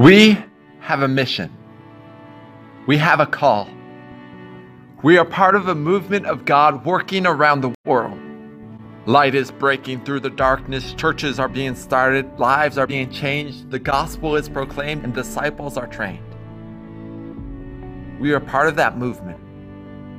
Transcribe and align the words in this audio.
We 0.00 0.36
have 0.80 1.02
a 1.02 1.08
mission. 1.08 1.56
We 2.88 2.96
have 2.96 3.20
a 3.20 3.26
call. 3.26 3.68
We 5.04 5.18
are 5.18 5.24
part 5.24 5.54
of 5.54 5.68
a 5.68 5.74
movement 5.76 6.26
of 6.26 6.44
God 6.44 6.84
working 6.84 7.26
around 7.26 7.60
the 7.60 7.72
world. 7.84 8.18
Light 9.06 9.36
is 9.36 9.52
breaking 9.52 10.04
through 10.04 10.18
the 10.20 10.30
darkness, 10.30 10.94
churches 10.94 11.38
are 11.38 11.48
being 11.48 11.76
started, 11.76 12.40
lives 12.40 12.76
are 12.76 12.88
being 12.88 13.08
changed, 13.08 13.70
the 13.70 13.78
gospel 13.78 14.34
is 14.34 14.48
proclaimed, 14.48 15.04
and 15.04 15.14
disciples 15.14 15.76
are 15.76 15.86
trained. 15.86 16.24
We 18.18 18.32
are 18.32 18.40
part 18.40 18.66
of 18.66 18.74
that 18.74 18.98
movement 18.98 19.38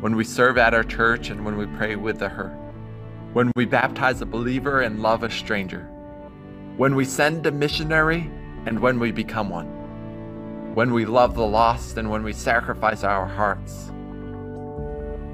when 0.01 0.15
we 0.15 0.23
serve 0.23 0.57
at 0.57 0.73
our 0.73 0.85
church 0.85 1.31
and 1.31 1.43
when 1.43 1.57
we 1.57 1.65
pray 1.77 1.97
with 1.97 2.19
the 2.19 2.29
hurt, 2.29 2.55
when 3.33 3.51
we 3.57 3.65
baptize 3.65 4.21
a 4.21 4.25
believer 4.25 4.79
and 4.79 5.01
love 5.01 5.23
a 5.23 5.29
stranger, 5.29 5.81
when 6.77 6.95
we 6.95 7.03
send 7.03 7.45
a 7.45 7.51
missionary 7.51 8.31
and 8.65 8.79
when 8.79 8.99
we 8.99 9.11
become 9.11 9.49
one, 9.49 9.67
when 10.75 10.93
we 10.93 11.05
love 11.05 11.35
the 11.35 11.45
lost 11.45 11.97
and 11.97 12.09
when 12.09 12.23
we 12.23 12.33
sacrifice 12.33 13.03
our 13.03 13.25
hearts. 13.25 13.91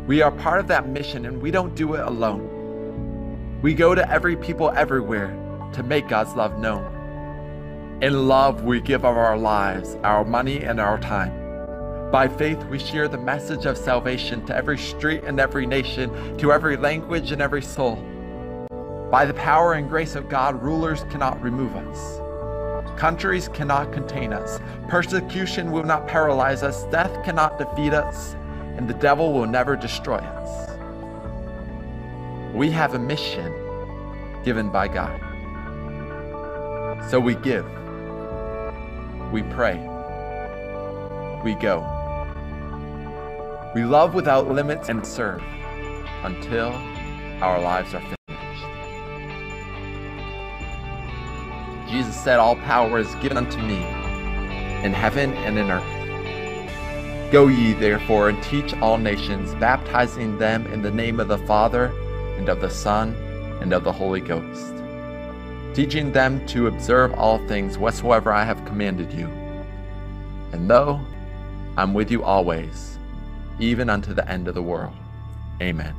We 0.07 0.21
are 0.21 0.31
part 0.31 0.59
of 0.59 0.67
that 0.67 0.89
mission 0.89 1.25
and 1.25 1.41
we 1.41 1.51
don't 1.51 1.75
do 1.75 1.93
it 1.93 2.01
alone. 2.01 3.59
We 3.61 3.73
go 3.73 3.95
to 3.95 4.09
every 4.11 4.35
people 4.35 4.71
everywhere 4.71 5.37
to 5.73 5.83
make 5.83 6.07
God's 6.07 6.33
love 6.35 6.59
known. 6.59 6.83
In 8.01 8.27
love, 8.27 8.63
we 8.63 8.81
give 8.81 9.05
of 9.05 9.15
our 9.15 9.37
lives, 9.37 9.95
our 10.03 10.25
money, 10.25 10.63
and 10.63 10.79
our 10.79 10.99
time. 10.99 11.41
By 12.11 12.27
faith, 12.27 12.63
we 12.65 12.79
share 12.79 13.07
the 13.07 13.17
message 13.17 13.65
of 13.65 13.77
salvation 13.77 14.45
to 14.47 14.55
every 14.55 14.77
street 14.77 15.23
and 15.23 15.39
every 15.39 15.65
nation, 15.65 16.37
to 16.39 16.51
every 16.51 16.75
language 16.75 17.31
and 17.31 17.41
every 17.41 17.61
soul. 17.61 17.95
By 19.11 19.25
the 19.25 19.33
power 19.35 19.73
and 19.73 19.87
grace 19.87 20.15
of 20.15 20.29
God, 20.29 20.61
rulers 20.61 21.03
cannot 21.11 21.41
remove 21.41 21.75
us. 21.75 22.20
Countries 22.97 23.47
cannot 23.47 23.91
contain 23.91 24.33
us. 24.33 24.59
Persecution 24.87 25.71
will 25.71 25.83
not 25.83 26.07
paralyze 26.07 26.63
us. 26.63 26.83
Death 26.85 27.23
cannot 27.23 27.57
defeat 27.57 27.93
us. 27.93 28.35
And 28.77 28.87
the 28.89 28.93
devil 28.93 29.33
will 29.33 29.47
never 29.47 29.75
destroy 29.75 30.17
us. 30.17 30.77
We 32.53 32.69
have 32.71 32.93
a 32.93 32.99
mission 32.99 33.53
given 34.43 34.69
by 34.69 34.87
God. 34.87 35.19
So 37.09 37.19
we 37.19 37.35
give, 37.35 37.65
we 39.31 39.43
pray, 39.43 39.77
we 41.43 41.55
go. 41.55 41.87
We 43.73 43.83
love 43.83 44.13
without 44.13 44.49
limits 44.49 44.89
and 44.89 45.05
serve 45.05 45.41
until 46.23 46.67
our 47.41 47.59
lives 47.61 47.93
are 47.93 48.01
finished. 48.01 48.17
Jesus 51.90 52.16
said, 52.16 52.38
All 52.38 52.56
power 52.56 52.98
is 52.98 53.14
given 53.16 53.36
unto 53.36 53.58
me 53.58 53.84
in 54.84 54.92
heaven 54.92 55.32
and 55.34 55.58
in 55.58 55.70
earth. 55.70 57.32
Go 57.32 57.48
ye 57.48 57.72
therefore 57.72 58.28
and 58.28 58.42
teach 58.42 58.74
all 58.74 58.98
nations, 58.98 59.54
baptizing 59.56 60.38
them 60.38 60.66
in 60.66 60.82
the 60.82 60.90
name 60.90 61.20
of 61.20 61.28
the 61.28 61.38
Father 61.38 61.86
and 62.36 62.48
of 62.48 62.60
the 62.60 62.70
Son 62.70 63.14
and 63.60 63.72
of 63.72 63.84
the 63.84 63.92
Holy 63.92 64.20
Ghost, 64.20 64.74
teaching 65.74 66.12
them 66.12 66.44
to 66.46 66.66
observe 66.66 67.12
all 67.14 67.38
things 67.46 67.78
whatsoever 67.78 68.32
I 68.32 68.44
have 68.44 68.64
commanded 68.64 69.12
you. 69.12 69.26
And 70.52 70.68
lo, 70.68 71.00
I'm 71.76 71.94
with 71.94 72.10
you 72.10 72.22
always, 72.22 72.98
even 73.58 73.90
unto 73.90 74.14
the 74.14 74.28
end 74.30 74.48
of 74.48 74.54
the 74.54 74.62
world. 74.62 74.94
Amen. 75.60 75.94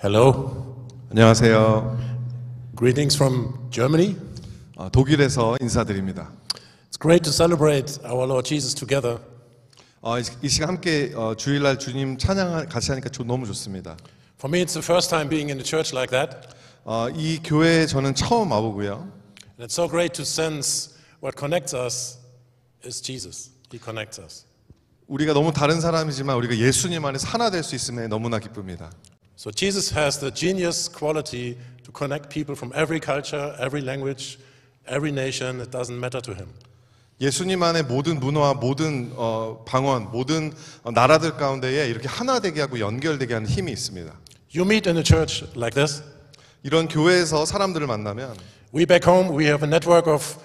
Hello. 0.00 0.76
안녕하세요. 1.10 2.11
Greetings 2.75 3.15
from 3.15 3.53
Germany. 3.69 4.15
어, 4.75 4.89
독일에서 4.89 5.57
인사드립니다. 5.61 6.31
It's 6.89 6.99
great 6.99 7.23
to 7.23 7.31
celebrate 7.31 7.99
our 8.03 8.25
Lord 8.25 8.47
Jesus 8.47 8.73
together. 8.73 9.19
어, 10.01 10.19
이, 10.19 10.23
이 10.41 10.49
시간 10.49 10.69
함께 10.69 11.13
어, 11.15 11.35
주일날 11.35 11.77
주님 11.77 12.17
찬양 12.17 12.67
같이 12.69 12.91
하니까 12.91 13.09
저, 13.09 13.23
너무 13.23 13.45
좋습니다. 13.47 13.95
For 14.39 14.49
me, 14.51 14.63
it's 14.65 14.73
the 14.73 14.83
first 14.83 15.09
time 15.09 15.29
being 15.29 15.51
in 15.51 15.59
a 15.59 15.63
church 15.63 15.93
like 15.95 16.09
that. 16.11 16.49
어, 16.83 17.09
이 17.15 17.39
교회에 17.43 17.85
저는 17.85 18.15
처음 18.15 18.51
와보고요. 18.51 19.11
And 19.59 19.63
it's 19.63 19.73
so 19.73 19.87
great 19.87 20.13
to 20.15 20.23
sense 20.23 20.95
what 21.21 21.37
connects 21.37 21.75
us 21.75 22.17
is 22.83 23.01
Jesus. 23.01 23.51
He 23.71 23.79
connects 23.79 24.19
us. 24.19 24.45
우리가 25.07 25.33
너무 25.33 25.53
다른 25.53 25.79
사람이지만 25.79 26.35
우리가 26.37 26.57
예수님 26.57 27.05
안에서 27.05 27.27
하나 27.27 27.51
될 27.51 27.61
수 27.61 27.75
있음에 27.75 28.07
너무나 28.07 28.39
기쁩니다. 28.39 28.89
So 29.37 29.51
Jesus 29.51 29.93
has 29.97 30.19
the 30.19 30.33
genius 30.33 30.89
quality 30.89 31.57
connect 31.92 32.30
people 32.30 32.54
from 32.54 32.72
every 32.74 33.00
culture, 33.00 33.54
every 33.58 33.82
language, 33.82 34.38
every 34.86 35.10
nation. 35.10 35.60
It 35.60 35.70
doesn't 35.70 35.98
matter 35.98 36.20
to 36.22 36.34
him. 36.34 36.48
예수님 37.20 37.60
안에 37.62 37.82
모든 37.82 38.20
문화와 38.20 38.54
모든 38.54 39.10
어, 39.16 39.64
방언, 39.66 40.12
모든 40.12 40.52
어, 40.84 40.92
나라들 40.92 41.36
가운데에 41.36 41.88
이렇게 41.88 42.06
하나 42.06 42.38
되게 42.38 42.60
하고 42.60 42.78
연결되게 42.78 43.34
하는 43.34 43.48
힘이 43.48 43.72
있습니다. 43.72 44.12
You 44.54 44.64
meet 44.64 44.88
in 44.88 44.96
a 44.96 45.02
church 45.04 45.44
like 45.56 45.74
this. 45.74 46.02
이런 46.62 46.86
교회에서 46.86 47.44
사람들을 47.44 47.86
만나면 47.86 48.36
We 48.72 48.86
back 48.86 49.10
home, 49.10 49.36
we 49.36 49.46
have 49.46 49.66
a 49.66 49.68
network 49.68 50.08
of 50.08 50.38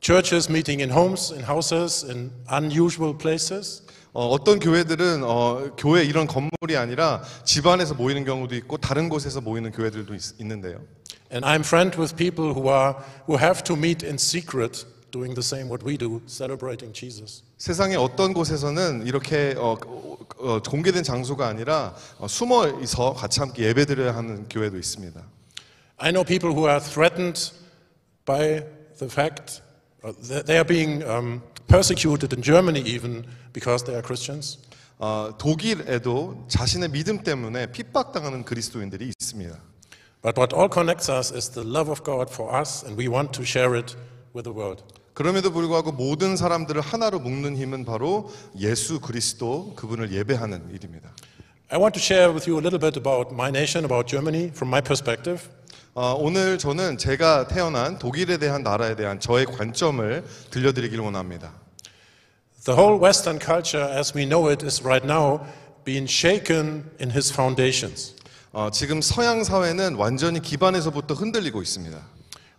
churches 0.00 0.50
meeting 0.50 0.80
in 0.82 0.90
homes, 0.90 1.32
in 1.32 1.42
houses, 1.42 2.04
in 2.04 2.30
unusual 2.50 3.16
places. 3.16 3.82
어, 4.14 4.28
어떤 4.28 4.58
교회들은 4.58 5.22
어, 5.24 5.74
교회 5.78 6.04
이런 6.04 6.26
건물이 6.26 6.76
아니라 6.76 7.22
집안에서 7.44 7.94
모이는 7.94 8.24
경우도 8.24 8.54
있고 8.56 8.76
다른 8.76 9.08
곳에서 9.08 9.40
모이는 9.40 9.72
교회들도 9.72 10.14
있, 10.14 10.40
있는데요. 10.40 10.80
And 11.32 11.46
I'm 11.46 11.60
friend 11.60 11.98
with 11.98 12.14
people 12.14 12.52
who 12.52 12.68
are 12.68 12.94
who 13.26 13.38
have 13.38 13.64
to 13.64 13.74
meet 13.74 14.04
in 14.04 14.16
secret, 14.16 14.84
doing 15.12 15.34
the 15.34 15.42
same 15.42 15.68
what 15.70 15.82
we 15.82 15.96
do, 15.96 16.20
celebrating 16.26 16.92
Jesus. 16.92 17.42
세상의 17.56 17.96
어떤 17.96 18.34
곳에서는 18.34 19.06
이렇게 19.06 19.54
어, 19.56 19.78
어, 20.38 20.60
공개된 20.60 21.04
장소가 21.04 21.46
아니라 21.46 21.94
어, 22.18 22.28
숨어서 22.28 23.14
같이 23.14 23.40
함께 23.40 23.64
예배드려야 23.68 24.14
하는 24.14 24.46
교회도 24.50 24.76
있습니다. 24.76 25.22
I 25.96 26.10
know 26.10 26.22
people 26.22 26.54
who 26.54 26.68
are 26.68 26.80
threatened 26.80 27.52
by 28.26 28.66
the 28.98 29.08
fact 29.08 29.62
uh, 29.62 29.62
that 29.62 29.65
they 30.46 30.58
are 30.58 30.66
being 30.66 31.02
um, 31.04 31.42
persecuted 31.68 32.32
in 32.32 32.42
Germany 32.42 32.80
even 32.80 33.24
because 33.52 33.84
they 33.84 33.94
are 33.94 34.02
Christians. 34.02 34.58
어, 34.98 35.34
독일에도 35.36 36.44
자신의 36.48 36.90
믿음 36.90 37.24
때문에 37.24 37.72
핍박당하는 37.72 38.44
그리스도인들이 38.44 39.12
있습니다. 39.18 39.58
But 40.22 40.38
what 40.38 40.54
all 40.54 40.68
connects 40.72 41.10
us 41.10 41.32
is 41.34 41.50
the 41.50 41.68
love 41.68 41.90
of 41.90 42.04
God 42.04 42.32
for 42.32 42.54
us, 42.56 42.84
and 42.84 42.96
we 42.96 43.08
want 43.08 43.32
to 43.32 43.42
share 43.42 43.76
it 43.76 43.96
with 44.32 44.44
the 44.44 44.56
world. 44.56 44.84
그럼에도 45.14 45.50
불구하고 45.50 45.92
모든 45.92 46.36
사람들을 46.36 46.80
하나로 46.80 47.18
묶는 47.18 47.56
힘은 47.56 47.84
바로 47.84 48.30
예수 48.58 49.00
그리스도 49.00 49.74
그분을 49.74 50.12
예배하는 50.12 50.70
일입니다. 50.72 51.10
I 51.68 51.78
want 51.78 51.98
to 51.98 52.02
share 52.02 52.32
with 52.32 52.48
you 52.48 52.58
a 52.58 52.62
little 52.62 52.78
bit 52.78 52.98
about 52.98 53.34
my 53.34 53.48
nation, 53.48 53.84
about 53.84 54.06
Germany, 54.06 54.52
from 54.54 54.68
my 54.68 54.80
perspective. 54.80 55.48
어, 55.99 56.13
오늘 56.13 56.59
저는 56.59 56.99
제가 56.99 57.47
태어난 57.47 57.97
독일에 57.97 58.37
대한 58.37 58.61
나라에 58.61 58.95
대한 58.95 59.19
저의 59.19 59.47
관점을 59.47 60.23
들려드리길 60.51 60.99
원합니다. 60.99 61.53
The 62.65 62.79
whole 62.79 63.03
Western 63.03 63.39
culture, 63.43 63.91
as 63.97 64.15
we 64.15 64.27
know 64.27 64.47
it, 64.47 64.63
is 64.63 64.83
right 64.83 65.03
now 65.03 65.39
being 65.85 66.07
shaken 66.07 66.83
in 67.01 67.09
his 67.09 67.33
foundations. 67.33 68.13
어, 68.51 68.69
지금 68.71 69.01
서양 69.01 69.43
사회는 69.43 69.95
완전히 69.95 70.39
기반에서부터 70.39 71.15
흔들리고 71.15 71.63
있습니다. 71.63 71.97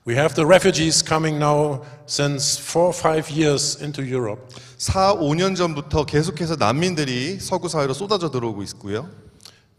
We 0.05 0.17
have 0.17 0.35
the 0.35 0.45
refugees 0.45 1.05
coming 1.07 1.37
now 1.39 1.85
since 2.09 2.61
four 2.61 2.89
or 2.89 2.99
five 2.99 3.31
years 3.31 3.81
into 3.81 4.03
Europe. 4.03 4.43
4, 4.79 5.15
5년 5.15 5.55
전부터 5.55 6.07
계속해서 6.07 6.57
난민들이 6.57 7.39
서구 7.39 7.69
사회로 7.69 7.95
쏟아져 7.95 8.33
들어오고 8.33 8.65
있고요. 8.65 9.28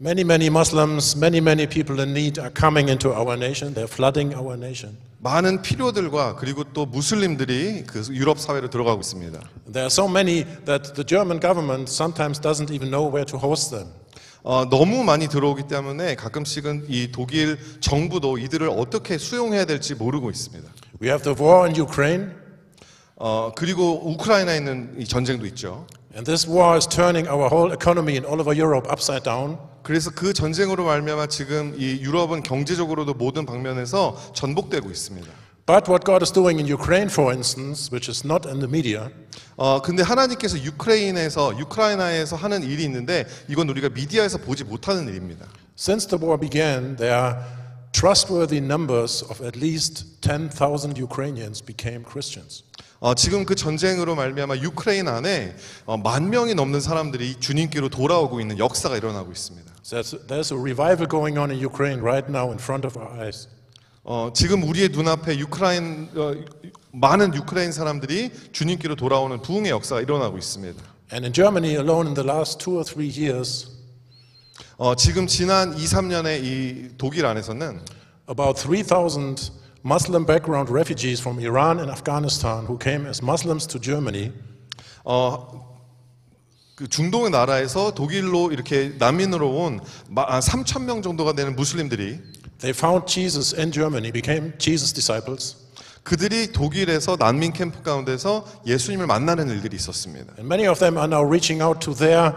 Many, 0.02 0.24
many 0.24 0.46
Muslims, 0.46 1.14
many, 1.14 1.42
many 1.42 1.66
people 1.66 2.00
in 2.00 2.14
need 2.14 2.38
are 2.38 2.48
coming 2.48 2.88
into 2.88 3.12
our 3.12 3.36
nation. 3.36 3.74
They're 3.74 3.86
flooding 3.86 4.34
our 4.34 4.56
nation. 4.56 4.96
많은 5.18 5.60
필요들과 5.60 6.36
그리고 6.36 6.64
또 6.72 6.86
무슬림들이 6.86 7.84
그 7.86 8.02
유럽 8.10 8.40
사회로 8.40 8.70
들어가고 8.70 9.00
있습니다. 9.02 9.38
There 9.70 9.82
are 9.82 9.90
so 9.90 10.08
many 10.08 10.46
that 10.64 10.94
the 10.94 11.04
German 11.04 11.38
government 11.38 11.92
sometimes 11.92 12.40
doesn't 12.40 12.72
even 12.72 12.88
know 12.90 13.04
where 13.14 13.26
to 13.26 13.36
host 13.36 13.76
them. 13.76 13.92
어, 14.42 14.64
너무 14.70 15.04
많이 15.04 15.28
들어오기 15.28 15.64
때문에 15.68 16.14
가끔씩은 16.14 16.86
이 16.88 17.12
독일 17.12 17.58
정부도 17.80 18.38
이들을 18.38 18.70
어떻게 18.70 19.18
수용해야 19.18 19.66
될지 19.66 19.94
모르고 19.94 20.30
있습니다. 20.30 20.66
We 21.02 21.10
have 21.10 21.22
the 21.22 21.36
war 21.38 21.68
in 21.68 21.76
Ukraine, 21.76 22.30
어, 23.16 23.52
그리고 23.54 24.00
우크라이나에 24.10 24.56
있는 24.56 24.94
이 24.98 25.04
전쟁도 25.04 25.44
있죠. 25.48 25.86
and 26.15 26.25
this 26.25 26.47
war 26.47 26.77
is 26.77 26.87
turning 26.87 27.27
our 27.27 27.49
whole 27.49 27.71
economy 27.73 28.15
in 28.15 28.25
all 28.25 28.39
over 28.39 28.53
Europe 28.53 28.87
upside 28.91 29.23
down. 29.23 29.57
그래서 29.83 30.09
그 30.09 30.33
전쟁으로 30.33 30.85
말미암아 30.85 31.27
지금 31.27 31.75
이 31.77 32.01
유럽은 32.01 32.43
경제적으로도 32.43 33.13
모든 33.13 33.45
방면에서 33.45 34.15
전복되고 34.33 34.89
있습니다. 34.89 35.27
But 35.67 35.89
what 35.89 36.05
God 36.05 36.23
is 36.23 36.31
doing 36.31 36.59
in 36.59 36.67
Ukraine, 36.67 37.09
for 37.09 37.33
instance, 37.33 37.89
which 37.91 38.09
is 38.09 38.25
not 38.25 38.47
in 38.47 38.59
the 38.59 38.69
media, 38.69 39.09
어 39.57 39.81
근데 39.81 40.03
하나님께서 40.03 40.57
유크레인에서 40.61 41.57
유크라이나에서 41.59 42.35
하는 42.35 42.63
일이 42.63 42.83
있는데 42.83 43.25
이건 43.47 43.69
우리가 43.69 43.89
미디어에서 43.89 44.39
보지 44.39 44.63
못하는 44.63 45.07
일입니다. 45.07 45.45
since 45.75 46.05
the 46.05 46.17
war 46.17 46.37
began, 46.37 46.95
there 46.95 47.13
are 47.13 47.37
trustworthy 47.91 48.59
numbers 48.59 49.23
of 49.29 49.41
at 49.41 49.55
least 49.55 50.21
10,000 50.21 50.97
Ukrainians 50.97 51.61
became 51.61 52.03
Christians. 52.03 52.63
어, 53.02 53.14
지금 53.14 53.46
그 53.46 53.54
전쟁으로 53.54 54.14
말미암아 54.14 54.58
유크레인 54.58 55.08
안에 55.08 55.56
어, 55.86 55.96
만 55.96 56.28
명이 56.28 56.54
넘는 56.54 56.80
사람들이 56.80 57.40
주님께로 57.40 57.88
돌아오고 57.88 58.42
있는 58.42 58.58
역사가 58.58 58.98
일어나고 58.98 59.32
있습니다. 59.32 59.72
There's, 59.84 60.26
there's 60.26 60.52
a 60.52 60.60
revival 60.60 61.08
going 61.08 61.38
on 61.38 61.50
in 61.50 61.64
Ukraine 61.64 62.02
right 62.02 62.28
now 62.28 62.50
in 62.50 62.58
front 62.58 62.86
of 62.86 62.98
our 62.98 63.10
eyes. 63.18 63.48
어, 64.04 64.30
지금 64.34 64.62
우리의 64.64 64.90
눈앞에 64.90 65.38
유크라인 65.38 66.10
어, 66.14 66.34
많은 66.92 67.34
유크레인 67.34 67.72
사람들이 67.72 68.32
주님께로 68.52 68.96
돌아오는 68.96 69.40
부흥의 69.40 69.70
역사가 69.70 70.02
일어나고 70.02 70.36
있습니다. 70.36 70.82
And 71.10 71.24
in 71.24 71.32
Germany 71.32 71.76
alone, 71.76 72.06
in 72.06 72.14
the 72.14 72.28
last 72.28 72.58
two 72.58 72.74
or 72.74 72.84
three 72.84 73.08
years, 73.08 73.66
어, 74.76 74.94
지금 74.94 75.26
지난 75.26 75.72
2, 75.72 75.84
3년의 75.84 76.44
이 76.44 76.88
독일 76.98 77.24
안에서는 77.24 77.80
about 78.28 78.60
3,000 78.60 79.36
Muslim 79.84 80.26
background 80.26 80.70
refugees 80.70 81.20
from 81.20 81.38
Iran 81.40 81.78
and 81.78 81.90
Afghanistan 81.90 82.66
who 82.66 82.78
came 82.78 83.06
as 83.06 83.22
Muslims 83.22 83.66
to 83.66 83.80
Germany 83.80 84.32
어, 85.04 85.70
그 86.74 86.88
중동의 86.88 87.30
나라에서 87.30 87.92
독일로 87.92 88.52
이렇게 88.52 88.94
난민으로 88.98 89.50
온 89.50 89.80
3천 90.14 90.84
명 90.84 91.02
정도가 91.02 91.34
되는 91.34 91.54
무슬림들이 91.56 92.18
They 92.60 92.74
found 92.76 93.06
Jesus 93.06 93.54
in 93.58 93.72
Germany, 93.72 94.12
became 94.12 94.52
Jesus 94.58 94.92
disciples, 94.92 95.56
그들이 96.02 96.52
독일에서 96.52 97.16
난민 97.16 97.52
캠프 97.54 97.82
가운데서 97.82 98.46
예수님을 98.66 99.06
만나는 99.06 99.48
일들이 99.48 99.76
있었습니다. 99.76 100.34
and 100.38 100.44
many 100.44 100.66
of 100.68 100.78
them 100.78 100.96
are 100.96 101.08
now 101.08 101.26
reaching 101.26 101.62
out 101.62 101.80
to 101.80 101.94
their 101.94 102.34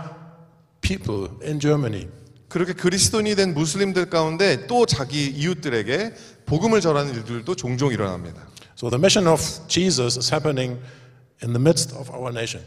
people 0.81 1.29
in 1.43 1.59
Germany. 1.59 2.07
그렇게 2.47 2.73
그리스도인이 2.73 3.35
된 3.35 3.53
무슬림들 3.53 4.09
가운데 4.09 4.67
또 4.67 4.85
자기 4.85 5.25
이웃들에게 5.25 6.13
복음을 6.45 6.81
전하는 6.81 7.13
일들도 7.13 7.55
종종 7.55 7.91
일어납니다. 7.91 8.41
So 8.77 8.89
the 8.89 8.99
mission 8.99 9.27
of 9.27 9.41
Jesus 9.67 10.17
is 10.17 10.33
happening 10.33 10.81
in 11.43 11.53
the 11.53 11.61
midst 11.61 11.95
of 11.95 12.11
our 12.11 12.29
nation. 12.29 12.65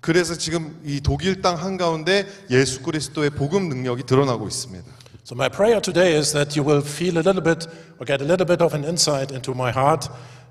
그래서 0.00 0.34
지금 0.34 0.80
이 0.84 1.00
독일 1.00 1.42
땅 1.42 1.56
한가운데 1.56 2.26
예수 2.50 2.82
그리스도의 2.82 3.30
복음 3.30 3.68
능력이 3.68 4.04
드러나고 4.04 4.46
있습니다. 4.46 4.86
So 5.24 5.34
my 5.34 5.48
prayer 5.48 5.80
today 5.80 6.16
is 6.16 6.32
that 6.32 6.58
you 6.58 6.66
will 6.66 6.82
feel 6.86 7.18
a 7.18 7.22
little 7.22 7.42
bit 7.42 7.68
or 7.98 8.06
get 8.06 8.22
a 8.22 8.26
little 8.26 8.46
bit 8.46 8.62
of 8.62 8.74
an 8.74 8.84
insight 8.84 9.34
into 9.34 9.52
my 9.52 9.70
heart 9.70 10.08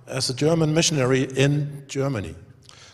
as 0.09 0.31
a 0.31 0.35
German 0.35 0.71
missionary 0.71 1.27
in 1.37 1.85
Germany. 1.87 2.35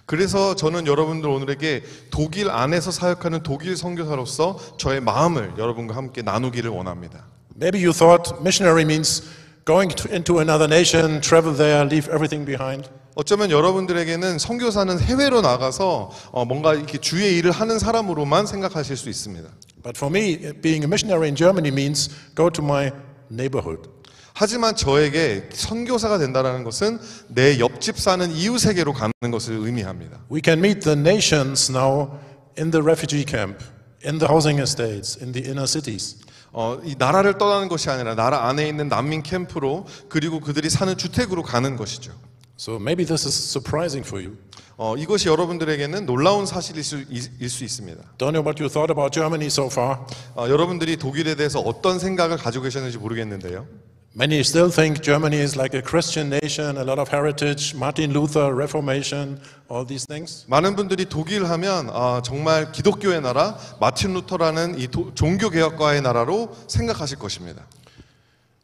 그래서 0.06 0.56
저는 0.56 0.86
여러분들 0.86 1.30
오늘에게 1.30 1.84
독일 2.10 2.50
안에서 2.50 2.92
사역하는 2.92 3.42
독일 3.44 3.78
선교사로서 3.78 4.78
저의 4.78 5.02
마음을 5.02 5.54
여러분과 5.58 5.96
함께 5.96 6.22
나누기를 6.22 6.70
원합니다. 6.70 7.26
Maybe 7.56 7.84
you 7.84 7.94
thought 7.94 8.34
missionary 8.42 8.84
means 8.84 9.24
going 9.66 9.96
to, 9.96 10.14
into 10.14 10.40
another 10.40 10.68
nation, 10.68 11.22
travel 11.22 11.54
there, 11.54 11.86
leave 11.86 12.10
everything 12.10 12.46
behind. 12.46 12.90
어쩌면 13.16 13.52
여러분들에게는 13.52 14.40
선교사는 14.40 15.00
해외로 15.00 15.42
나가서 15.42 16.12
어, 16.32 16.46
뭔가 16.46 16.74
이렇게 16.74 16.98
주의 16.98 17.38
일을 17.38 17.52
하는 17.52 17.78
사람으로만 17.78 18.48
생각하실 18.48 18.98
수 18.98 19.10
있습니다. 19.10 19.48
But 19.84 19.98
for 19.98 20.10
me, 20.10 20.38
being 20.62 20.84
a 20.84 20.88
missionary 20.88 21.28
in 21.28 21.36
Germany 21.36 21.70
means 21.70 22.10
go 22.36 22.50
to 22.50 22.64
my 22.64 22.92
neighborhood. 23.32 23.90
하지만 24.34 24.76
저에게 24.76 25.50
선교사가 25.54 26.18
된다는 26.18 26.64
것은 26.64 27.00
내 27.28 27.60
옆집 27.60 28.00
사는 28.00 28.32
이웃에게로 28.32 28.94
가는 28.94 29.14
것을 29.32 29.54
의미합니다. 29.54 30.22
We 30.32 30.42
can 30.44 30.58
meet 30.58 30.80
the 30.80 30.98
nations 30.98 31.72
now 31.72 32.20
in 32.58 32.72
the 32.72 32.82
refugee 32.82 33.26
camp, 33.28 33.64
in 34.04 34.18
the 34.18 34.28
housing 34.28 34.60
estates, 34.60 35.22
in 35.22 35.34
the 35.34 35.46
inner 35.46 35.68
cities. 35.68 36.18
어, 36.54 36.80
이 36.84 36.96
나라를 36.98 37.38
떠나는 37.40 37.68
것이 37.68 37.90
아니라 37.90 38.16
나라 38.16 38.48
안에 38.48 38.68
있는 38.68 38.88
난민 38.88 39.24
캠프로 39.24 39.86
그리고 40.08 40.40
그들이 40.40 40.70
사는 40.70 40.96
주택으로 40.96 41.42
가는 41.42 41.76
것이죠. 41.76 42.14
So 42.58 42.76
maybe 42.76 43.06
this 43.06 43.28
is 43.28 43.36
surprising 43.50 44.08
for 44.08 44.24
you. 44.24 44.38
어, 44.78 44.96
이것이 44.96 45.28
여러분들에게는 45.28 46.06
놀라운 46.06 46.46
사실일 46.46 46.84
수, 46.84 47.04
있, 47.10 47.30
일수 47.40 47.64
있습니다. 47.64 48.02
Don't 48.18 48.32
know 48.32 48.46
what 48.46 48.62
you 48.62 48.70
thought 48.70 48.92
about 48.92 49.12
Germany 49.12 49.48
so 49.48 49.66
far. 49.66 49.98
어, 50.36 50.48
여러분들이 50.48 50.98
독일에 50.98 51.36
대해서 51.36 51.60
어떤 51.60 52.00
생각을 52.00 52.38
가지고 52.38 52.64
계셨는지 52.64 53.00
모르겠는데요. 53.00 53.68
Many 54.16 54.42
still 54.42 54.70
think 54.70 55.02
Germany 55.02 55.38
is 55.38 55.58
like 55.58 55.74
a 55.74 55.82
Christian 55.82 56.30
nation, 56.30 56.78
a 56.78 56.84
lot 56.84 57.00
of 57.00 57.10
heritage, 57.10 57.74
Martin 57.74 58.14
Luther, 58.14 58.54
Reformation, 58.54 59.40
all 59.68 59.88
these 59.88 60.06
things. 60.06 60.46
많은 60.48 60.76
분들이 60.76 61.06
독일 61.06 61.46
하면 61.50 61.90
아, 61.92 62.22
정말 62.24 62.72
기독교의 62.72 63.22
나라, 63.22 63.58
마틴 63.80 64.14
루터라는 64.14 64.78
이 64.80 64.88
도- 64.88 65.12
종교 65.16 65.50
개혁가의 65.50 66.04
나라로 66.04 66.56
생각하실 66.68 67.18
것입니다. 67.18 67.66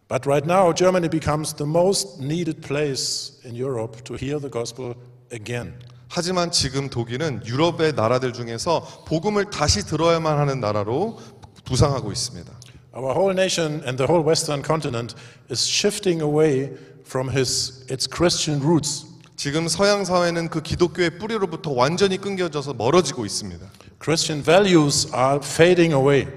But 0.07 0.27
right 0.29 0.45
now, 0.47 0.71
Germany 0.71 1.09
becomes 1.09 1.55
the 1.55 1.67
most 1.67 2.21
needed 2.21 2.61
place 2.61 3.33
in 3.43 3.55
Europe 3.59 4.03
to 4.03 4.15
hear 4.15 4.39
the 4.39 4.51
gospel 4.51 4.93
again. 5.33 5.73
하지만 6.09 6.51
지금 6.51 6.89
독일은 6.91 7.41
유럽의 7.47 7.93
나라들 7.93 8.33
중에서 8.33 9.03
복음을 9.07 9.49
다시 9.49 9.83
들어야만 9.83 10.37
하는 10.37 10.59
나라로 10.59 11.17
부상하고 11.65 12.11
있습니다. 12.11 12.58
Our 12.94 13.12
whole 13.12 13.34
nation 13.34 13.82
and 13.84 13.98
the 13.98 14.06
whole 14.06 14.22
Western 14.22 14.62
continent 14.62 15.14
is 15.50 15.66
shifting 15.66 16.22
away 16.22 16.70
from 17.04 17.28
his, 17.28 17.84
its 17.88 18.06
Christian 18.06 18.60
roots. 18.62 19.06
지금 19.36 19.66
서양 19.66 20.04
사회는 20.04 20.48
그 20.48 20.62
기독교의 20.62 21.18
뿌리로부터 21.18 21.72
완전히 21.72 22.18
끊겨져서 22.18 22.74
멀어지고 22.74 23.26
있습니다. 23.26 23.66
Christian 24.00 24.44
values 24.44 25.08
are 25.12 25.40
fading 25.42 25.92
away. 25.92 26.28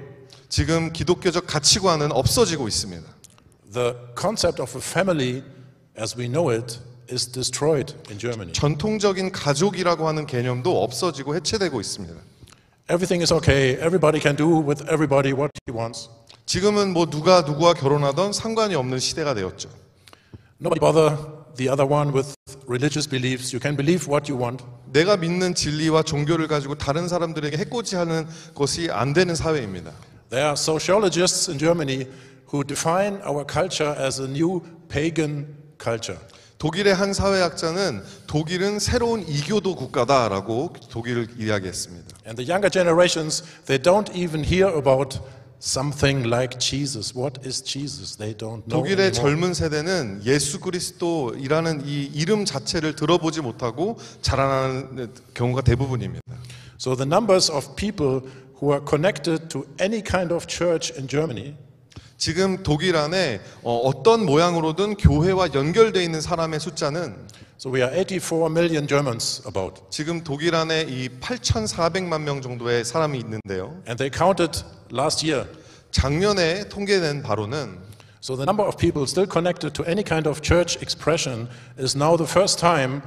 지금 0.49 0.91
기독교적 0.91 1.45
가치관은 1.45 2.11
없어지고 2.11 2.67
있습니다. 2.67 3.05
The 3.73 3.93
concept 4.19 4.61
of 4.61 4.75
a 4.75 4.81
family 4.81 5.43
as 5.99 6.17
we 6.17 6.27
know 6.27 6.51
it 6.51 6.79
is 7.11 7.27
destroyed 7.31 7.93
in 8.09 8.17
Germany. 8.17 8.53
전통적인 8.53 9.31
가족이라고 9.31 10.07
하는 10.07 10.25
개념도 10.25 10.83
없어지고 10.83 11.35
해체되고 11.35 11.79
있습니다. 11.79 12.15
Everything 12.89 13.21
is 13.21 13.31
okay. 13.33 13.73
Everybody 13.73 14.19
can 14.19 14.35
do 14.35 14.47
with 14.47 14.81
everybody 14.89 15.33
what 15.33 15.51
he 15.67 15.75
wants. 15.75 16.09
지금은 16.46 16.92
뭐 16.92 17.06
누가 17.06 17.42
누구와 17.42 17.74
결혼하던 17.74 18.32
상관이 18.32 18.74
없는 18.74 18.98
시대가 18.98 19.34
되었죠. 19.34 19.68
Nobody 20.60 20.80
bother 20.80 21.16
the 21.56 21.70
other 21.70 21.86
one 21.86 22.12
with 22.12 22.34
religious 22.66 23.08
beliefs. 23.08 23.54
You 23.54 23.60
can 23.60 23.76
believe 23.76 24.08
what 24.08 24.30
you 24.30 24.40
want. 24.40 24.64
내가 24.86 25.16
믿는 25.16 25.54
진리와 25.54 26.02
종교를 26.02 26.48
가지고 26.48 26.74
다른 26.74 27.08
사람들에게 27.08 27.56
해코지하는 27.56 28.26
것이 28.54 28.90
안 28.90 29.12
되는 29.12 29.34
사회입니다. 29.34 29.92
There 30.30 30.46
are 30.46 30.52
sociologists 30.52 31.50
in 31.50 31.58
Germany 31.58 32.06
who 32.52 32.64
define 32.64 33.20
our 33.26 33.44
culture 33.48 33.94
as 33.98 34.20
a 34.20 34.28
new 34.28 34.60
pagan 34.88 35.46
culture. 35.82 36.20
독일의 36.58 36.94
한 36.94 37.12
사회학자는 37.12 38.04
독일은 38.28 38.78
새로운 38.78 39.26
이교도 39.26 39.74
국가다라고 39.74 40.74
독일을 40.90 41.28
이야기했습니다. 41.38 42.18
And 42.24 42.36
the 42.36 42.48
younger 42.48 42.70
generations, 42.70 43.42
they 43.66 43.82
don't 43.82 44.14
even 44.14 44.44
hear 44.44 44.68
about 44.76 45.18
something 45.62 46.26
like 46.26 46.58
Jesus. 46.58 47.14
What 47.14 47.46
is 47.46 47.62
Jesus? 47.62 48.16
They 48.16 48.36
don't 48.36 48.66
know. 48.66 48.82
독일의 48.82 49.06
anymore. 49.06 49.12
젊은 49.12 49.54
세대는 49.54 50.22
예수 50.24 50.60
그리스도이라는 50.60 51.86
이 51.86 52.10
이름 52.12 52.44
자체를 52.44 52.96
들어보지 52.96 53.40
못하고 53.40 53.96
자라나는 54.20 55.14
경우가 55.34 55.62
대부분입니다. 55.62 56.20
So 56.78 56.96
the 56.96 57.06
numbers 57.06 57.50
of 57.50 57.76
people 57.76 58.22
who 58.60 58.72
are 58.72 58.84
connected 58.84 59.48
to 59.48 59.64
any 59.80 60.02
kind 60.02 60.34
of 60.34 60.46
church 60.48 60.92
in 60.98 61.06
Germany 61.06 61.56
지금 62.22 62.62
독일 62.62 62.94
안에 62.94 63.40
어, 63.64 63.78
어떤 63.78 64.24
모양으로든 64.24 64.94
교회와 64.94 65.48
연결되어 65.54 66.00
있는 66.00 66.20
사람의 66.20 66.60
숫자는 66.60 67.16
So 67.58 67.74
we 67.74 67.82
are 67.82 67.92
84 67.92 68.46
million 68.46 68.86
Germans 68.86 69.42
about. 69.44 69.82
지금 69.90 70.22
독일 70.22 70.54
안에 70.54 70.82
이 70.82 71.08
8,400만 71.18 72.22
명 72.22 72.40
정도의 72.40 72.84
사람이 72.84 73.18
있는데요. 73.18 73.74
And 73.88 73.96
they 73.96 74.08
counted 74.08 74.62
last 74.92 75.28
year. 75.28 75.48
작년에 75.90 76.68
통계된 76.68 77.24
바로는 77.24 77.80
So 78.22 78.36
the 78.36 78.46
number 78.46 78.68
of 78.68 78.76
people 78.76 79.02
still 79.02 79.28
connected 79.28 79.74
to 79.74 79.84
any 79.84 80.04
kind 80.04 80.28
of 80.28 80.42
church 80.42 80.78
expression 80.80 81.48
is 81.76 81.96
now 81.96 82.16
the 82.16 82.30
first 82.30 82.60
time 82.60 83.02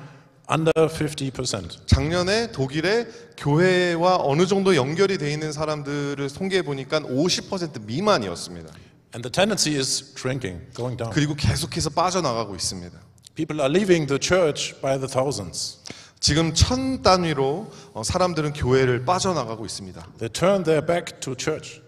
under 0.51 0.73
50%. 0.75 1.87
작년에 1.87 2.51
독일의 2.51 3.07
교회와 3.37 4.17
어느 4.19 4.45
정도 4.45 4.75
연결이 4.75 5.17
돼 5.17 5.31
있는 5.31 5.53
사람들을 5.53 6.27
통계해 6.31 6.63
보니까 6.63 6.99
50% 6.99 7.85
미만이었습니다. 7.85 8.73
And 9.13 9.23
the 9.23 9.31
tendency 9.31 9.77
is 9.77 10.13
shrinking, 10.17 10.71
going 10.73 10.97
down. 10.97 11.13
그리고 11.13 11.35
계속해서 11.35 11.89
빠져나가고 11.91 12.55
있습니다. 12.55 12.99
People 13.35 13.61
are 13.61 13.71
leaving 13.71 14.07
the 14.07 14.19
church 14.19 14.79
by 14.81 14.97
the 14.97 15.07
thousands. 15.07 15.79
지금 16.19 16.53
천 16.53 17.01
단위로 17.01 17.71
어, 17.93 18.03
사람들은 18.03 18.53
교회를 18.53 19.05
빠져나가고 19.05 19.65
있습니다. 19.65 20.07
They 20.17 20.29
turn 20.31 20.63
their 20.63 20.85
back 20.85 21.19
to 21.19 21.35
church. 21.37 21.81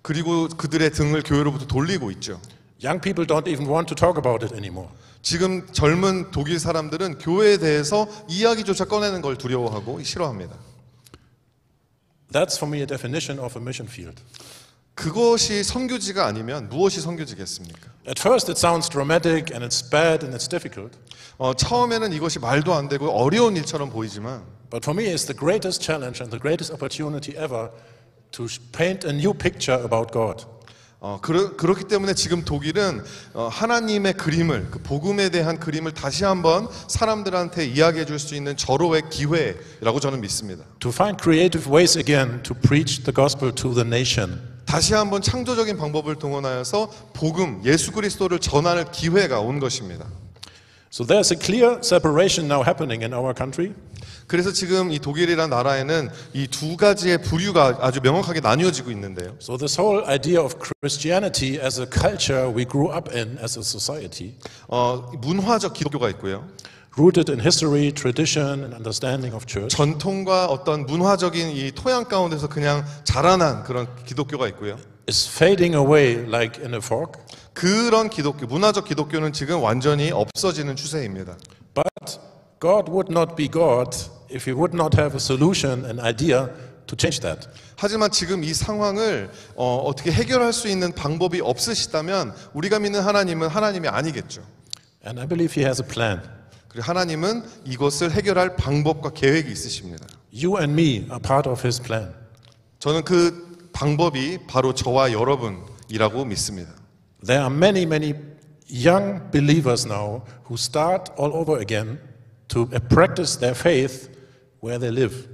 그리고 0.00 0.48
그들의 0.48 0.90
등을 0.92 1.22
교회로부터 1.22 1.66
돌리고 1.66 2.10
있죠. 2.12 2.40
Young 2.82 3.00
people 3.00 3.26
don't 3.26 3.46
even 3.48 3.68
want 3.68 3.86
to 3.86 3.94
talk 3.94 4.18
about 4.18 4.44
it 4.44 4.54
anymore. 4.54 4.88
지금 5.22 5.66
젊은 5.72 6.32
독일 6.32 6.58
사람들은 6.58 7.18
교회에 7.18 7.58
대해서 7.58 8.08
이야기조차 8.28 8.86
꺼내는 8.86 9.22
걸 9.22 9.38
두려워하고 9.38 10.02
싫어합니다. 10.02 10.56
That's 12.32 12.56
for 12.56 12.68
me 12.68 12.80
a 12.80 12.86
definition 12.86 13.38
of 13.38 13.56
a 13.56 13.62
mission 13.62 13.88
field. 13.88 14.20
그것이 14.94 15.64
선교지가 15.64 16.26
아니면 16.26 16.68
무엇이 16.68 17.00
선교지겠습니까? 17.00 17.90
At 18.06 18.20
first, 18.20 18.50
it 18.50 18.58
sounds 18.58 18.88
dramatic 18.90 19.54
and 19.54 19.64
it's 19.64 19.82
bad 19.82 20.24
and 20.24 20.36
it's 20.36 20.48
difficult. 20.48 20.98
어, 21.38 21.54
처음에는 21.54 22.12
이것이 22.12 22.38
말도 22.38 22.74
안 22.74 22.88
되고 22.88 23.08
어려운 23.10 23.56
일처럼 23.56 23.90
보이지만 23.90 24.42
But 24.70 24.84
for 24.84 24.94
me, 24.98 25.12
it's 25.12 25.26
the 25.26 25.36
greatest 25.38 25.82
challenge 25.84 26.22
and 26.22 26.30
the 26.30 26.40
greatest 26.40 26.72
opportunity 26.72 27.36
ever 27.36 27.70
to 28.32 28.46
paint 28.72 29.06
a 29.06 29.12
new 29.12 29.32
picture 29.34 29.82
about 29.82 30.12
God. 30.12 30.46
어, 31.00 31.18
그러, 31.20 31.56
그렇기 31.56 31.84
때문에 31.84 32.14
지금 32.14 32.44
독일은 32.44 33.02
어, 33.34 33.48
하나님의 33.48 34.12
그림을 34.14 34.68
그 34.70 34.78
복음에 34.82 35.30
대한 35.30 35.58
그림을 35.58 35.92
다시 35.94 36.24
한번 36.24 36.68
사람들한테 36.88 37.66
이야기해 37.66 38.04
줄 38.04 38.18
수 38.18 38.34
있는 38.36 38.56
절호의 38.56 39.10
기회라고 39.10 40.00
저는 40.00 40.20
믿습니다. 40.20 40.64
To 40.80 40.90
find 40.90 41.20
creative 41.20 41.68
ways 41.72 41.98
again 41.98 42.42
to 42.44 42.54
preach 42.54 43.02
the 43.02 43.12
gospel 43.14 43.52
to 43.54 43.74
the 43.74 43.86
nation. 43.86 44.51
다시 44.64 44.94
한번 44.94 45.20
창조적인 45.22 45.76
방법을 45.76 46.16
동원하여서 46.16 46.90
복음 47.12 47.62
예수 47.64 47.92
그리스도를 47.92 48.38
전하는 48.38 48.90
기회가 48.90 49.40
온 49.40 49.58
것입니다. 49.60 50.06
So 50.92 51.06
there's 51.06 51.32
a 51.32 51.38
clear 51.40 51.78
separation 51.82 52.50
now 52.50 52.62
happening 52.62 53.02
in 53.02 53.14
our 53.14 53.32
country. 53.34 53.72
그래서 54.26 54.52
지금 54.52 54.92
이 54.92 54.98
독일이라는 54.98 55.50
나라에는 55.50 56.10
이 56.34 56.46
두 56.46 56.76
가지의 56.76 57.22
부류가 57.22 57.78
아주 57.80 58.00
명확하게 58.02 58.40
나뉘어지고 58.40 58.90
있는데요. 58.90 59.34
So 59.40 59.56
this 59.56 59.78
whole 59.80 60.04
idea 60.06 60.40
of 60.42 60.56
Christianity 60.58 61.58
as 61.62 61.80
a 61.80 61.86
culture 61.90 62.48
we 62.48 62.64
grew 62.64 62.94
up 62.94 63.10
in 63.14 63.38
as 63.42 63.58
a 63.58 63.62
society, 63.62 64.34
어, 64.68 65.10
문화적 65.20 65.72
기독교가 65.74 66.08
있고요. 66.10 66.46
Rooted 66.96 67.30
in 67.30 67.40
history, 67.40 67.92
tradition, 67.92 68.64
and 68.64 68.74
understanding 68.74 69.34
of 69.34 69.46
church. 69.46 69.74
전통과 69.74 70.46
어떤 70.46 70.86
문화적인 70.86 71.50
이 71.50 71.72
토양 71.72 72.04
가운데서 72.04 72.48
그냥 72.48 72.84
자라난 73.04 73.62
그런 73.62 73.86
기독교가 74.04 74.46
있고요. 74.48 74.76
is 75.08 75.28
fading 75.28 75.74
away 75.74 76.24
like 76.26 76.62
in 76.62 76.74
a 76.74 76.80
fog. 76.80 77.18
그런 77.54 78.08
기독교, 78.08 78.46
문화적 78.46 78.84
기독교는 78.84 79.32
지금 79.32 79.62
완전히 79.62 80.10
없어지는 80.10 80.76
추세입니다. 80.76 81.36
But 81.74 82.20
God 82.60 82.90
would 82.90 83.10
not 83.10 83.34
be 83.36 83.48
God 83.50 83.96
if 84.30 84.48
He 84.48 84.54
would 84.54 84.74
not 84.74 84.96
have 84.96 85.14
a 85.14 85.20
solution, 85.20 85.84
an 85.84 85.98
idea 85.98 86.48
to 86.86 86.96
change 86.96 87.20
that. 87.20 87.48
하지만 87.76 88.10
지금 88.10 88.44
이 88.44 88.54
상황을 88.54 89.30
어, 89.56 89.78
어떻게 89.86 90.12
해결할 90.12 90.52
수 90.52 90.68
있는 90.68 90.92
방법이 90.92 91.40
없으시다면 91.40 92.34
우리가 92.52 92.78
믿는 92.78 93.00
하나님은 93.00 93.48
하나님이 93.48 93.88
아니겠죠. 93.88 94.42
And 95.04 95.20
I 95.20 95.26
believe 95.26 95.54
He 95.54 95.66
has 95.66 95.82
a 95.82 95.88
plan. 95.88 96.20
그리고 96.72 96.84
하나님은 96.86 97.44
이것을 97.66 98.12
해결할 98.12 98.56
방법과 98.56 99.10
계획이 99.10 99.50
있으십니다. 99.52 100.06
You 100.32 100.58
and 100.58 100.72
me 100.72 101.06
are 101.10 101.20
part 101.20 101.48
of 101.48 101.60
His 101.60 101.80
plan. 101.80 102.14
저는 102.78 103.04
그 103.04 103.70
방법이 103.72 104.46
바로 104.46 104.74
저와 104.74 105.12
여러분이라고 105.12 106.24
믿습니다. 106.24 106.72
There 107.24 107.44
are 107.44 107.54
many, 107.54 107.82
many 107.82 108.14
young 108.70 109.30
believers 109.30 109.86
now 109.86 110.22
who 110.48 110.54
start 110.54 111.12
all 111.18 111.32
over 111.34 111.60
again 111.60 112.00
to 112.48 112.66
practice 112.88 113.38
their 113.38 113.54
faith 113.54 114.08
where 114.62 114.80
they 114.80 114.90
live. 114.90 115.28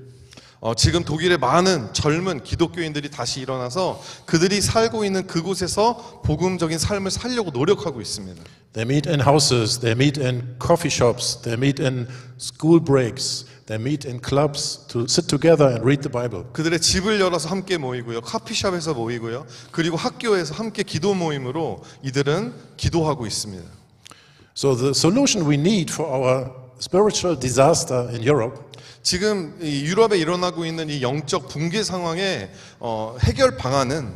어, 0.60 0.74
지금 0.74 1.04
독일의 1.04 1.38
많은 1.38 1.92
젊은 1.92 2.42
기독교인들이 2.42 3.10
다시 3.10 3.40
일어나서 3.40 4.02
그들이 4.26 4.60
살고 4.60 5.04
있는 5.04 5.26
그곳에서 5.28 6.20
복음적인 6.24 6.78
삶을 6.78 7.12
살려고 7.12 7.50
노력하고 7.50 8.00
있습니다. 8.00 8.42
They 8.72 8.84
meet 8.84 9.08
in 9.08 9.20
houses, 9.20 9.78
they 9.78 9.94
meet 9.94 10.20
in 10.20 10.56
coffee 10.60 10.90
shops, 10.92 11.40
they 11.42 11.56
meet 11.56 11.80
in 11.80 12.08
school 12.40 12.80
breaks, 12.80 13.46
they 13.66 13.80
meet 13.80 14.06
in 14.06 14.20
clubs 14.20 14.84
to 14.88 15.02
sit 15.04 15.28
together 15.28 15.68
and 15.68 15.84
read 15.84 16.02
the 16.02 16.10
Bible. 16.10 16.44
그들의 16.52 16.80
집을 16.80 17.20
열어서 17.20 17.48
함께 17.48 17.78
모이고요. 17.78 18.20
커피숍에서 18.22 18.94
모이고요. 18.94 19.46
그리고 19.70 19.96
학교에서 19.96 20.54
함께 20.54 20.82
기도 20.82 21.14
모임으로 21.14 21.82
이들은 22.02 22.52
기도하고 22.76 23.26
있습니다. 23.26 23.64
So 24.56 24.76
the 24.76 24.90
solution 24.90 25.48
we 25.48 25.54
need 25.54 25.92
for 25.92 26.10
our 26.10 26.50
spiritual 26.80 27.38
disaster 27.38 28.08
in 28.10 28.26
Europe 28.26 28.60
지금 29.02 29.56
이 29.60 29.84
유럽에 29.84 30.18
일어나고 30.18 30.64
있는 30.66 30.88
이 30.90 31.02
영적 31.02 31.48
붕괴 31.48 31.82
상황의 31.82 32.50
어, 32.80 33.16
해결 33.22 33.56
방안은 33.56 34.12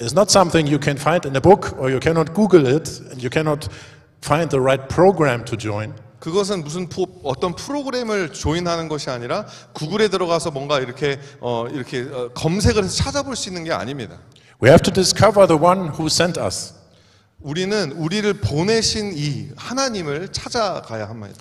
is 0.00 0.12
not 0.14 0.30
something 0.30 0.66
you 0.70 0.78
can 0.82 0.96
find 0.96 1.26
in 1.26 1.34
a 1.36 1.40
book 1.40 1.76
or 1.78 1.90
you 1.90 2.00
cannot 2.00 2.32
Google 2.34 2.66
it 2.66 2.90
and 3.10 3.20
you 3.20 3.28
cannot 3.30 3.68
find 4.24 4.48
the 4.50 4.60
right 4.62 4.88
program 4.88 5.44
to 5.44 5.56
join. 5.58 5.94
그것은 6.20 6.62
무슨 6.64 6.88
프- 6.88 7.06
어떤 7.24 7.54
프로그램을 7.54 8.32
조인하는 8.34 8.88
것이 8.88 9.08
아니라 9.08 9.46
구글에 9.72 10.08
들어가서 10.08 10.50
뭔가 10.50 10.78
이렇게 10.78 11.18
어, 11.40 11.66
이렇게 11.72 12.02
어, 12.12 12.28
검색을 12.34 12.84
해서 12.84 12.94
찾아볼 13.02 13.36
수 13.36 13.48
있는 13.48 13.64
게 13.64 13.72
아닙니다. 13.72 14.18
We 14.62 14.68
have 14.68 14.82
to 14.82 14.92
discover 14.92 15.46
the 15.48 15.58
one 15.60 15.88
who 15.88 16.06
sent 16.06 16.38
us. 16.38 16.74
우리는 17.40 17.92
우리를 17.92 18.34
보내신 18.34 19.12
이 19.16 19.48
하나님을 19.56 20.28
찾아가야 20.28 21.08
합니다. 21.08 21.34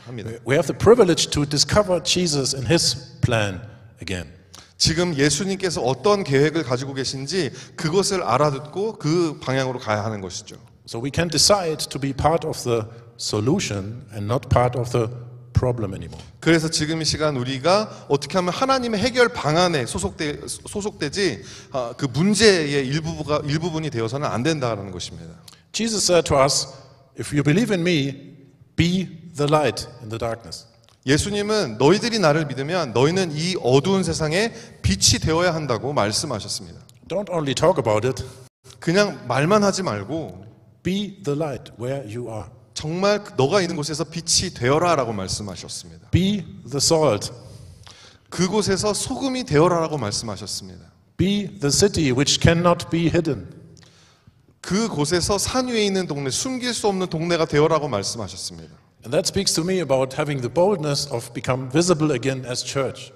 We 0.48 0.56
have 0.56 0.68
the 0.68 0.78
privilege 0.78 1.30
to 1.32 1.46
discover 1.46 2.02
Jesus 2.04 2.56
and 2.56 2.72
his 2.72 3.20
plan 3.22 3.60
again. 4.02 4.32
지금 4.78 5.14
예수님께서 5.14 5.82
어떤 5.82 6.24
계획을 6.24 6.64
가지고 6.64 6.94
계신지 6.94 7.52
그것을 7.76 8.24
알아듣고 8.24 8.94
그 8.94 9.40
방향으로 9.42 9.80
가야 9.80 10.06
하는 10.06 10.22
것이죠. 10.22 10.56
So 10.88 11.04
we 11.04 11.12
can 11.14 11.30
decide 11.30 11.90
to 11.90 12.00
be 12.00 12.14
part 12.14 12.48
of 12.48 12.58
the 12.64 12.84
solution 13.20 14.06
and 14.14 14.24
not 14.24 14.48
part 14.48 14.80
of 14.80 14.90
the 14.92 15.08
problem 15.52 15.94
anymore. 15.94 16.24
그래서 16.40 16.70
지금 16.70 17.02
이 17.02 17.06
시간 17.06 17.36
우리가 17.36 18.06
어떻게 18.08 18.38
하면 18.38 18.54
하나님의 18.54 19.02
해결 19.02 19.28
방안에 19.28 19.86
소속되, 19.86 20.40
소속되지 20.48 21.44
아, 21.74 21.94
그 21.98 22.06
문제의 22.06 22.88
일부가 22.88 23.42
일부분이 23.44 23.90
되어서는 23.90 24.26
안 24.26 24.44
된다는 24.44 24.92
것입니다. 24.92 25.36
Jesus 25.72 26.06
said 26.06 26.26
to 26.26 26.36
us, 26.36 26.68
If 27.18 27.34
you 27.34 27.44
believe 27.44 27.72
in 27.74 27.84
me, 27.84 28.36
be 28.76 29.08
the 29.36 29.48
light 29.50 29.88
in 30.02 30.10
the 30.10 30.18
darkness. 30.18 30.66
예수님은 31.06 31.78
너희들이 31.78 32.20
나를 32.20 32.46
믿으면 32.46 32.94
너희는 32.94 33.32
이 33.32 33.56
어두운 33.62 34.04
세상에 34.04 34.54
빛이 34.82 35.20
되어야 35.22 35.54
한다고 35.54 35.94
말씀하셨습니다. 35.94 36.80
Don't 37.08 37.30
only 37.32 37.56
talk 37.56 37.80
about 37.80 38.06
it, 38.06 38.24
그냥 38.80 39.26
말만 39.28 39.64
하지 39.64 39.82
말고 39.84 40.46
be 40.84 41.22
the 41.24 41.38
light 41.38 41.72
where 41.80 42.04
you 42.04 42.30
are. 42.30 42.50
정말 42.74 43.24
너가 43.36 43.62
있는 43.62 43.76
곳에서 43.76 44.04
빛이 44.06 44.54
되어라라고 44.54 45.12
말씀하셨습니다. 45.14 46.10
Be 46.12 46.46
the 46.70 46.78
salt. 46.78 47.32
그곳에서 48.30 48.94
소금이 48.94 49.44
되어라라고 49.46 49.98
말씀하셨습니다. 49.98 50.86
Be 51.18 51.48
the 51.60 51.72
city 51.72 52.12
which 52.12 52.40
cannot 52.40 52.86
be 52.90 53.08
hidden. 53.08 53.59
그곳에서 54.62 55.38
산 55.38 55.68
위에 55.68 55.86
있는 55.86 56.08
동네, 56.08 56.30
숨길 56.30 56.74
수 56.74 56.88
없는 56.88 57.08
동네가 57.08 57.46
되어라고 57.46 57.88
말씀하셨습니다. 57.88 58.72
And 59.06 59.12
that 59.12 59.28
speaks 59.28 59.54
to 59.56 59.64
me 59.64 59.80
about 59.80 60.16
having 60.16 60.42
the 60.42 60.54
boldness 60.54 61.08
of 61.14 61.32
become 61.34 61.72
visible 61.72 62.14
again 62.14 62.46
as 62.46 62.64
church. 62.64 63.14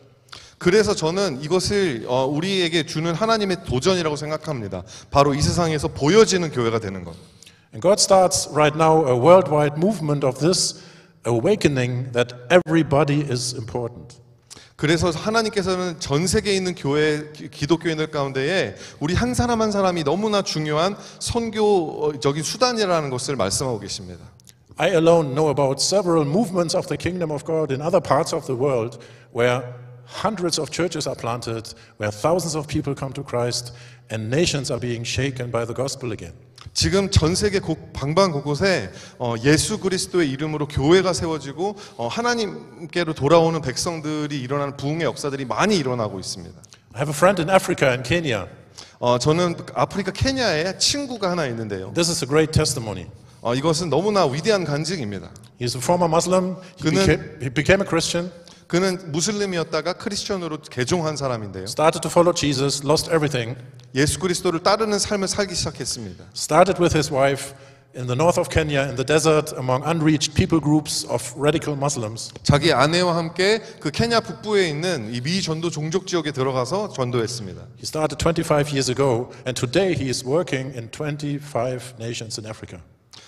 그래서 0.58 0.96
저는 0.96 1.42
이것을 1.42 2.06
어, 2.08 2.26
우리에게 2.26 2.86
주는 2.86 3.14
하나님의 3.14 3.66
도전이라고 3.66 4.16
생각합니다. 4.16 4.84
바로 5.12 5.34
이 5.34 5.42
세상에서 5.42 5.90
보여지는 5.90 6.52
교회가 6.52 6.80
되는 6.80 7.04
것. 7.04 7.16
And 7.74 7.82
God 7.82 8.00
starts 8.00 8.50
right 8.54 8.78
now 8.78 9.06
a 9.06 9.14
worldwide 9.14 9.76
movement 9.78 10.26
of 10.26 10.40
this 10.40 10.80
awakening 11.28 12.14
that 12.14 12.34
everybody 12.50 13.22
is 13.30 13.54
important. 13.56 14.23
그래서 14.83 15.11
하나님께서는 15.11 15.99
전 16.00 16.27
세계에 16.27 16.55
있는 16.55 16.75
교회 16.75 17.31
기- 17.33 17.49
기독교인들 17.49 18.11
가운데에 18.11 18.77
우리 19.00 19.15
한 19.15 19.35
사람 19.35 19.61
한 19.61 19.73
사람이 19.73 20.05
너무나 20.05 20.43
중요한 20.43 20.97
선교적인 21.19 22.43
수단이라는 22.43 23.11
것을 23.11 23.37
말씀하고 23.37 23.79
계십니다. 23.81 24.25
I 24.77 24.91
alone 24.91 25.35
know 25.35 25.50
about 25.50 25.83
several 25.83 26.25
movements 26.25 26.77
of 26.77 26.87
the 26.87 26.97
kingdom 26.97 27.33
of 27.33 27.45
God 27.45 27.73
in 27.73 27.81
other 27.83 28.00
parts 28.00 28.33
of 28.35 28.47
the 28.47 28.57
world 28.57 28.99
where 29.35 29.62
hundreds 30.07 30.61
of 30.61 30.71
churches 30.71 31.09
are 31.09 31.17
planted, 31.19 31.75
where 31.99 32.11
thousands 32.11 32.57
of 32.57 32.67
people 32.69 32.95
come 32.95 33.12
to 33.12 33.23
Christ, 33.23 33.73
and 34.11 34.31
nations 34.31 34.71
are 34.71 34.81
being 34.81 35.05
shaken 35.05 35.50
by 35.50 35.67
the 35.67 35.75
gospel 35.75 36.12
again. 36.12 36.33
지금 36.74 37.10
전 37.12 37.36
세계 37.36 37.60
곳- 37.60 37.93
방방 37.93 38.32
곳곳에 38.32 38.91
어, 39.20 39.36
예수 39.43 39.79
그리스도의 39.79 40.29
이름으로 40.32 40.67
교회가 40.67 41.13
세워지고 41.13 41.75
어, 41.98 42.08
하나님께로 42.08 43.13
돌아오는 43.13 43.60
백성들이 43.62 44.39
일어나는 44.39 44.77
부흥의 44.77 45.01
역사들이 45.03 45.46
많이 45.46 45.77
일어나고 45.77 46.20
있습니다. 46.20 46.55
I 46.93 47.01
have 47.01 47.12
a 47.12 47.15
friend 47.15 47.41
in 47.41 47.50
Africa 47.53 47.89
and 47.91 48.08
Kenya. 48.08 48.48
어, 49.00 49.20
저는 49.20 49.55
아프리카 49.75 50.12
케냐에 50.12 50.77
친구가 50.77 51.29
하나 51.32 51.46
있는데요. 51.48 51.91
This 51.93 52.10
is 52.10 52.24
a 52.24 52.27
great 52.27 52.51
testimony. 52.53 53.08
어, 53.41 53.53
이것은 53.53 53.89
너무나 53.89 54.25
위대한 54.25 54.63
간증입니다. 54.63 55.29
He's 55.60 55.75
a 55.75 55.82
former 55.82 56.08
Muslim. 56.10 56.55
He 56.79 56.89
그는- 56.89 57.05
became, 57.05 57.24
he 57.41 57.50
became 57.50 57.82
a 57.84 57.88
Christian, 57.88 58.32
그는 58.67 59.12
무슬림이었다가 59.12 59.93
크리스천으로 59.93 60.58
개종한 60.62 61.15
사람인데요. 61.17 61.63
started 61.65 62.01
to 62.01 62.10
follow 62.10 62.34
Jesus, 62.34 62.82
lost 62.86 63.10
everything, 63.10 63.58
예수 63.96 64.20
그리스도를 64.20 64.62
따르는 64.63 65.00
삶을 65.00 65.27
살기 65.27 65.53
시작했습니다. 65.55 66.25
started 66.36 66.82
with 66.82 66.96
his 66.96 67.12
wife, 67.13 67.53
in 67.96 68.08
the 68.08 68.15
north 68.15 68.39
of 68.39 68.50
Kenya, 68.50 68.82
in 68.89 68.96
the 68.96 69.05
desert, 69.05 69.53
among 69.55 69.86
unreached 69.86 70.34
people 70.34 70.60
groups 70.60 71.05
of 71.05 71.22
radical 71.38 71.77
Muslims. 71.77 72.32
자기 72.41 72.74
아내와 72.74 73.15
함께 73.15 73.62
그 73.79 73.91
케냐 73.91 74.20
북부에 74.22 74.67
있는 74.70 75.13
이 75.13 75.22
미 75.22 75.41
전도 75.43 75.70
종족 75.70 76.08
지역에 76.08 76.32
들어가서 76.32 76.89
전도했습니다. 76.89 77.62
He 77.77 77.84
started 77.84 78.17
25 78.17 78.72
years 78.74 78.89
ago, 78.89 79.29
and 79.46 79.53
today 79.53 79.93
he 79.93 80.10
is 80.10 80.25
working 80.25 80.74
in 80.75 80.89
25 80.89 81.93
nations 82.00 82.39
in 82.39 82.50
Africa. 82.50 82.82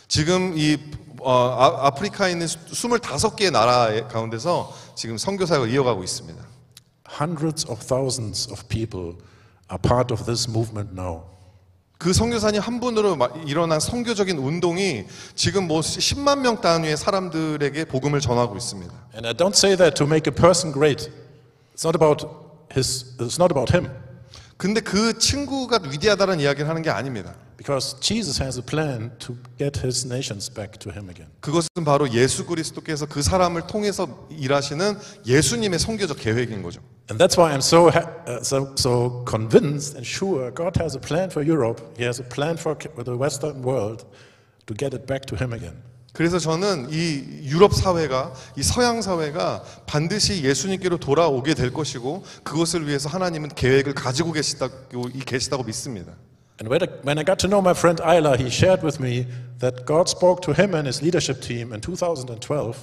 지금 0.08 0.58
이 0.58 0.78
어, 1.22 1.32
아, 1.32 1.88
아프리카에 1.88 2.32
있는 2.32 2.46
25개의 2.46 3.52
나라 3.52 4.08
가운데서 4.08 4.72
지금 4.96 5.18
선교 5.18 5.46
사역을 5.46 5.70
이어가고 5.70 6.04
있습니다. 6.04 6.42
Hundreds 7.20 7.68
of 7.70 7.86
thousands 7.86 8.50
of 8.52 8.64
people 8.68 9.16
are 9.72 9.80
part 9.82 10.14
of 10.14 10.26
this 10.26 10.50
movement 10.50 10.92
now. 11.00 11.24
그 11.98 12.12
선교사님 12.14 12.60
한 12.62 12.80
분으로 12.80 13.16
마- 13.16 13.30
일어난 13.46 13.80
선교적인 13.80 14.38
운동이 14.38 15.06
지금 15.34 15.68
뭐 15.68 15.80
10만 15.82 16.40
명 16.40 16.60
단위의 16.60 16.98
사람들에게 16.98 17.86
복음을 17.86 18.20
전하고 18.20 18.58
있습니다. 18.58 18.94
And 19.14 19.28
I 19.28 19.34
don't 19.34 19.56
say 19.56 19.78
that 19.78 19.96
to 19.96 20.06
make 20.06 20.30
a 20.30 20.36
person 20.36 20.74
great. 20.74 21.10
It's 21.74 21.86
not 21.86 21.96
about 21.96 22.28
his 22.76 23.16
it's 23.18 23.40
not 23.40 23.54
about 23.54 23.72
him 23.76 23.90
근데 24.58 24.82
그 24.82 25.18
친구가 25.18 25.80
위대하다는 25.90 26.40
이야기를 26.40 26.68
하는 26.70 26.82
게 26.82 26.90
아닙니다. 26.90 27.36
Because 27.66 27.96
Jesus 28.00 28.38
has 28.38 28.60
a 28.60 28.62
plan 28.62 29.12
to 29.18 29.36
get 29.58 29.78
his 29.78 30.06
nations 30.06 30.48
back 30.54 30.78
to 30.78 30.92
him 30.92 31.10
again. 31.10 31.28
그것은 31.40 31.84
바로 31.84 32.08
예수 32.14 32.46
그리스도께서 32.46 33.08
그 33.08 33.24
사람을 33.24 33.66
통해서 33.66 34.28
일하시는 34.30 34.96
예수님의 35.26 35.80
선교적 35.80 36.20
계획인 36.20 36.62
거죠. 36.62 36.82
And 37.10 37.18
that's 37.18 37.38
why 37.38 37.54
I'm 37.54 37.64
so, 37.64 37.88
uh, 37.88 38.44
so, 38.44 38.76
so 38.78 39.26
convinced 39.28 39.96
and 39.96 40.06
sure 40.06 40.52
God 40.54 40.80
has 40.80 40.96
a 40.96 41.02
plan 41.02 41.32
for 41.32 41.44
Europe. 41.44 41.82
He 41.98 42.06
has 42.06 42.22
a 42.22 42.30
plan 42.30 42.56
for 42.58 42.78
for 42.94 43.04
the 43.04 43.18
Western 43.18 43.64
world 43.64 44.06
to 44.68 44.76
get 44.78 44.94
it 44.94 45.08
back 45.08 45.26
to 45.26 45.36
Him 45.36 45.54
again. 45.54 45.82
그래서 46.14 46.38
저는 46.38 46.90
이 46.92 47.50
유럽 47.50 47.74
사회가 47.74 48.34
이 48.56 48.64
서양 48.64 49.02
사회가 49.02 49.64
반드시 49.88 50.44
예수님께로 50.44 50.98
돌아오게 50.98 51.56
될 51.56 51.74
것이고 51.74 52.24
그것을 52.44 52.88
위해서 52.88 53.10
하나님은 53.10 53.50
계획을 53.50 53.96
가지고 53.96 54.32
계시다고 54.32 55.10
계시다고 55.26 55.64
믿습니다. 55.64 56.14
And 56.61 56.69
when 56.69 56.83
I, 56.83 56.89
when 57.03 57.19
I 57.19 57.23
got 57.23 57.39
to 57.41 57.49
know 57.49 57.63
my 57.63 57.73
friend 57.73 57.99
Ayla, 58.01 58.37
he 58.39 58.51
shared 58.51 58.83
with 58.83 59.01
me 59.01 59.27
that 59.61 59.87
God 59.87 60.11
spoke 60.11 60.43
to 60.43 60.53
him 60.53 60.75
and 60.75 60.87
his 60.87 61.01
leadership 61.01 61.41
team 61.41 61.73
in 61.73 61.81
2012 61.81 62.77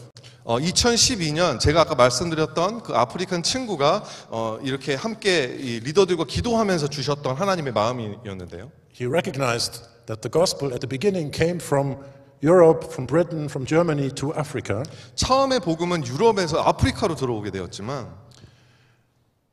어, 0.45 0.59
2012년 0.59 1.59
제가 1.59 1.81
아까 1.81 1.93
말씀드렸던 1.93 2.81
그 2.81 2.95
아프리칸 2.95 3.43
친구가 3.43 4.03
어, 4.29 4.57
이렇게 4.63 4.95
함께 4.95 5.43
이 5.59 5.79
리더들과 5.81 6.23
기도하면서 6.25 6.87
주셨던 6.87 7.35
하나님의 7.35 7.73
마음이었는데요. 7.73 8.71
he 8.93 9.05
recognized 9.05 9.83
that 10.07 10.21
the 10.21 10.31
gospel 10.31 10.73
at 10.73 10.79
the 10.79 10.87
beginning 10.87 11.31
came 11.31 11.59
from 11.59 11.97
Europe, 12.41 12.91
from 12.91 13.05
Britain, 13.05 13.45
from 13.49 13.65
Germany 13.65 14.09
to 14.15 14.33
Africa. 14.35 14.83
처음에 15.15 15.59
복음은 15.59 16.07
유럽에서 16.07 16.61
아프리카로 16.61 17.15
들어오게 17.15 17.51
되었지만 17.51 18.07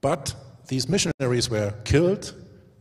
But 0.00 0.34
these 0.68 0.88
missionaries 0.88 1.50
were 1.50 1.74
killed. 1.84 2.37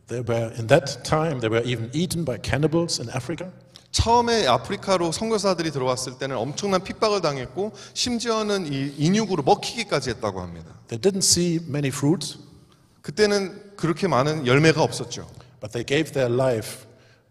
They 0.09 0.21
were, 0.21 0.51
in 0.57 0.67
that 0.67 1.03
time, 1.03 1.39
they 1.39 1.49
were 1.49 1.63
even 1.65 1.89
eaten 1.93 2.25
by 2.25 2.39
cannibals 2.41 2.99
in 2.99 3.09
Africa. 3.09 3.51
처음에 3.91 4.45
아프리카로 4.47 5.11
선교사들이 5.11 5.71
들어왔을 5.71 6.17
때는 6.17 6.35
엄청난 6.35 6.83
핍박을 6.83 7.21
당했고 7.21 7.73
심지어는 7.93 8.71
이 8.71 8.93
인육으로 8.97 9.43
먹히기까지 9.43 10.11
했다고 10.11 10.41
합니다. 10.41 10.73
They 10.87 10.99
didn't 11.01 11.23
see 11.23 11.59
many 11.67 11.89
fruits, 11.89 12.37
그때는 13.01 13.75
그렇게 13.75 14.07
많은 14.07 14.45
열매가 14.45 14.81
없었죠. 14.83 15.27
but 15.59 15.71
they 15.71 15.85
gave 15.85 16.11
their 16.13 16.33
life 16.33 16.85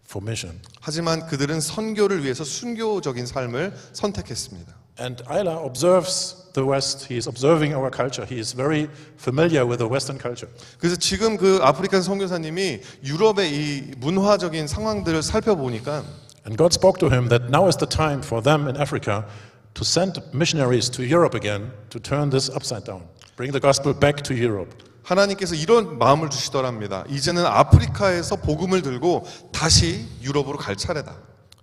for 0.07 0.23
mission. 0.25 0.61
하지만 0.81 1.27
그들은 1.27 1.61
선교를 1.61 2.25
위해서 2.25 2.45
순교적인 2.45 3.27
삶을 3.27 3.75
선택했습니다. 3.93 4.78
And 4.98 5.24
Ayla 5.26 5.66
observes 5.66 6.52
the 6.54 6.64
West. 6.64 7.06
He 7.06 7.18
is 7.18 7.28
observing 7.28 7.74
our 7.74 7.90
culture. 7.90 8.26
He 8.26 8.38
is 8.38 8.54
very 8.54 8.88
familiar 9.18 9.66
with 9.66 9.80
the 9.80 9.88
Western 9.88 10.20
culture. 10.20 10.50
그래서 10.78 10.96
지금 10.96 11.38
그 11.38 11.60
아프리칸 11.62 12.02
선교사님이 12.02 12.82
유럽의 13.04 13.52
이 13.52 13.92
문화적인 13.98 14.68
상황들을 14.68 15.24
살펴보니까 15.24 16.04
And 16.46 16.58
God 16.58 16.74
spoke 16.74 17.00
to 17.00 17.08
him 17.10 17.30
that 17.30 17.50
now 17.50 17.68
is 17.68 17.78
the 17.78 17.88
time 17.88 18.22
for 18.22 18.42
them 18.44 18.68
in 18.68 18.76
Africa 18.78 19.26
to 19.74 19.84
send 19.84 20.22
missionaries 20.34 20.90
to 20.92 21.04
Europe 21.04 21.36
again 21.36 21.72
to 21.90 22.00
turn 22.00 22.30
this 22.30 22.50
upside 22.50 22.86
down, 22.86 23.02
bring 23.36 23.52
the 23.52 23.62
gospel 23.62 23.94
back 23.94 24.22
to 24.24 24.36
Europe. 24.36 24.76
하나님께서 25.04 25.56
이런 25.56 25.98
마음을 25.98 26.30
주시더랍니다. 26.30 27.04
이제는 27.10 27.46
아프리카에서 27.46 28.38
복음을 28.38 28.82
들고 28.82 29.26
다시 29.52 30.06
유럽으로 30.22 30.58
갈 30.58 30.76
차례다. 30.76 31.16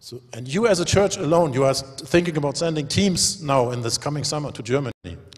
So, 0.05 0.21
and 0.37 0.47
you 0.47 0.67
as 0.67 0.79
a 0.79 0.85
church 0.85 1.17
alone, 1.17 1.51
you 1.51 1.63
are 1.63 1.73
thinking 1.73 2.37
about 2.37 2.57
sending 2.57 2.85
teams 2.85 3.41
now 3.41 3.71
in 3.71 3.81
this 3.81 3.97
coming 3.97 4.23
summer 4.23 4.51
to 4.51 4.61
Germany. 4.61 4.93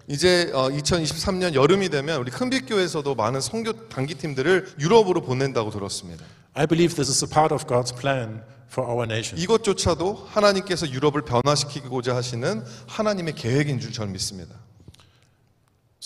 이제 0.10 0.52
어, 0.54 0.68
2023년 0.68 1.54
여름이 1.54 1.88
되면 1.88 2.20
우리 2.20 2.32
큰빛교회에서도 2.32 3.16
많은 3.16 3.40
선교 3.40 3.72
단기 3.88 4.16
팀들을 4.16 4.74
유럽으로 4.78 5.22
보낸다고 5.22 5.70
들었습니다. 5.72 6.26
I 6.54 6.68
believe 6.68 6.96
this 6.96 7.10
is 7.10 7.24
a 7.24 7.30
part 7.34 7.54
of 7.54 7.66
God's 7.66 7.98
plan 7.98 8.42
for 8.70 8.92
our 8.92 9.06
nation. 9.06 9.42
이것조차도 9.42 10.28
하나님께서 10.28 10.92
유럽을 10.92 11.22
변화시키고자 11.22 12.14
하시는 12.14 12.62
하나님의 12.88 13.36
계획인 13.36 13.80
줄 13.80 13.94
저는 13.94 14.12
믿습니다. 14.12 14.54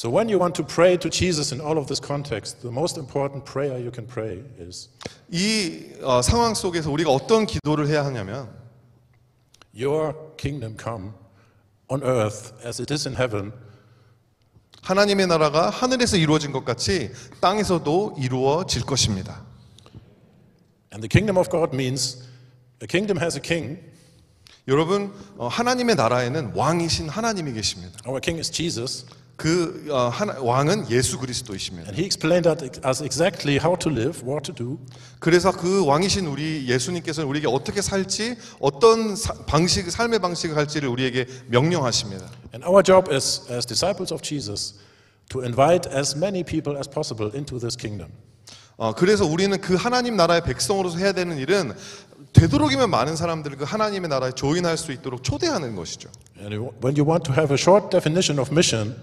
So 0.00 0.10
when 0.10 0.28
you 0.28 0.38
want 0.38 0.54
to 0.56 0.62
pray 0.62 0.98
to 0.98 1.08
Jesus 1.08 1.52
in 1.52 1.60
all 1.60 1.78
of 1.78 1.86
this 1.86 2.00
context, 2.00 2.60
the 2.60 2.70
most 2.70 2.98
important 2.98 3.46
prayer 3.46 3.78
you 3.78 3.90
can 3.90 4.06
pray 4.06 4.42
is, 4.58 4.90
이 5.30 5.94
어, 6.02 6.20
상황 6.20 6.54
속에서 6.54 6.90
우리가 6.90 7.10
어떤 7.10 7.46
기도를 7.46 7.88
해야 7.88 8.04
하냐면 8.04 8.50
Your 9.74 10.14
kingdom 10.36 10.76
come 10.76 11.12
on 11.88 12.02
earth 12.02 12.52
as 12.62 12.80
it 12.80 12.92
is 12.92 13.08
in 13.08 13.16
heaven. 13.16 13.52
하나님의 14.82 15.26
나라가 15.26 15.70
하늘에서 15.70 16.18
이루어진 16.18 16.52
것 16.52 16.64
같이 16.64 17.10
땅에서도 17.40 18.16
이루어질 18.18 18.82
것입니다. 18.82 19.44
And 20.92 21.00
the 21.00 21.08
kingdom 21.08 21.38
of 21.38 21.48
God 21.50 21.74
means 21.74 22.22
a 22.82 22.86
kingdom 22.86 23.18
has 23.18 23.36
a 23.36 23.42
king. 23.42 23.80
여러분 24.68 25.14
어, 25.38 25.48
하나님의 25.48 25.96
나라에는 25.96 26.52
왕이신 26.54 27.08
하나님이 27.08 27.54
계십니다. 27.54 27.98
Our 28.06 28.20
king 28.20 28.38
is 28.38 28.50
Jesus. 28.50 29.06
그 29.41 29.87
어, 29.89 30.07
하나- 30.09 30.39
왕은 30.39 30.91
예수 30.91 31.17
그리스도이십니다. 31.17 31.87
And 31.89 31.97
he 31.99 32.05
explained 32.05 32.47
that 32.47 32.79
us 32.87 33.01
exactly 33.01 33.57
how 33.57 33.75
to 33.75 33.91
live, 33.91 34.21
what 34.23 34.43
to 34.45 34.53
do. 34.53 34.77
그래서 35.17 35.51
그 35.51 35.83
왕이신 35.83 36.27
우리 36.27 36.67
예수님께서는 36.69 37.27
우리에게 37.27 37.47
어떻게 37.47 37.81
살지 37.81 38.37
어떤 38.59 39.15
사- 39.15 39.33
방식 39.47 39.89
삶의 39.89 40.19
방식을 40.19 40.55
할지를 40.55 40.89
우리에게 40.89 41.25
명령하십니다. 41.47 42.29
And 42.53 42.63
our 42.67 42.83
job 42.83 43.11
is, 43.11 43.41
as 43.51 43.65
disciples 43.65 44.13
of 44.13 44.21
Jesus, 44.21 44.75
to 45.29 45.41
invite 45.41 45.89
as 45.91 46.15
many 46.15 46.43
people 46.43 46.77
as 46.77 46.87
possible 46.87 47.31
into 47.33 47.57
this 47.57 47.75
kingdom. 47.75 48.11
어, 48.77 48.93
그래서 48.93 49.25
우리는 49.25 49.59
그 49.59 49.73
하나님 49.73 50.15
나라의 50.17 50.43
백성으로서 50.43 50.99
해야 50.99 51.13
되는 51.13 51.37
일은 51.39 51.73
되도록이면 52.33 52.91
많은 52.91 53.15
사람들을 53.15 53.57
그 53.57 53.63
하나님의 53.63 54.07
나라에 54.07 54.31
조인할 54.33 54.77
수 54.77 54.91
있도록 54.91 55.23
초대하는 55.23 55.75
것이죠. 55.75 56.09
And 56.39 56.53
when 56.83 56.93
you 56.95 57.09
want 57.09 57.23
to 57.25 57.33
have 57.33 57.49
a 57.51 57.57
short 57.59 57.89
definition 57.89 58.39
of 58.39 58.51
mission, 58.53 58.95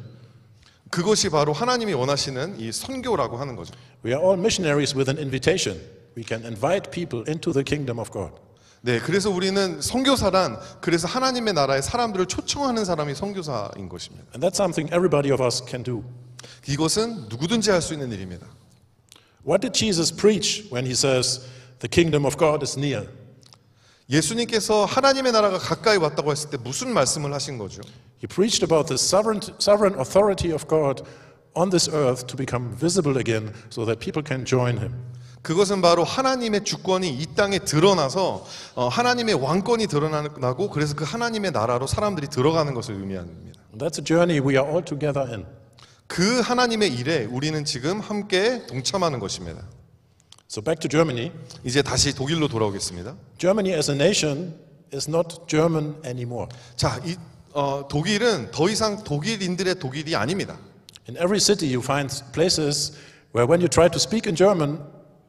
그것이 0.91 1.29
바로 1.29 1.53
하나님이 1.53 1.93
원하시는 1.93 2.61
이 2.61 2.73
선교라고 2.73 3.37
하는 3.37 3.57
거죠. 3.57 3.75
we 4.05 4.13
are 4.13 4.25
all 4.25 4.39
missionaries 4.39 4.97
with 4.97 5.11
an 5.11 5.19
invitation. 5.19 5.81
We 6.17 6.25
can 6.27 6.45
invite 6.45 6.91
people 6.91 7.25
into 7.29 7.53
the 7.53 7.63
kingdom 7.65 7.99
of 7.99 8.11
God. 8.11 8.35
네, 8.81 8.99
그래서 9.01 9.29
우리는 9.31 9.81
선교사란 9.81 10.59
그래서 10.81 11.09
하나님의 11.09 11.55
나라에 11.55 11.83
사람들을 11.83 12.27
초청하는 12.27 12.85
사람이 12.85 13.15
선교사인 13.15 13.89
것입니다. 13.89 14.27
And 14.35 14.47
that's 14.47 14.55
something 14.55 14.89
everybody 14.95 15.33
of 15.33 15.43
us 15.43 15.63
can 15.69 15.83
do. 15.83 16.05
이것은 16.67 17.29
누구든지 17.29 17.71
할 17.71 17.83
수 17.83 17.93
있는 17.93 18.13
일입니다. 18.13 18.47
What 19.47 19.61
did 19.61 19.73
Jesus 19.73 20.15
preach 20.15 20.69
when 20.73 20.87
he 20.87 20.93
says, 20.93 21.41
the 21.81 21.89
kingdom 21.91 22.25
of 22.25 22.37
God 22.39 22.63
is 22.63 22.79
near? 22.79 23.09
예수님께서 24.11 24.87
하나님의 24.87 25.33
나라가 25.33 25.59
가까이 25.59 25.99
왔다고 25.99 26.31
했을 26.31 26.51
때 26.51 26.57
무슨 26.57 26.93
말씀을 26.95 27.33
하신 27.35 27.59
거죠? 27.59 27.83
He 28.23 28.27
preached 28.27 28.65
about 28.65 28.89
the 28.89 28.95
sovereign, 28.95 29.41
sovereign 29.61 30.01
authority 30.01 30.53
of 30.53 30.67
God 30.67 31.03
on 31.55 31.71
this 31.71 31.91
earth 31.91 32.27
to 32.27 32.37
become 32.37 32.75
visible 32.75 33.19
again 33.19 33.53
so 33.71 33.85
that 33.85 34.01
people 34.01 34.25
can 34.27 34.47
join 34.47 34.79
him. 34.79 34.95
그것은 35.43 35.83
바로 35.83 36.05
하나님의 36.05 36.65
주권이 36.65 37.09
이 37.09 37.27
땅에 37.35 37.59
드러나서 37.59 38.45
어, 38.75 38.89
하나님의 38.89 39.35
왕권이 39.35 39.87
드러나고 39.87 40.71
그래서 40.71 40.95
그 40.95 41.05
하나님의 41.05 41.53
나라로 41.53 41.87
사람들이 41.87 42.29
들어가는 42.29 42.75
것을 42.75 42.95
의미합니다. 42.95 43.61
That's 43.77 43.99
a 43.99 44.05
journey 44.05 44.41
we 44.41 44.57
are 44.57 44.67
all 44.69 44.85
together 44.85 45.29
in. 45.31 45.47
그 46.07 46.41
하나님의 46.41 46.95
일에 46.95 47.27
우리는 47.27 47.65
지금 47.65 48.01
함께 48.01 48.67
동참하는 48.67 49.21
것입니다. 49.21 49.63
So 50.50 50.62
back 50.62 50.80
to 50.82 50.90
Germany. 50.90 51.32
이제 51.64 51.82
다시 51.82 52.14
독일로 52.14 52.48
돌아오겠습니다. 52.48 53.16
Germany 53.40 53.76
as 53.76 53.90
a 53.90 53.98
nation 53.98 54.54
is 54.94 55.10
not 55.10 55.48
German 55.48 55.96
anymore. 56.06 56.48
자, 56.76 57.02
이 57.06 57.16
어, 57.54 57.88
독일은 57.90 58.52
더 58.52 58.70
이상 58.70 59.04
독일인들의 59.04 59.76
독일이 59.80 60.16
아닙니다. 60.16 60.60
In 61.10 61.18
every 61.18 61.40
city, 61.40 61.74
you 61.74 61.82
find 61.84 62.10
places 62.34 62.94
where 63.34 63.48
when 63.50 63.62
you 63.62 63.68
try 63.68 63.90
to 63.90 63.98
speak 63.98 64.28
in 64.30 64.36
German, 64.36 64.80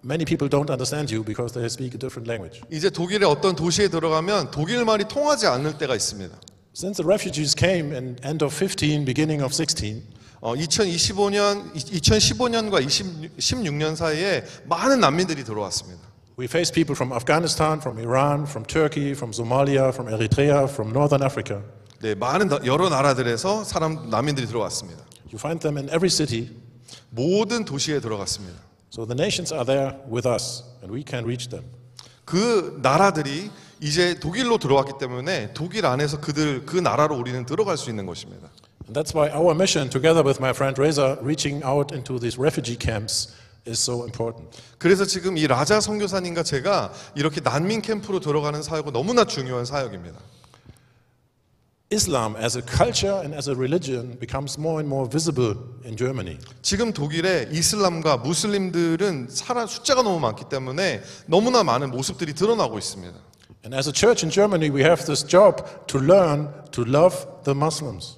many 0.05 0.25
people 0.25 0.49
don't 0.49 0.71
understand 0.71 1.13
you 1.13 1.25
because 1.25 1.53
they 1.53 1.67
speak 1.67 1.95
a 1.95 1.99
different 1.99 2.29
language. 2.29 2.61
이제 2.71 2.91
독일의 2.91 3.29
어떤 3.29 3.57
도시에 3.57 3.89
들어가면 3.89 4.51
독일 4.51 4.85
말이 4.85 5.05
통하지 5.09 5.47
않을 5.47 5.79
때가 5.79 5.95
있습니다. 5.95 6.37
Since 6.77 7.03
the 7.03 7.07
refugees 7.07 7.55
came 7.57 7.95
in 7.95 8.17
end 8.25 8.45
of 8.45 8.55
15, 8.55 9.05
beginning 9.05 9.43
of 9.43 9.55
16, 9.55 10.03
어, 10.42 10.56
2025년, 10.56 11.74
2015년과 11.76 12.86
2016년 12.86 13.96
사이에 13.96 14.46
많은 14.66 15.00
난민들이 15.02 15.44
들어왔습니다. 15.44 16.08
we 16.40 16.46
faced 16.46 16.74
people 16.74 16.96
from 16.96 17.12
Afghanistan, 17.12 17.80
from 17.80 18.00
Iran, 18.00 18.44
from 18.48 18.66
Turkey, 18.66 19.12
from 19.12 19.32
Somalia, 19.34 19.90
from 19.92 20.08
Eritrea, 20.08 20.64
from 20.70 20.92
Northern 20.92 21.22
Africa. 21.24 21.62
네, 22.02 22.16
많은 22.16 22.48
나- 22.48 22.60
여러 22.66 22.88
나라들에서 22.88 23.66
사람 23.66 24.10
난민들이 24.10 24.48
들어왔습니다. 24.48 25.04
You 25.28 25.36
find 25.36 25.60
them 25.60 25.78
in 25.78 25.90
every 25.90 26.10
city. 26.10 26.50
모든 27.10 27.66
도시에 27.66 28.00
들어갔습니다. 28.00 28.58
So 28.94 29.06
the 29.06 29.16
nations 29.20 29.54
are 29.54 29.66
there 29.66 29.98
with 30.10 30.26
us, 30.28 30.64
and 30.82 30.94
we 30.96 31.04
can 31.06 31.26
reach 31.26 31.50
them. 31.50 31.66
그 32.24 32.80
나라들이 32.82 33.52
이제 33.82 34.18
독일로 34.20 34.58
들어왔기 34.60 34.94
때문에 35.00 35.52
독일 35.54 35.86
안에서 35.86 36.22
그들 36.22 36.66
그 36.66 36.78
나라로 36.78 37.18
우리는 37.18 37.46
들어갈 37.46 37.78
수 37.78 37.90
있는 37.90 38.06
것입니다. 38.06 38.48
And 38.89 38.95
that's 38.95 39.15
why 39.15 39.31
our 39.31 39.55
mission, 39.55 39.89
together 39.89 40.23
with 40.23 40.41
my 40.41 40.53
friend 40.53 40.79
Reza, 40.79 41.19
reaching 41.23 41.63
out 41.63 41.93
into 41.93 42.19
these 42.19 42.39
refugee 42.39 42.77
camps, 42.77 43.35
is 43.67 43.81
so 43.81 44.05
important. 44.05 44.51
그래서 44.79 45.05
지금 45.07 45.39
이 45.39 45.47
라자 45.47 45.81
선교사님과 45.81 46.43
제가 46.43 46.93
이렇게 47.15 47.41
난민 47.41 47.81
캠프로 47.81 48.21
들어가는 48.21 48.63
사역은 48.63 48.93
너무나 48.93 49.25
중요한 49.25 49.65
사역입니다. 49.65 50.19
Islam 51.91 52.35
as 52.37 52.57
a 52.59 52.63
culture 52.63 53.21
and 53.21 53.35
as 53.35 53.49
a 53.49 53.55
religion 53.55 54.19
becomes 54.19 54.59
more 54.59 54.81
and 54.81 54.89
more 54.89 55.09
visible 55.09 55.55
in 55.85 55.97
Germany. 55.97 56.39
지금 56.61 56.93
독일의 56.93 57.49
이슬람과 57.53 58.19
무슬림들은 58.19 59.29
살아 59.31 59.67
숫자가 59.67 60.03
너무 60.03 60.19
많기 60.19 60.45
때문에 60.49 61.03
너무나 61.27 61.63
많은 61.63 61.91
모습들이 61.91 62.35
드러나고 62.35 62.79
있습니다. 62.79 63.15
And 63.65 63.75
as 63.75 63.89
a 63.89 63.93
church 63.93 64.25
in 64.25 64.31
Germany, 64.31 64.69
we 64.69 64.83
have 64.83 65.07
this 65.07 65.25
job 65.27 65.65
to 65.87 66.01
learn 66.01 66.49
to 66.73 66.85
love 66.85 67.27
the 67.45 67.57
Muslims. 67.57 68.17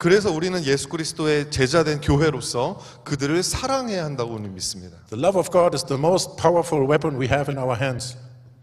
그래서 0.00 0.32
우리는 0.32 0.64
예수 0.64 0.88
그리스도의 0.88 1.50
제자된 1.50 2.00
교회로서 2.00 2.80
그들을 3.04 3.42
사랑해야 3.42 4.02
한다고 4.02 4.38
믿습니다. 4.38 4.96
The 5.10 5.22
love 5.22 5.38
of 5.38 5.50
God 5.50 5.76
is 5.76 5.84
the 5.84 6.00
most 6.00 6.40
powerful 6.40 6.88
weapon 6.88 7.20
we 7.20 7.28
have 7.28 7.52
in 7.52 7.62
our 7.62 7.78
hands. 7.78 8.16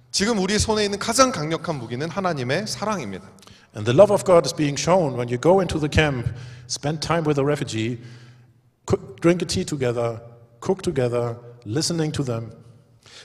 지금 0.09 0.39
우리 0.39 0.57
손에 0.57 0.85
있는 0.85 0.97
가장 0.97 1.31
강력한 1.31 1.75
무기는 1.77 2.09
하나님의 2.09 2.65
사랑입니다. 2.65 3.29
And 3.75 3.85
the 3.85 3.95
love 3.95 4.11
of 4.11 4.23
God 4.25 4.47
is 4.47 4.55
being 4.55 4.81
shown 4.81 5.13
when 5.13 5.29
you 5.29 5.39
go 5.39 5.61
into 5.61 5.79
the 5.79 5.87
camp, 5.87 6.27
spend 6.67 7.05
time 7.05 7.23
with 7.23 7.39
a 7.39 7.45
refugee, 7.45 8.01
cook, 8.89 9.21
drink 9.21 9.45
a 9.45 9.47
tea 9.47 9.63
together, 9.63 10.17
cook 10.59 10.81
together, 10.81 11.37
listening 11.67 12.11
to 12.17 12.25
them. 12.25 12.49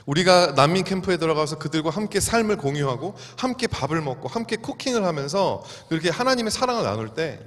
우리가 0.05 0.53
난민 0.53 0.85
캠프에 0.85 1.17
들어가서 1.17 1.57
그들과 1.57 1.89
함께 1.89 2.21
삶을 2.21 2.59
공유하고 2.59 3.15
함께 3.39 3.67
밥을 3.69 4.03
먹고 4.03 4.29
함께 4.29 4.57
쿠킹을 4.57 5.03
하면서 5.03 5.65
그렇게 5.89 6.11
하나님의 6.11 6.51
사랑을 6.51 6.83
나눌 6.83 7.15
때 7.15 7.41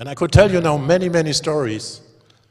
And 0.00 0.08
I 0.08 0.14
could 0.14 0.32
tell 0.32 0.50
you 0.50 0.60
now 0.60 0.82
many, 0.82 1.06
many 1.06 1.28
stories 1.30 2.00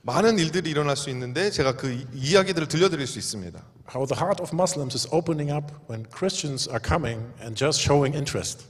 많은 0.04 0.38
일들이 0.38 0.70
일어날 0.70 0.96
수 0.96 1.10
있는데 1.10 1.50
제가 1.50 1.76
그 1.76 1.92
이- 1.92 2.06
이야기들을 2.14 2.68
들려드릴 2.68 3.08
수 3.08 3.18
있습니다. 3.18 3.60
how 3.92 4.06
the 4.06 4.16
heart 4.16 4.40
of 4.40 4.54
Muslims 4.54 4.96
is 4.96 5.08
opening 5.12 5.52
up 5.52 5.74
when 5.90 6.06
Christians 6.16 6.70
are 6.70 6.80
coming 6.80 7.26
and 7.42 7.56
just 7.58 7.82
showing 7.82 8.16
interest. 8.16 8.66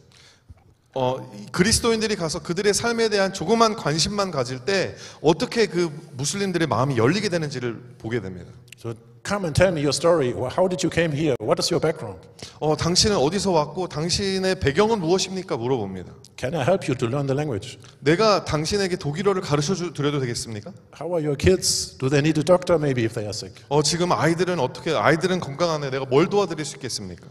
어, 0.95 1.19
이 1.37 1.45
그리스도인들이 1.51 2.15
가서 2.15 2.39
그들의 2.41 2.73
삶에 2.73 3.09
대한 3.09 3.33
조그만 3.33 3.75
관심만 3.75 4.31
가질 4.31 4.63
때 4.63 4.95
어떻게 5.21 5.67
그 5.67 5.91
무슬림들의 6.13 6.65
마음이 6.67 6.97
열리게 6.97 7.27
되는지를 7.27 7.97
보게 7.99 8.21
됩니다. 8.21 8.49
So 8.79 8.95
come 9.23 9.45
and 9.45 9.53
tell 9.53 9.71
me 9.71 9.81
your 9.81 9.93
story. 9.93 10.33
How 10.33 10.67
did 10.67 10.83
you 10.83 10.89
came 10.89 11.11
here? 11.11 11.35
What 11.41 11.59
is 11.61 11.71
your 11.71 11.79
background? 11.81 12.21
어, 12.59 12.75
당신은 12.75 13.17
어디서 13.17 13.51
왔고 13.51 13.87
당신의 13.87 14.59
배경은 14.59 14.99
무엇입니까? 14.99 15.57
물어봅니다. 15.57 16.13
Can 16.37 16.55
I 16.55 16.61
help 16.65 16.87
you 16.87 16.97
to 16.97 17.07
learn 17.07 17.27
the 17.27 17.35
language? 17.35 17.79
내가 17.99 18.45
당신에게 18.45 18.95
독일어를 18.95 19.41
가르쳐 19.41 19.75
주- 19.75 19.93
드려도 19.93 20.19
되겠습니까? 20.19 20.71
How 20.99 21.11
are 21.15 21.25
your 21.25 21.35
kids? 21.37 21.97
Do 21.97 22.09
they 22.09 22.19
need 22.19 22.39
a 22.39 22.43
doctor 22.43 22.79
maybe 22.79 23.03
if 23.03 23.13
they 23.13 23.25
are 23.25 23.35
sick? 23.35 23.63
어, 23.69 23.81
지금 23.83 24.11
아이들은 24.11 24.59
어떻게 24.59 24.91
아이들은 24.91 25.39
건강한데 25.39 25.89
내가 25.91 26.05
뭘 26.05 26.29
도와드릴 26.29 26.63
수 26.65 26.75
있겠습니까? 26.77 27.27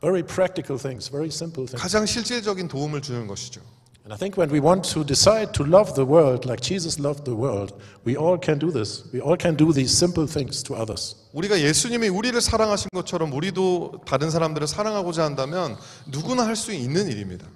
Very 0.00 0.22
practical 0.22 0.80
things, 0.80 1.10
very 1.10 1.28
simple 1.28 1.66
things. 1.66 1.76
가장 1.76 2.06
실질적인 2.06 2.68
도움을 2.68 3.02
주는 3.02 3.26
것이죠. 3.26 3.60
And 4.09 4.13
I 4.13 4.17
think 4.17 4.37
when 4.37 4.51
we 4.51 4.59
want 4.59 4.83
to 4.93 5.03
decide 5.03 5.51
to 5.55 5.63
love 5.63 5.95
the 5.95 6.05
world 6.05 6.45
like 6.45 6.61
Jesus 6.61 6.99
loved 6.99 7.25
the 7.25 7.33
world, 7.33 7.73
we 8.05 8.15
all 8.15 8.37
can 8.37 8.59
do 8.59 8.69
this. 8.69 9.03
We 9.11 9.19
all 9.19 9.35
can 9.35 9.55
do 9.55 9.73
these 9.73 9.97
simple 9.97 10.27
things 10.27 10.61
to 10.65 10.75
others. 10.75 11.15
우리가 11.33 11.59
예수님이 11.59 12.09
우리를 12.09 12.39
사랑하신 12.39 12.89
것처럼 12.93 13.33
우리도 13.33 14.01
다른 14.05 14.29
사람들을 14.29 14.67
사랑하고자 14.67 15.23
한다면 15.23 15.75
누구나 16.05 16.45
할 16.45 16.55
수 16.55 16.71
있는 16.71 17.07
일입니다. 17.07 17.47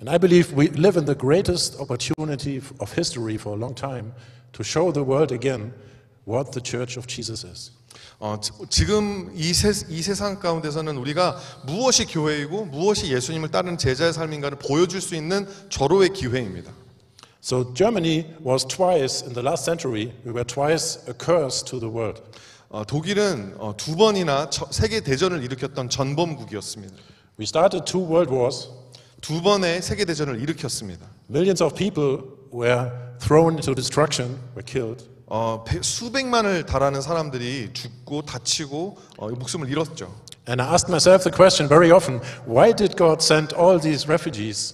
And 0.00 0.08
I 0.08 0.18
believe 0.18 0.56
we 0.56 0.68
live 0.68 0.96
in 0.96 1.04
the 1.04 1.16
greatest 1.16 1.76
opportunity 1.78 2.62
of 2.80 2.92
history 2.96 3.34
for 3.34 3.54
a 3.54 3.60
long 3.60 3.74
time 3.74 4.12
to 4.52 4.64
show 4.64 4.90
the 4.90 5.04
world 5.04 5.34
again 5.34 5.74
what 6.24 6.52
the 6.52 6.62
church 6.64 6.96
of 6.96 7.06
Jesus 7.06 7.44
is. 7.44 7.72
어, 8.19 8.37
지- 8.41 8.51
지금 8.69 9.31
이, 9.33 9.53
세, 9.53 9.71
이 9.89 10.01
세상 10.01 10.39
가운데서는 10.39 10.97
우리가 10.97 11.39
무엇이 11.65 12.05
교회이고 12.05 12.65
무엇이 12.65 13.13
예수님을 13.13 13.49
따르는 13.49 13.77
제자의 13.77 14.11
삶인가를 14.11 14.57
보여줄 14.59 14.99
수 14.99 15.15
있는 15.15 15.47
절호의 15.69 16.09
기회입니다. 16.09 16.71
So 17.41 17.73
Germany 17.73 18.25
was 18.45 18.65
twice 18.67 19.23
in 19.23 19.33
the 19.33 19.41
last 19.45 19.63
century, 19.63 20.11
we 20.25 20.31
were 20.33 20.43
twice 20.45 20.99
a 21.07 21.13
curse 21.17 21.63
to 21.65 21.79
the 21.79 21.89
world. 21.93 22.21
어, 22.67 22.83
독일은 22.85 23.55
어, 23.57 23.73
두 23.77 23.95
번이나 23.95 24.49
저- 24.49 24.67
세계 24.69 24.99
대전을 24.99 25.41
일으켰던 25.43 25.89
전범국이었습니다. 25.89 26.93
We 27.39 27.43
started 27.45 27.85
two 27.89 28.03
world 28.03 28.33
wars. 28.33 28.67
두 29.21 29.41
번의 29.41 29.81
세계 29.81 30.03
대전을 30.03 30.41
일으켰습니다. 30.41 31.05
Millions 31.29 31.63
of 31.63 31.73
people 31.73 32.19
were 32.53 32.91
thrown 33.19 33.53
into 33.55 33.73
destruction, 33.73 34.37
were 34.55 34.63
killed. 34.65 35.05
어, 35.29 35.63
배- 35.63 35.81
수백만을 35.81 36.65
달하는 36.65 37.01
사람들이 37.01 37.69
죽고 37.73 38.23
다치고 38.23 38.97
어, 39.17 39.29
목숨을 39.29 39.69
잃었죠. 39.69 40.13
And 40.47 40.61
I 40.61 40.71
asked 40.73 40.89
myself 40.89 41.23
the 41.23 41.31
question 41.35 41.69
very 41.69 41.91
often 41.91 42.19
why 42.47 42.73
did 42.73 42.95
God 42.97 43.19
send 43.23 43.55
all 43.55 43.79
these 43.79 44.07
refugees 44.07 44.73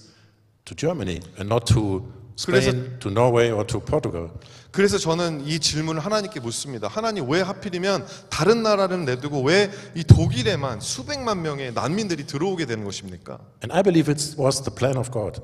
to 0.64 0.74
Germany 0.74 1.20
and 1.38 1.52
not 1.52 1.66
to 1.74 2.10
Spain, 2.38 2.98
to 3.00 3.10
Norway, 3.10 3.50
or 3.50 3.66
to 3.66 3.80
Portugal? 3.80 4.30
그래서 4.70 4.98
저는 4.98 5.46
이 5.46 5.58
질문을 5.58 6.00
하나님께 6.04 6.40
묻습니다. 6.40 6.88
하나님 6.88 7.28
왜 7.30 7.40
하필이면 7.42 8.06
다른 8.30 8.62
나라를 8.62 9.04
내두고 9.06 9.42
왜 9.42 9.70
이 9.94 10.04
독일에만 10.04 10.80
수백만 10.80 11.40
명의 11.42 11.72
난민들이 11.72 12.26
들어오게 12.26 12.64
되는 12.66 12.84
것입니까? 12.84 13.38
And 13.62 13.72
I 13.74 13.82
believe 13.82 14.10
it 14.12 14.36
was 14.40 14.62
the 14.62 14.74
plan 14.74 14.96
of 14.98 15.10
God. 15.10 15.40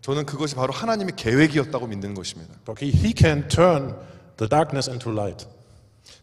저는 0.00 0.26
그것이 0.26 0.54
바로 0.56 0.72
하나님의 0.72 1.14
계획이었다고 1.16 1.86
믿는 1.88 2.14
것입니다. 2.14 2.54
He 2.80 3.12
can 3.16 3.46
turn 3.48 3.94
the 4.42 4.48
darkness 4.48 4.90
into 4.90 5.12
light. 5.12 5.46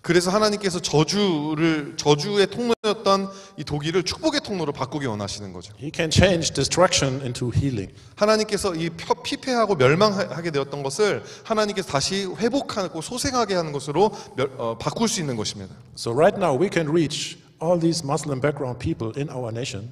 그래서 0.02 0.30
하나님께서 0.32 0.80
저주를 0.80 1.96
저주의 1.98 2.48
통로였던 2.48 3.30
이 3.58 3.64
독일을 3.66 4.04
축복의 4.04 4.42
통로로 4.42 4.72
바꾸기 4.72 5.06
원하시는 5.06 5.52
거죠. 5.54 5.74
He 5.82 5.92
can 5.94 6.10
change 6.12 6.54
destruction 6.54 7.22
into 7.22 7.52
healing. 7.54 7.94
하나님께서 8.16 8.76
이 8.76 8.90
펴- 8.92 9.22
피폐하고 9.22 9.76
멸망하게 9.76 10.52
되었던 10.52 10.84
것을 10.84 11.24
하나님께서 11.44 11.90
다시 11.90 12.26
회복하고 12.26 13.02
소생하게 13.02 13.56
하는 13.56 13.72
것으로 13.74 14.12
멸- 14.36 14.52
어, 14.58 14.78
바꿀 14.78 15.08
수 15.10 15.20
있는 15.20 15.36
것입니다. 15.36 15.74
So 15.98 16.14
right 16.14 16.38
now 16.42 16.58
we 16.62 16.70
can 16.72 16.88
reach 16.90 17.38
all 17.62 17.80
these 17.80 18.02
Muslim 18.06 18.40
background 18.42 18.80
people 18.80 19.12
in 19.18 19.30
our 19.30 19.50
nation. 19.52 19.92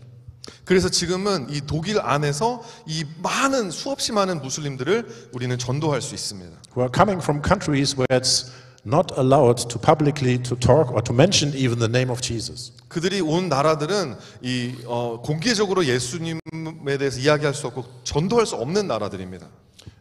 그래서 0.63 0.88
지금은 0.88 1.48
이 1.50 1.60
독일 1.68 2.00
안에서 2.00 2.63
이 2.86 3.04
많은 3.22 3.70
수없이 3.72 4.13
많은 4.13 4.42
무슬림들을 4.42 5.30
우리는 5.34 5.58
전도할 5.58 6.02
수 6.02 6.16
있습니다. 6.16 6.56
who 6.77 6.83
are 6.83 6.90
coming 6.90 7.21
from 7.21 7.40
countries 7.42 7.97
where 7.97 8.07
it's 8.11 8.51
not 8.85 9.16
allowed 9.16 9.59
to 9.68 9.79
publicly 9.79 10.38
to 10.42 10.57
talk 10.57 10.90
or 10.92 11.03
to 11.03 11.12
mention 11.12 11.53
even 11.55 11.79
the 11.79 11.88
name 11.88 12.11
of 12.11 12.21
Jesus. 12.21 12.73
그들이 12.88 13.21
온 13.21 13.49
나라들은 13.49 14.16
이 14.42 14.75
어, 14.87 15.21
공개적으로 15.23 15.85
예수님에 15.87 16.99
대해서 16.99 17.21
이야기할 17.21 17.55
수 17.55 17.66
없고 17.68 17.85
전도할 18.05 18.47
수 18.47 18.57
없는 18.57 18.87
나라들입니다. 18.88 19.47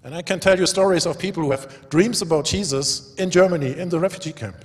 And 0.03 0.15
I 0.15 0.23
can 0.25 0.39
tell 0.39 0.57
you 0.57 0.63
stories 0.63 1.07
of 1.07 1.17
people 1.19 1.43
who 1.43 1.51
have 1.51 1.67
dreams 1.89 2.23
about 2.23 2.49
Jesus 2.49 3.13
in 3.19 3.29
Germany 3.29 3.77
in 3.79 3.89
the 3.89 3.99
refugee 3.99 4.33
camp. 4.35 4.57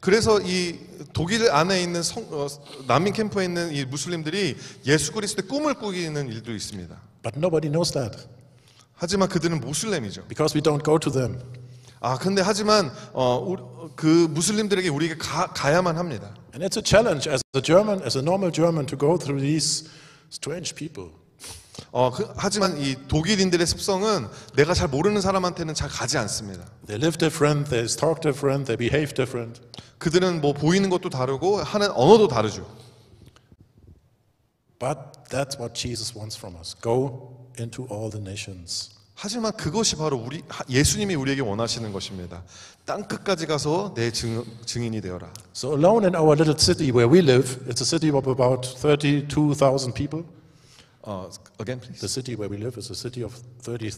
그래서 0.00 0.40
이 0.40 0.78
독일 1.12 1.50
안에 1.50 1.82
있는 1.82 2.02
성, 2.02 2.24
어, 2.30 2.46
난민 2.86 3.12
캠프에 3.12 3.44
있는 3.44 3.72
이 3.72 3.84
무슬림들이 3.84 4.56
예수 4.86 5.12
그리스도의 5.12 5.48
꿈을 5.48 5.74
꾸기는 5.74 6.28
일도 6.28 6.54
있습니다. 6.54 6.96
But 7.22 7.36
nobody 7.36 7.70
knows 7.70 7.92
that 7.92 8.16
하지만 9.03 9.27
그들은 9.27 9.59
모슬렘이죠. 9.59 10.23
because 10.29 10.55
we 10.55 10.61
don't 10.61 10.81
go 10.81 10.97
to 10.97 11.11
them. 11.11 11.37
아 11.99 12.17
근데 12.17 12.41
하지만 12.41 12.89
어, 13.11 13.91
그 13.97 14.07
무슬림들에게 14.31 14.87
우리가 14.87 15.15
가, 15.19 15.47
가야만 15.51 15.97
합니다. 15.97 16.33
And 16.53 16.65
it's 16.65 16.77
a 16.77 16.83
challenge 16.85 17.29
as 17.29 17.41
a 17.53 17.61
German, 17.61 18.01
as 18.05 18.17
a 18.17 18.23
normal 18.23 18.49
German, 18.53 18.85
to 18.87 18.97
go 18.97 19.17
through 19.17 19.41
these 19.43 19.89
strange 20.31 20.73
people. 20.73 21.11
어, 21.91 22.11
그- 22.11 22.31
하지만 22.37 22.77
이 22.79 22.95
독일인들의 23.09 23.67
습성은 23.67 24.27
내가 24.55 24.73
잘 24.73 24.87
모르는 24.87 25.19
사람한테는 25.19 25.73
잘 25.73 25.89
가지 25.89 26.17
않습니다. 26.17 26.63
They 26.87 26.95
live 27.03 27.17
different, 27.17 27.69
they 27.69 27.85
talk 27.85 28.21
different, 28.21 28.67
they 28.67 28.77
behave 28.77 29.13
different. 29.13 29.59
그들은 29.97 30.39
뭐 30.39 30.53
보이는 30.53 30.89
것도 30.89 31.09
다르고 31.09 31.57
하는 31.61 31.91
언어도 31.91 32.29
다르죠. 32.29 32.65
But 34.79 35.27
that's 35.29 35.59
what 35.59 35.73
Jesus 35.75 36.15
wants 36.17 36.37
from 36.37 36.55
us. 36.55 36.73
Go 36.81 37.42
into 37.59 37.87
all 37.91 38.09
the 38.09 38.21
nations. 38.21 38.89
하지만 39.15 39.51
그것이 39.53 39.95
바로 39.95 40.17
우리 40.17 40.41
하- 40.49 40.65
예수님이 40.69 41.15
우리에게 41.15 41.41
원하시는 41.41 41.91
것입니다. 41.93 42.43
땅 42.83 43.03
끝까지 43.07 43.45
가서 43.45 43.93
내 43.95 44.11
증, 44.11 44.43
증인이 44.65 44.99
되어라. 45.01 45.31
So, 45.55 45.73
alone 45.75 46.05
in 46.05 46.15
our 46.15 46.33
little 46.33 46.57
city 46.59 46.89
where 46.91 47.07
we 47.07 47.19
live, 47.19 47.59
it's 47.67 47.81
a 47.81 47.85
city 47.85 48.09
of 48.09 48.27
about 48.29 48.67
32,000 48.67 49.93
people. 49.93 50.25
어, 51.05 51.29
again 51.59 51.79
please. 51.79 51.99
The 51.99 52.07
city 52.09 52.35
where 52.35 52.49
we 52.49 52.57
live 52.57 52.79
is 52.79 52.89
a 52.91 52.95
city 52.95 53.23
of 53.23 53.35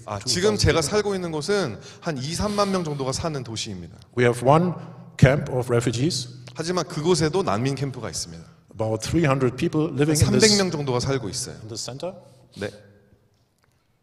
아, 0.05 0.19
32,000 0.19 0.25
지금 0.27 0.57
제가. 0.57 0.81
살고 0.81 1.15
있는 1.15 1.31
곳은 1.31 1.79
한 2.01 2.17
2, 2.17 2.33
3만 2.33 2.69
명 2.69 2.83
정도가 2.83 3.11
사는 3.11 3.43
도시입니다. 3.43 3.95
We 4.17 4.25
have 4.25 4.41
one 4.47 4.73
camp 5.17 5.51
of 5.53 5.67
refugees, 5.69 6.27
하지만 6.55 6.83
그곳에도 6.87 7.41
난민 7.43 7.75
캠프가 7.75 8.09
있습니다. 8.09 8.43
about 8.73 9.07
300 9.07 9.55
people 9.55 9.87
living 9.93 10.21
in 10.21 10.31
this, 10.39 10.57
300명 10.57 10.71
정도가 10.71 10.99
살고 10.99 11.29
있어요. 11.29 11.55
in 11.61 11.67
this 11.69 11.85
center. 11.85 12.13
네. 12.57 12.69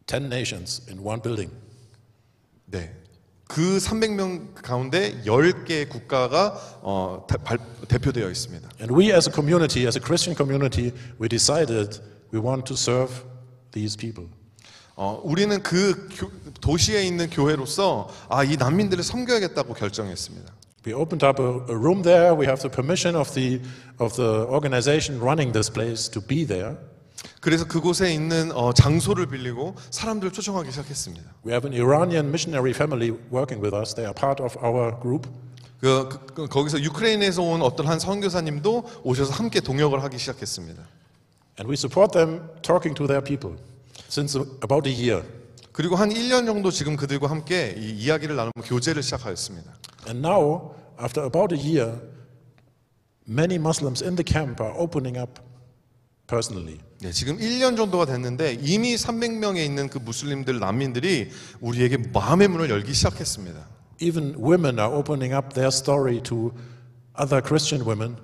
10 0.06 0.26
nations 0.26 0.82
in 0.90 1.00
one 1.04 1.20
building. 1.22 1.52
네. 2.66 2.94
그 3.46 3.78
300명 3.78 4.54
가운데 4.54 5.22
10개 5.24 5.88
국가가 5.88 6.52
어, 6.82 7.26
대, 7.28 7.36
발, 7.38 7.58
대표되어 7.88 8.28
있습니다. 8.30 8.68
And 8.80 8.94
we 8.94 9.10
as 9.12 9.28
a 9.28 9.32
community, 9.32 9.86
as 9.86 9.96
a 9.96 10.02
Christian 10.04 10.36
community, 10.36 10.92
we 11.18 11.28
decided 11.28 12.00
we 12.32 12.38
want 12.40 12.64
to 12.66 12.74
serve 12.74 13.24
these 13.72 13.96
people. 13.96 14.28
어, 14.96 15.20
우리는 15.24 15.62
그 15.62 16.08
교- 16.12 16.30
도시에 16.60 17.04
있는 17.04 17.30
교회로서 17.30 18.08
아, 18.28 18.44
이 18.44 18.56
난민들을 18.56 19.02
섬겨야겠다고 19.02 19.72
결정했습니다. 19.74 20.52
We 20.86 20.92
opened 20.92 21.24
up 21.24 21.40
a, 21.40 21.48
a 21.70 21.76
room 21.78 22.02
there. 22.02 22.34
We 22.34 22.46
have 22.46 22.60
the 22.60 22.70
permission 22.70 23.16
of 23.16 23.32
the, 23.32 23.62
of 23.98 24.14
the 24.16 24.44
organization 24.48 25.20
running 25.22 25.52
this 25.52 25.70
place 25.72 26.10
to 26.10 26.20
be 26.20 26.44
there. 26.44 26.76
그래서 27.41 27.65
그곳에 27.65 28.13
있는 28.13 28.51
어, 28.51 28.73
장소를 28.73 29.27
빌리고 29.27 29.75
사람들을 29.91 30.31
초청하기 30.33 30.71
시작했습니다. 30.71 31.23
We 31.45 31.53
have 31.53 31.69
an 31.69 31.79
Iranian 31.81 32.27
missionary 32.27 32.71
family 32.71 33.11
working 33.31 33.61
with 33.63 33.75
us. 33.75 33.93
They 33.95 34.05
are 34.05 34.13
part 34.13 34.41
of 34.43 34.57
our 34.65 34.99
group. 35.01 35.29
그, 35.79 36.07
그- 36.09 36.25
그- 36.33 36.47
거기서 36.47 36.81
유크레인에서 36.81 37.41
온 37.41 37.61
어떤 37.61 37.87
한 37.87 37.99
선교사님도 37.99 39.01
오셔서 39.03 39.33
함께 39.33 39.59
동역을 39.59 40.01
하기 40.03 40.17
시작했습니다. 40.17 40.81
And 41.59 41.67
we 41.69 41.73
support 41.73 42.13
them 42.17 42.41
talking 42.61 42.95
to 42.95 43.05
their 43.05 43.23
people 43.23 43.57
since 44.09 44.39
about 44.63 44.87
a 44.89 44.93
year. 44.93 45.23
그리고 45.73 45.95
한 45.95 46.09
1년 46.09 46.45
정도 46.45 46.71
지금 46.71 46.95
그들과 46.95 47.29
함께 47.29 47.75
이 47.77 47.89
이야기를 47.91 48.35
나누고 48.35 48.61
교제를 48.61 49.03
시작하였습니다. 49.03 49.73
And 50.07 50.25
now, 50.25 50.73
after 51.01 51.25
about 51.25 51.53
a 51.53 51.59
year, 51.59 51.99
many 53.27 53.55
Muslims 53.55 54.03
in 54.03 54.15
the 54.15 54.23
camp 54.25 54.61
are 54.63 54.73
opening 54.77 55.17
up 55.19 55.39
personally. 56.33 56.79
네, 56.99 57.11
지금 57.11 57.37
1년 57.37 57.77
정도가 57.77 58.05
됐는데 58.05 58.57
이미 58.61 58.95
300명에 58.95 59.63
있는 59.63 59.87
그 59.87 59.99
무슬림들 59.99 60.59
난민들이 60.59 61.29
우리에게 61.61 61.97
마음의 62.11 62.47
문을 62.47 62.69
열기 62.71 62.93
시작했습니다. 62.93 63.67
Even 64.01 64.35
women 64.35 64.79
are 64.79 64.91
opening 64.91 65.35
up 65.35 65.53
their 65.53 65.67
story 65.67 66.21
to 66.23 66.51
other 67.15 67.41
Christian 67.45 67.87
women. 67.87 68.17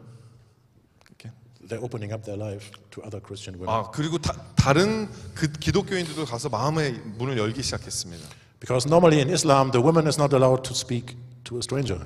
They're 1.69 1.83
opening 1.83 2.11
up 2.11 2.25
their 2.25 2.41
life 2.41 2.71
to 2.89 3.03
other 3.03 3.21
Christian 3.21 3.61
women. 3.61 3.69
아 3.69 3.91
그리고 3.91 4.17
다, 4.17 4.33
다른 4.55 5.07
그 5.35 5.51
기독교인들도 5.51 6.25
가서 6.25 6.49
마음의 6.49 6.93
문을 7.19 7.37
열기 7.37 7.61
시작했습니다. 7.61 8.27
Because 8.59 8.87
normally 8.89 9.21
in 9.21 9.29
Islam, 9.29 9.69
the 9.69 9.79
woman 9.79 10.07
is 10.07 10.19
not 10.19 10.33
allowed 10.33 10.63
to 10.63 10.73
speak 10.73 11.15
to 11.43 11.57
a 11.57 11.61
stranger. 11.61 12.01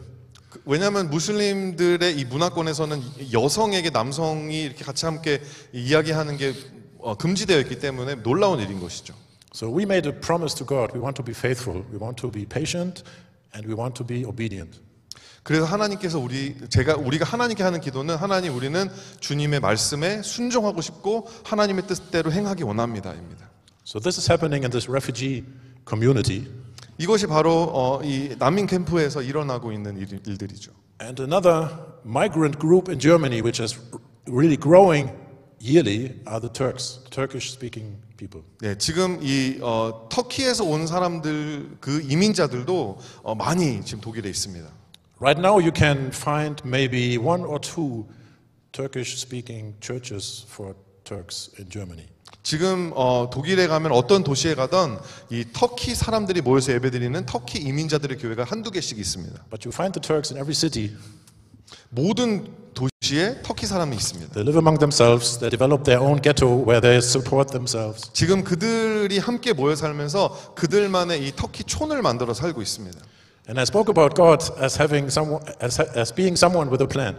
그- 0.53 0.61
왜냐하면 0.65 1.09
무슬림들의 1.09 2.19
이 2.19 2.25
문화권에서는 2.25 3.01
여성에게 3.33 3.89
남성이 3.89 4.61
이렇게 4.61 4.83
같이 4.83 5.05
함께 5.05 5.41
이야기하는 5.73 6.37
게 6.37 6.53
어, 6.99 7.15
금지되어 7.17 7.59
있기 7.61 7.79
때문에 7.79 8.15
놀라운 8.21 8.59
일인 8.59 8.79
것이죠. 8.79 9.15
So 9.55 9.67
we 9.75 9.83
made 9.83 10.07
a 10.09 10.15
promise 10.19 10.55
to 10.57 10.65
God. 10.65 10.93
We 10.95 11.01
want 11.01 11.15
to 11.15 11.25
be 11.25 11.33
faithful. 11.33 11.83
We 11.91 11.99
want 11.99 12.21
to 12.21 12.31
be 12.31 12.45
patient, 12.45 13.03
and 13.55 13.67
we 13.67 13.73
want 13.75 13.95
to 13.97 14.05
be 14.05 14.23
obedient. 14.25 14.79
그래서 15.41 15.65
하나님께서 15.65 16.19
우리 16.19 16.55
제가 16.69 16.95
우리가 16.95 17.25
하나님께 17.25 17.63
하는 17.63 17.81
기도는 17.81 18.15
하나님 18.15 18.55
우리는 18.55 18.89
주님의 19.19 19.59
말씀에 19.59 20.21
순종하고 20.21 20.81
싶고 20.81 21.27
하나님의 21.43 21.87
뜻대로 21.87 22.31
행하기 22.31 22.63
원합니다입니다. 22.63 23.49
So 23.85 23.99
this 23.99 24.19
is 24.19 24.31
happening 24.31 24.63
in 24.63 24.71
this 24.71 24.87
refugee 24.89 25.43
community. 25.89 26.47
이것이 26.97 27.27
바로 27.27 27.69
어, 27.73 28.01
이 28.03 28.35
난민 28.37 28.67
캠프에서 28.67 29.21
일어나고 29.21 29.71
있는 29.71 29.97
일, 29.97 30.19
일들이죠. 30.25 30.71
And 31.01 31.21
another 31.21 31.69
migrant 32.05 32.59
group 32.59 32.89
in 32.89 32.99
Germany, 32.99 33.41
which 33.41 33.61
is 33.61 33.79
really 34.27 34.57
growing 34.57 35.11
yearly, 35.59 36.19
are 36.27 36.39
the 36.39 36.51
Turks, 36.51 36.99
Turkish-speaking 37.09 37.97
people. 38.17 38.43
네, 38.61 38.77
지금 38.77 39.19
이 39.21 39.59
어, 39.61 40.07
터키에서 40.09 40.63
온 40.63 40.87
사람들 40.87 41.77
그 41.79 42.01
이민자들도 42.01 42.97
어, 43.23 43.35
많이 43.35 43.83
지금 43.83 44.01
독일에 44.01 44.29
있습니다. 44.29 44.69
Right 45.19 45.39
now, 45.39 45.59
you 45.59 45.71
can 45.73 46.07
find 46.07 46.61
maybe 46.65 47.17
one 47.17 47.43
or 47.43 47.59
two 47.59 48.05
Turkish-speaking 48.71 49.75
churches 49.79 50.45
for 50.49 50.75
Turks 51.03 51.49
in 51.57 51.69
Germany. 51.69 52.12
지금 52.43 52.91
어, 52.95 53.29
독일에 53.31 53.67
가면 53.67 53.93
어떤 53.93 54.23
도시에 54.23 54.53
가던 54.53 54.99
이 55.29 55.45
터키 55.53 55.95
사람들이 55.95 56.41
모여서 56.41 56.73
예배드리는 56.73 57.25
터키 57.25 57.59
이민자들의 57.59 58.17
교회가 58.17 58.43
한두 58.43 58.69
개씩 58.69 58.99
있습니다. 58.99 59.45
But 59.49 59.65
you 59.67 59.73
find 59.73 59.93
the 59.93 60.01
Turks 60.05 60.33
in 60.33 60.41
every 60.41 60.53
city. 60.53 60.95
모든 61.89 62.51
도시에 62.73 63.41
터키 63.43 63.65
사람이 63.65 63.95
있습니다. 63.95 64.33
They 64.33 64.43
live 64.43 64.59
among 64.59 64.79
themselves. 64.79 65.39
They 65.39 65.49
develop 65.49 65.85
their 65.85 66.03
own 66.03 66.21
ghetto 66.21 66.47
where 66.67 66.81
they 66.81 66.97
support 66.97 67.51
themselves. 67.51 68.11
지금 68.11 68.43
그들이 68.43 69.19
함께 69.19 69.53
모여 69.53 69.75
살면서 69.75 70.53
그들만의 70.55 71.25
이 71.25 71.31
터키 71.35 71.63
촌을 71.63 72.01
만들어 72.01 72.33
살고 72.33 72.61
있습니다. 72.61 72.99
And 73.47 73.59
I 73.59 73.63
spoke 73.63 73.89
about 73.89 74.15
God 74.15 74.43
as 74.61 74.79
having 74.79 75.07
someone, 75.07 75.43
as, 75.63 75.79
as 75.95 76.13
being 76.13 76.35
someone 76.37 76.69
with 76.69 76.83
a 76.83 76.87
plan. 76.87 77.15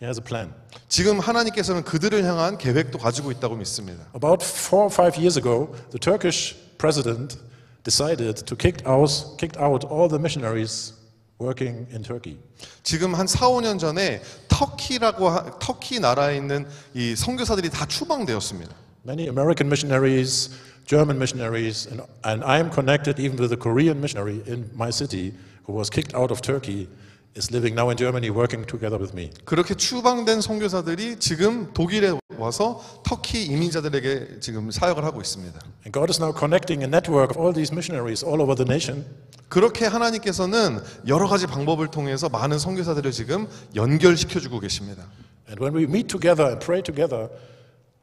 He 0.00 0.06
has 0.06 0.20
a 0.20 0.24
plan. 0.24 0.52
지금 0.88 1.18
하나님께서는 1.18 1.82
그들을 1.82 2.24
향한 2.24 2.56
계획도 2.56 2.98
가지고 2.98 3.30
있다고 3.32 3.56
믿습니다. 3.56 4.06
About 4.14 4.44
four 4.44 4.84
or 4.84 4.92
five 4.92 5.16
years 5.18 5.36
ago, 5.38 5.72
the 5.90 5.98
Turkish 5.98 6.54
president 6.78 7.38
decided 7.84 8.44
to 8.44 8.56
kick 8.56 8.86
out, 8.86 9.10
kicked 9.38 9.58
out 9.60 9.84
all 9.90 10.08
the 10.08 10.18
missionaries 10.20 10.94
working 11.40 11.86
in 11.92 12.02
Turkey. 12.02 12.38
지금 12.82 13.14
한 13.14 13.26
4, 13.26 13.48
5년 13.48 13.78
전에 13.78 14.22
터키라고 14.48 15.28
하- 15.28 15.58
터키 15.58 15.98
나라에 16.00 16.36
있는 16.36 16.66
이 16.94 17.14
선교사들이 17.16 17.70
다 17.70 17.86
추방되었습니다. 17.86 18.74
Many 19.04 19.28
American 19.28 19.66
missionaries, 19.68 20.50
German 20.86 21.16
missionaries, 21.16 21.88
and, 21.88 22.02
and 22.24 22.44
I 22.44 22.58
am 22.58 22.70
connected 22.70 23.20
even 23.20 23.38
with 23.38 23.52
a 23.52 23.56
Korean 23.58 23.98
missionary 24.00 24.42
in 24.46 24.70
my 24.74 24.90
city 24.90 25.32
who 25.66 25.74
was 25.74 25.90
kicked 25.90 26.14
out 26.14 26.30
of 26.30 26.40
Turkey, 26.42 26.88
is 27.36 27.52
living 27.52 27.74
now 27.74 27.90
in 27.90 27.96
Germany 27.96 28.30
working 28.30 28.66
together 28.66 28.98
with 28.98 29.14
me. 29.14 29.30
그렇게 29.44 29.74
추방된 29.74 30.40
선교사들이 30.40 31.18
지금 31.18 31.72
독일에 31.72 32.18
와서 32.36 32.82
터키 33.04 33.44
이민자들에게 33.44 34.40
지금 34.40 34.70
사역을 34.70 35.04
하고 35.04 35.20
있습니다. 35.20 35.58
And 35.86 35.92
God 35.92 36.10
is 36.10 36.20
now 36.20 36.32
connecting 36.36 36.82
a 36.82 36.88
network 36.88 37.30
of 37.30 37.38
all 37.38 37.54
these 37.54 37.72
missionaries 37.72 38.24
all 38.24 38.40
over 38.40 38.54
the 38.54 38.66
nation. 38.66 39.06
그렇게 39.48 39.86
하나님께서는 39.86 40.80
여러 41.06 41.26
가지 41.26 41.46
방법을 41.46 41.88
통해서 41.88 42.28
많은 42.28 42.58
선교사들을 42.58 43.12
지금 43.12 43.48
연결시켜 43.74 44.40
주고 44.40 44.60
계십니다. 44.60 45.06
And 45.48 45.62
when 45.62 45.74
we 45.74 45.84
meet 45.84 46.08
together 46.08 46.46
and 46.48 46.64
pray 46.64 46.82
together, 46.82 47.30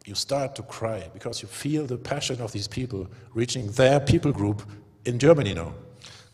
you 0.08 0.14
start 0.14 0.56
to 0.56 0.66
cry 0.66 1.10
because 1.14 1.44
you 1.44 1.50
feel 1.52 1.86
the 1.86 2.02
passion 2.02 2.42
of 2.42 2.52
these 2.52 2.70
people 2.70 3.08
reaching 3.36 3.72
their 3.76 4.04
people 4.04 4.34
group 4.34 4.64
in 5.06 5.20
Germany 5.20 5.54
now. 5.54 5.74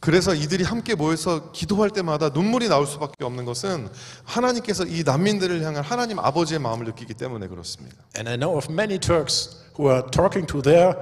그래서 0.06 0.36
이들이 0.36 0.62
함께 0.62 0.94
모여서 0.94 1.50
기도할 1.50 1.90
때마다 1.90 2.28
눈물이 2.28 2.68
나올 2.68 2.86
수밖에 2.86 3.24
없는 3.24 3.44
것은 3.44 3.88
하나님께서 4.22 4.84
이 4.86 5.02
난민들을 5.02 5.64
향한 5.64 5.82
하나님 5.82 6.20
아버지의 6.20 6.60
마음을 6.60 6.86
느끼기 6.86 7.14
때문에 7.14 7.48
그렇습니다. 7.48 7.96
And 8.16 8.30
I 8.30 8.36
know 8.36 8.56
of 8.56 8.72
many 8.72 9.00
Turks 9.00 9.56
who 9.76 9.90
are 9.90 10.08
talking 10.12 10.46
to 10.46 10.62
their 10.62 10.94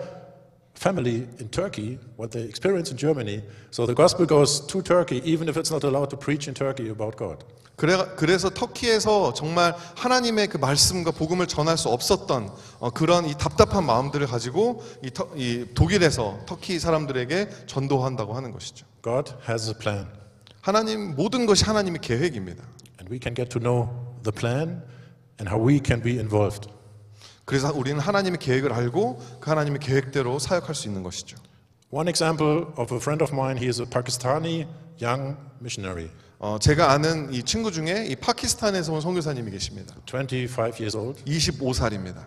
family 0.84 1.28
in 1.40 1.50
Turkey, 1.50 2.00
what 2.18 2.32
they 2.32 2.44
experience 2.44 2.90
in 2.90 2.98
Germany. 2.98 3.44
So 3.72 3.86
the 3.86 3.94
gospel 3.94 4.26
goes 4.26 4.66
to 4.68 4.82
Turkey, 4.82 5.22
even 5.26 5.50
if 5.50 5.58
it's 5.58 5.72
not 5.72 5.84
allowed 5.84 6.10
to 6.12 6.18
preach 6.18 6.48
in 6.48 6.54
Turkey 6.54 6.90
about 6.90 7.18
God. 7.18 7.44
그래, 7.76 7.96
그래서 8.18 8.50
터키에서 8.50 9.34
정말 9.34 9.74
하나님의 9.96 10.48
그 10.48 10.58
말씀과 10.58 11.12
복음을 11.12 11.48
전할 11.48 11.78
수 11.78 11.88
없었던 11.88 12.52
어, 12.80 12.90
그런 12.90 13.26
이 13.26 13.34
답답한 13.38 13.86
마음들을 13.86 14.28
가지고 14.28 14.84
이, 15.02 15.10
터, 15.12 15.30
이 15.36 15.66
독일에서 15.74 16.40
터키 16.46 16.78
사람들에게 16.78 17.68
전도한다고 17.68 18.34
하는 18.34 18.52
것이죠. 18.52 18.86
God 19.02 19.32
has 19.48 19.70
a 19.70 19.74
plan. 19.80 20.08
하나님 20.60 21.16
모든 21.16 21.46
것이 21.46 21.64
하나님의 21.64 22.02
계획입니다. 22.02 22.64
And 23.00 23.10
we 23.10 23.20
can 23.22 23.34
get 23.34 23.50
to 23.52 23.62
know 23.62 23.90
the 24.24 24.34
plan 24.34 24.82
and 25.40 25.48
how 25.50 25.66
we 25.66 25.80
can 25.84 26.02
be 26.02 26.20
involved. 26.20 26.68
그래서 27.45 27.73
우리는 27.73 28.01
하나님의 28.01 28.39
계획을 28.39 28.73
알고 28.73 29.21
그 29.41 29.51
하나님의 29.51 29.81
계획대로 29.81 30.39
사역할 30.39 30.75
수 30.75 30.89
있는 30.89 31.03
것이죠. 31.03 31.37
One 31.91 32.09
example 32.09 32.67
of 32.77 32.95
a 32.95 32.99
friend 32.99 33.23
of 33.23 33.33
mine, 33.33 33.59
he 33.59 33.69
is 33.69 33.81
a 33.81 33.87
Pakistani 33.87 34.67
young 35.01 35.37
missionary, 35.61 36.09
어, 36.39 36.59
제가 36.59 36.93
아는 36.93 37.33
이 37.33 37.43
친구 37.43 37.73
중에 37.73 38.07
이 38.07 38.17
파키스탄에서 38.17 38.93
온 38.93 39.01
선교사님이 39.01 39.51
계십니다. 39.51 39.95
25 40.05 40.75
years 40.79 40.95
old. 40.95 41.25
25살입니다. 41.25 42.27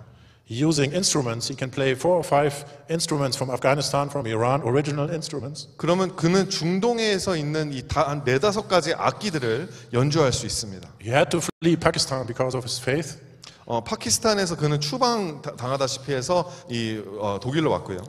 Using 0.50 0.96
instruments, 0.96 1.52
he 1.52 1.56
can 1.56 1.70
play 1.70 1.92
four 1.92 2.18
or 2.18 2.26
five 2.26 2.66
instruments 2.90 3.38
from 3.38 3.54
Afghanistan, 3.54 4.10
from 4.10 4.26
Iran, 4.26 4.64
original 4.66 5.12
instruments. 5.12 5.68
그러면 5.78 6.16
그는 6.16 6.50
중동에서 6.50 7.36
있는 7.36 7.74
이한 7.74 8.24
네다섯 8.24 8.68
가지 8.68 8.94
악기들을 8.96 9.70
연주할 9.94 10.34
수 10.34 10.48
있습니다. 10.48 10.90
He 11.00 11.14
had 11.14 11.30
to 11.30 11.40
flee 11.62 11.76
Pakistan 11.76 12.26
because 12.26 12.58
of 12.58 12.66
his 12.66 12.82
faith, 12.82 13.20
어, 13.68 13.84
파키스탄에서 13.84 14.56
그는 14.56 14.80
추방 14.80 15.42
다- 15.42 15.56
당하다시피 15.56 16.14
해서 16.14 16.50
이 16.70 17.02
어, 17.20 17.38
독일로 17.42 17.70
왔고요. 17.70 18.00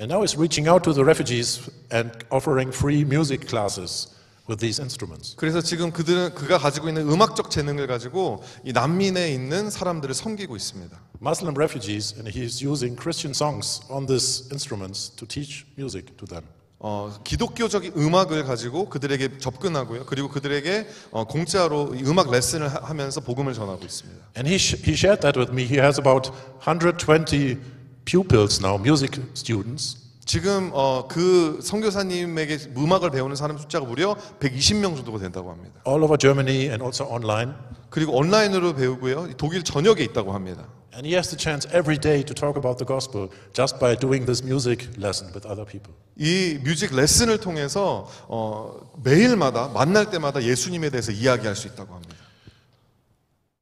and 0.00 0.12
now 0.12 0.20
he's 0.24 0.36
reaching 0.36 0.68
out 0.68 0.82
to 0.82 0.92
the 0.92 1.04
refugees 1.04 1.70
and 1.94 2.10
offering 2.30 2.68
free 2.76 3.02
music 3.02 3.46
classes 3.48 4.08
with 4.48 4.58
these 4.60 4.82
instruments. 4.82 5.36
그래서 5.36 5.60
지금 5.62 5.92
그들은 5.92 6.34
그가 6.34 6.58
가지고 6.58 6.88
있는 6.88 7.08
음악적 7.08 7.48
재능을 7.48 7.86
가지고 7.86 8.42
이 8.64 8.72
난민에 8.72 9.32
있는 9.32 9.70
사람들을 9.70 10.12
섬기고 10.12 10.56
있습니다. 10.56 11.00
Muslim 11.22 11.54
refugees, 11.56 12.12
and 12.18 12.28
he's 12.28 12.60
using 12.60 13.00
Christian 13.00 13.30
songs 13.30 13.80
on 13.88 14.06
these 14.06 14.48
instruments 14.50 15.14
to 15.16 15.26
teach 15.26 15.64
music 15.78 16.16
to 16.18 16.26
them. 16.26 16.44
어, 16.86 17.10
기독교적인 17.24 17.94
음악을 17.96 18.44
가지고 18.44 18.90
그들에게 18.90 19.38
접근하고요. 19.38 20.04
그리고 20.04 20.28
그들에게 20.28 20.86
어, 21.12 21.24
공짜로 21.24 21.94
이 21.94 22.02
음악 22.04 22.30
레슨을 22.30 22.68
하- 22.68 22.80
하면서 22.82 23.22
복음을 23.22 23.54
전하고 23.54 23.82
있습니다. 23.82 24.20
And 24.36 24.46
he, 24.46 24.56
he 24.58 24.92
shared 24.92 25.22
that 25.22 25.38
with 25.40 25.50
me. 25.50 25.64
He 25.64 25.78
has 25.80 25.98
about 25.98 26.30
120 26.60 27.56
pupils 28.04 28.60
now, 28.62 28.78
music 28.78 29.18
students. 29.34 29.96
지금 30.26 30.70
어, 30.74 31.06
그 31.08 31.58
선교사님에게 31.62 32.72
음악을 32.76 33.10
배우는 33.12 33.34
사람 33.34 33.56
숫자가 33.56 33.86
무려 33.86 34.14
120명 34.40 34.94
정도가 34.96 35.18
된다고 35.20 35.50
합니다. 35.50 35.80
all 35.88 36.02
over 36.04 36.18
Germany 36.18 36.68
and 36.68 36.82
also 36.84 37.06
online. 37.10 37.54
그리고 37.94 38.16
온라인으로 38.16 38.74
배우고요. 38.74 39.36
독일 39.36 39.62
전역에 39.62 40.02
있다고 40.02 40.32
합니다. 40.32 40.66
And 40.94 41.06
he 41.06 41.14
has 41.14 41.30
the 41.30 41.38
chance 41.38 41.64
every 41.68 41.96
day 41.96 42.24
to 42.24 42.34
talk 42.34 42.58
about 42.58 42.76
the 42.76 42.84
gospel 42.84 43.30
just 43.52 43.78
by 43.78 43.96
doing 43.96 44.26
this 44.26 44.42
music 44.42 44.90
lesson 44.98 45.32
with 45.32 45.46
other 45.46 45.64
people. 45.64 45.94
이 46.18 46.58
뮤직 46.64 46.92
레슨을 46.92 47.38
통해서 47.38 48.10
어, 48.26 48.90
매일마다 49.04 49.68
만날 49.68 50.10
때마다 50.10 50.42
예수님에 50.42 50.90
대해서 50.90 51.12
이야기할 51.12 51.54
수 51.54 51.68
있다고 51.68 51.94
합니다. 51.94 52.16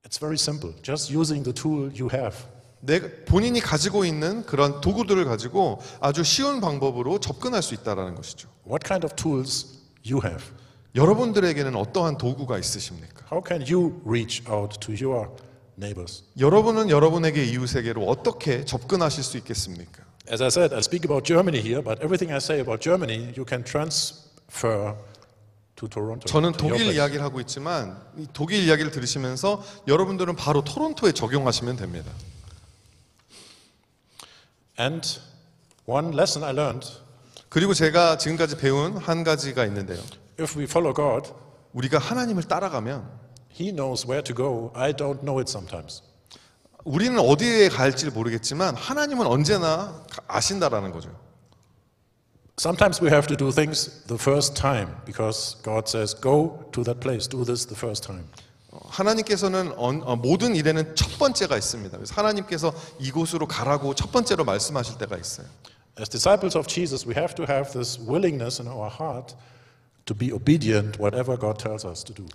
It's 0.03 0.19
very 0.19 0.39
simple, 0.39 0.77
just 0.83 1.15
using 1.15 1.45
the 1.45 1.53
tool 1.53 1.93
you 1.93 2.09
have. 2.11 2.35
내가 2.81 3.09
본인이 3.27 3.61
가지고 3.61 4.07
있는 4.07 4.47
그런 4.47 4.81
도구들을 4.81 5.27
가지고 5.27 5.83
아주 6.01 6.25
쉬운 6.25 6.63
방법으로 6.63 7.21
접근할 7.21 7.63
수 7.63 7.75
있다라는 7.75 8.15
것이죠. 8.15 8.49
What 8.67 8.83
kind 8.83 9.05
of 9.05 9.15
tools 9.15 9.77
you 10.11 10.23
have? 10.25 10.43
여러분들에게는 10.95 11.75
어떠한 11.75 12.19
도구가 12.19 12.59
있으십니까? 12.59 13.25
How 13.33 13.43
can 13.47 13.63
you 13.63 14.01
reach 14.07 14.43
out 14.51 14.79
to 14.81 14.95
your 14.95 15.31
neighbors? 15.79 16.25
여러분은 16.39 16.91
여러분에게 16.91 17.45
이웃에게로 17.45 18.05
어떻게 18.07 18.65
접근하실 18.65 19.25
수 19.25 19.37
있겠습니까? 19.39 20.05
As 20.31 20.43
I 20.43 20.49
said, 20.49 20.75
I 20.75 20.81
speak 20.81 21.05
about 21.09 21.25
Germany 21.27 21.61
here, 21.61 21.83
but 21.83 21.99
everything 22.05 22.31
I 22.33 22.37
say 22.37 22.61
about 22.61 22.83
Germany, 22.83 23.33
you 23.37 23.45
can 23.49 23.65
transfer 23.65 24.95
to 25.77 25.89
Toronto. 25.89 26.27
저는 26.27 26.53
to 26.53 26.67
your 26.69 26.77
독일 26.77 26.85
place. 26.85 26.97
이야기를 26.97 27.25
하고 27.25 27.41
있지만 27.41 27.99
이 28.19 28.27
독일 28.33 28.63
이야기를 28.65 28.91
들으시면서 28.91 29.65
여러분들은 29.89 30.37
바로 30.37 30.63
토론토에 30.63 31.13
적용하시면 31.13 31.77
됩니다. 31.77 32.13
And 34.79 35.21
one 35.87 36.13
lesson 36.15 36.45
I 36.45 36.53
learned 36.53 36.89
그리고 37.49 37.75
제가 37.75 38.19
지금까지 38.19 38.57
배운 38.59 38.97
한 38.97 39.25
가지가 39.25 39.65
있는데요. 39.67 40.01
If 40.41 40.57
we 40.59 40.65
follow 40.65 40.93
God, 40.95 41.33
우리가 41.73 41.99
하나님을 41.99 42.45
따라가면 42.45 43.09
He 43.59 43.71
knows 43.73 44.07
where 44.07 44.23
to 44.25 44.35
go. 44.35 44.71
I 44.75 44.93
don't 44.93 45.21
know 45.21 45.39
it 45.41 45.49
sometimes. 45.51 46.03
우리는 46.85 47.19
어디에 47.19 47.69
갈지를 47.69 48.13
모르겠지만 48.13 48.75
하나님은 48.75 49.27
언제나 49.27 50.03
아신다라는 50.27 50.91
거죠. 50.93 51.11
Sometimes 52.59 53.01
we 53.03 53.09
have 53.11 53.27
to 53.29 53.37
do 53.37 53.51
things 53.51 54.05
the 54.07 54.19
first 54.21 54.55
time 54.55 54.89
because 55.05 55.57
God 55.63 55.89
says, 55.89 56.15
go 56.15 56.65
to 56.73 56.83
that 56.85 57.01
place, 57.01 57.27
do 57.29 57.45
this 57.45 57.67
the 57.67 57.77
first 57.77 58.07
time. 58.07 58.25
어, 58.71 58.79
하나님께서는 58.89 59.73
언- 59.77 60.03
어, 60.05 60.17
모든 60.17 60.55
일에는 60.57 60.95
첫 60.95 61.19
번째가 61.19 61.57
있습니다. 61.57 61.97
그래서 61.97 62.15
하나님께서 62.15 62.73
이곳으로 62.99 63.47
가라고 63.47 63.95
첫 63.95 64.13
번째로 64.13 64.45
말씀하실 64.45 64.99
때가 64.99 65.17
있어요. 65.17 65.47
As 65.99 66.09
disciples 66.09 66.57
of 66.57 66.67
Jesus, 66.67 67.07
we 67.07 67.15
have 67.17 67.35
to 67.35 67.45
have 67.49 67.73
this 67.73 67.99
willingness 68.01 68.61
in 68.63 68.71
our 68.71 68.91
heart 68.91 69.35
to 70.05 70.17
be 70.17 70.33
obedient 70.33 70.99
whatever 71.01 71.39
God 71.39 71.59
tells 71.63 71.87
us 71.87 72.05
to 72.05 72.15
do. 72.15 72.27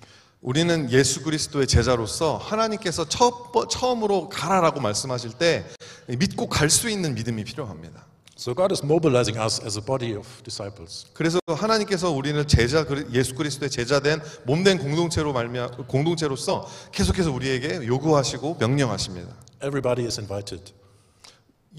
우리는 0.41 0.89
예수 0.91 1.23
그리스도의 1.23 1.67
제자로서 1.67 2.37
하나님께서 2.37 3.09
첫, 3.09 3.51
번- 3.51 3.67
처음으로 3.69 4.29
가라라고 4.29 4.79
말씀하실 4.79 5.31
때 5.33 5.65
믿고 6.07 6.47
갈 6.47 6.69
수 6.69 6.89
있는 6.89 7.15
믿음이 7.15 7.43
필요합니다. 7.43 8.05
So 8.37 8.53
God 8.53 8.71
is 8.71 8.83
mobilizing 8.85 9.39
us 9.43 9.59
as 9.65 9.79
a 9.79 9.83
body 9.83 10.13
of 10.15 10.27
disciples. 10.43 11.07
그래서 11.13 11.39
하나님께서 11.47 12.11
우리는 12.11 12.47
제자 12.47 12.85
예수 13.11 13.33
그리스도의 13.33 13.71
제자된 13.71 14.21
몸된 14.45 14.77
공동체로 14.77 15.33
말미암 15.33 15.87
공동체로서 15.87 16.69
계속해서 16.91 17.31
우리에게 17.31 17.87
요구하시고 17.87 18.57
명령하십니다. 18.59 19.35
Everybody 19.63 20.05
is 20.05 20.19
invited. 20.19 20.71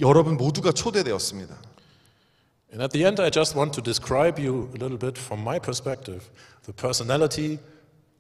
여러분 0.01 0.37
모두가 0.37 0.73
초대되었습니다. 0.73 1.57
And 2.72 2.82
at 2.82 2.92
the 2.92 3.06
end, 3.06 3.22
I 3.22 3.30
just 3.30 3.56
want 3.56 3.74
to 3.74 3.82
describe 3.82 4.42
you 4.42 4.70
a 4.74 4.78
little 4.80 4.98
bit 4.98 5.18
from 5.20 5.42
my 5.42 5.60
perspective 5.60 6.30
the 6.66 6.74
personality 6.74 7.60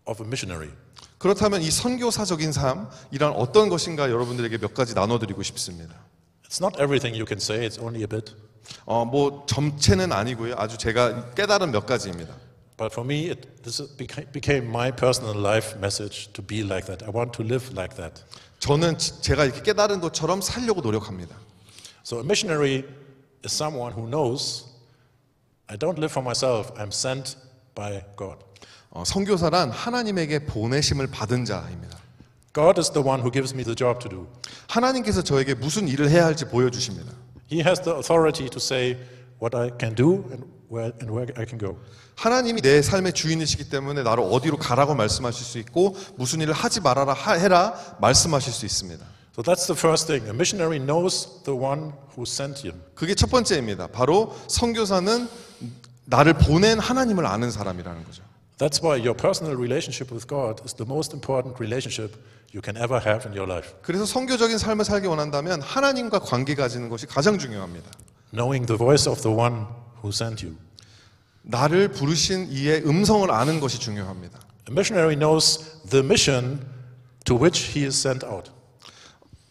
of 0.05 0.21
a 0.21 0.27
missionary. 0.27 0.71
그렇다면 1.17 1.61
이 1.61 1.71
선교사적인 1.71 2.51
삶이란 2.51 3.33
어떤 3.35 3.69
것인가 3.69 4.11
여러분들에게 4.11 4.57
몇 4.59 4.73
가지 4.73 4.93
나눠드리고 4.93 5.41
싶습니다. 5.43 5.95
It's 6.43 6.61
not 6.61 6.75
everything 6.79 7.15
you 7.17 7.25
can 7.25 7.39
say, 7.39 7.65
it's 7.65 7.79
only 7.81 8.01
a 8.01 8.07
bit. 8.07 8.33
어, 8.85 9.05
뭐 9.05 9.45
전체는 9.47 10.11
아니고요. 10.11 10.55
아주 10.57 10.77
제가 10.77 11.31
깨달은 11.31 11.71
몇 11.71 11.85
가지입니다. 11.85 12.35
But 12.77 12.91
for 12.93 13.05
me, 13.05 13.29
it, 13.29 13.63
this 13.63 13.81
beca- 13.97 14.31
became 14.31 14.67
my 14.67 14.91
personal 14.91 15.37
life 15.39 15.77
message 15.77 16.33
to 16.33 16.45
be 16.45 16.59
like 16.61 16.85
that. 16.87 17.03
I 17.05 17.11
want 17.13 17.31
to 17.37 17.45
live 17.45 17.71
like 17.71 17.95
that. 17.97 18.21
저는 18.59 18.97
지- 18.97 19.21
제가 19.21 19.45
이렇게 19.45 19.61
깨달은 19.61 20.01
것처럼 20.01 20.41
살려고 20.41 20.81
노력합니다. 20.81 21.35
So 22.05 22.19
a 22.19 22.23
missionary 22.23 22.83
is 23.44 23.52
someone 23.52 23.92
who 23.92 24.06
knows 24.08 24.66
I 25.68 25.76
don't 25.76 25.98
live 25.98 26.10
for 26.10 26.22
myself, 26.24 26.72
I'm 26.74 26.88
sent 26.88 27.36
by 27.74 28.02
God. 28.16 28.38
어, 28.90 29.04
선교사란 29.04 29.70
하나님에게 29.70 30.46
보내심을 30.46 31.08
받은 31.08 31.44
자입니다. 31.44 31.98
God 32.54 32.80
is 32.80 32.90
the 32.90 33.06
one 33.06 33.20
who 33.20 33.30
gives 33.30 33.54
me 33.54 33.62
the 33.62 33.76
job 33.76 34.00
to 34.00 34.08
do. 34.08 34.26
하나님께서 34.68 35.22
저에게 35.22 35.54
무슨 35.54 35.86
일을 35.88 36.08
해야 36.10 36.24
할지 36.24 36.46
보여주십니다. 36.46 37.12
He 37.52 37.62
has 37.62 37.80
the 37.82 37.94
authority 37.96 38.48
to 38.48 38.58
say 38.58 38.96
what 39.40 39.54
I 39.56 39.70
can 39.78 39.94
do 39.94 40.24
and 40.32 40.44
where, 40.72 40.92
and 41.00 41.12
where 41.12 41.32
I 41.36 41.44
can 41.46 41.58
go. 41.58 41.76
하나님이 42.16 42.62
내 42.62 42.82
삶의 42.82 43.12
주인이시기 43.12 43.68
때문에 43.68 44.02
나를 44.02 44.24
어디로 44.24 44.56
가라고 44.56 44.94
말씀하실 44.94 45.44
수 45.46 45.58
있고 45.58 45.94
무슨 46.16 46.40
일을 46.40 46.52
하지 46.54 46.80
말아라 46.80 47.12
하- 47.12 47.34
해라 47.34 47.74
말씀하실 48.00 48.52
수 48.52 48.66
있습니다. 48.66 49.04
So 49.38 49.42
that's 49.44 49.68
the 49.68 49.78
first 49.78 50.08
thing. 50.08 50.28
A 50.28 50.32
missionary 50.32 50.80
knows 50.80 51.44
the 51.44 51.54
one 51.54 51.92
who 52.16 52.26
sent 52.26 52.66
him. 52.66 52.82
그게 52.96 53.14
첫 53.14 53.30
번째입니다. 53.30 53.86
바로 53.86 54.36
선교사는 54.48 55.28
나를 56.06 56.32
보낸 56.32 56.80
하나님을 56.80 57.24
아는 57.24 57.52
사람이라는 57.52 58.02
거죠. 58.02 58.24
That's 58.58 58.82
why 58.82 58.98
your 58.98 59.14
personal 59.14 59.54
relationship 59.56 60.12
with 60.12 60.26
God 60.26 60.60
is 60.64 60.74
the 60.74 60.84
most 60.84 61.14
important 61.14 61.54
relationship 61.62 62.18
you 62.52 62.60
can 62.60 62.76
ever 62.82 62.98
have 62.98 63.30
in 63.30 63.38
your 63.38 63.46
life. 63.48 63.76
그래서 63.80 64.04
선교적인 64.06 64.58
삶을 64.58 64.84
살기 64.84 65.06
원한다면 65.06 65.62
하나님과 65.62 66.18
관계 66.18 66.56
가지는 66.56 66.88
것이 66.88 67.06
가장 67.06 67.38
중요합니다. 67.38 67.92
Knowing 68.32 68.66
the 68.66 68.76
voice 68.76 69.08
of 69.08 69.22
the 69.22 69.32
one 69.32 69.66
who 70.02 70.10
sent 70.10 70.44
you. 70.44 70.58
나를 71.42 71.92
부르신 71.92 72.48
이의 72.50 72.84
음성을 72.84 73.30
아는 73.30 73.60
것이 73.60 73.78
중요합니다. 73.78 74.40
A 74.68 74.72
missionary 74.72 75.14
knows 75.14 75.80
the 75.90 76.04
mission 76.04 76.66
to 77.24 77.36
which 77.38 77.78
he 77.78 77.86
is 77.86 77.96
sent 77.96 78.26
out. 78.26 78.57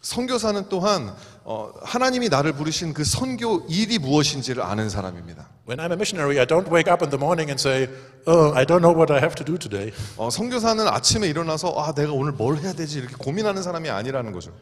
선교사는 0.08 0.70
또한 0.70 1.14
어, 1.44 1.70
하나님이 1.82 2.30
나를 2.30 2.54
부르신 2.54 2.94
그 2.94 3.04
선교 3.04 3.66
일이 3.68 3.98
무엇인지를 3.98 4.62
아는 4.62 4.88
사람입니다. 4.88 5.50
When 5.68 5.78
I'm 5.78 5.90
a 5.90 5.96
missionary, 5.96 6.38
I 6.38 6.46
don't 6.46 6.72
wake 6.72 6.90
up 6.90 7.04
in 7.04 7.10
the 7.10 7.22
morning 7.22 7.50
and 7.50 7.60
say, 7.60 7.88
Oh, 8.26 8.56
I 8.56 8.64
don't 8.64 8.80
know 8.80 8.96
what 8.96 9.12
I 9.12 9.18
have 9.18 9.34
to 9.34 9.44
do 9.44 9.58
today. 9.58 9.92
어, 10.16 10.30
선교사는 10.30 10.88
아침에 10.88 11.28
일어나서 11.28 11.74
아 11.76 11.92
내가 11.92 12.12
오늘 12.12 12.32
뭘 12.32 12.56
해야 12.56 12.72
되지 12.72 13.00
이렇게 13.00 13.16
고민하는 13.16 13.62
사람이 13.62 13.90
아니라는 13.90 14.32
거죠. 14.32 14.54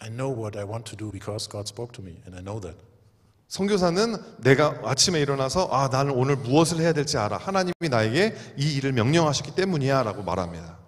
I 0.00 0.10
know 0.10 0.36
what 0.36 0.58
I 0.58 0.64
want 0.64 0.90
to 0.90 0.96
do 0.96 1.12
because 1.12 1.48
God 1.48 1.70
spoke 1.70 1.92
to 1.92 2.02
me, 2.02 2.18
and 2.26 2.34
I 2.34 2.42
know 2.42 2.60
that. 2.60 2.76
선교사는 3.46 4.16
내가 4.38 4.80
아침에 4.82 5.20
일어나서 5.20 5.68
아 5.70 5.86
나는 5.86 6.14
오늘 6.14 6.34
무엇을 6.34 6.80
해야 6.80 6.92
될지 6.92 7.16
알아. 7.16 7.36
하나님이 7.36 7.88
나에게 7.88 8.34
이 8.58 8.74
일을 8.74 8.90
명령하셨기 8.90 9.54
때문이야라고 9.54 10.24
말합니다. 10.24 10.83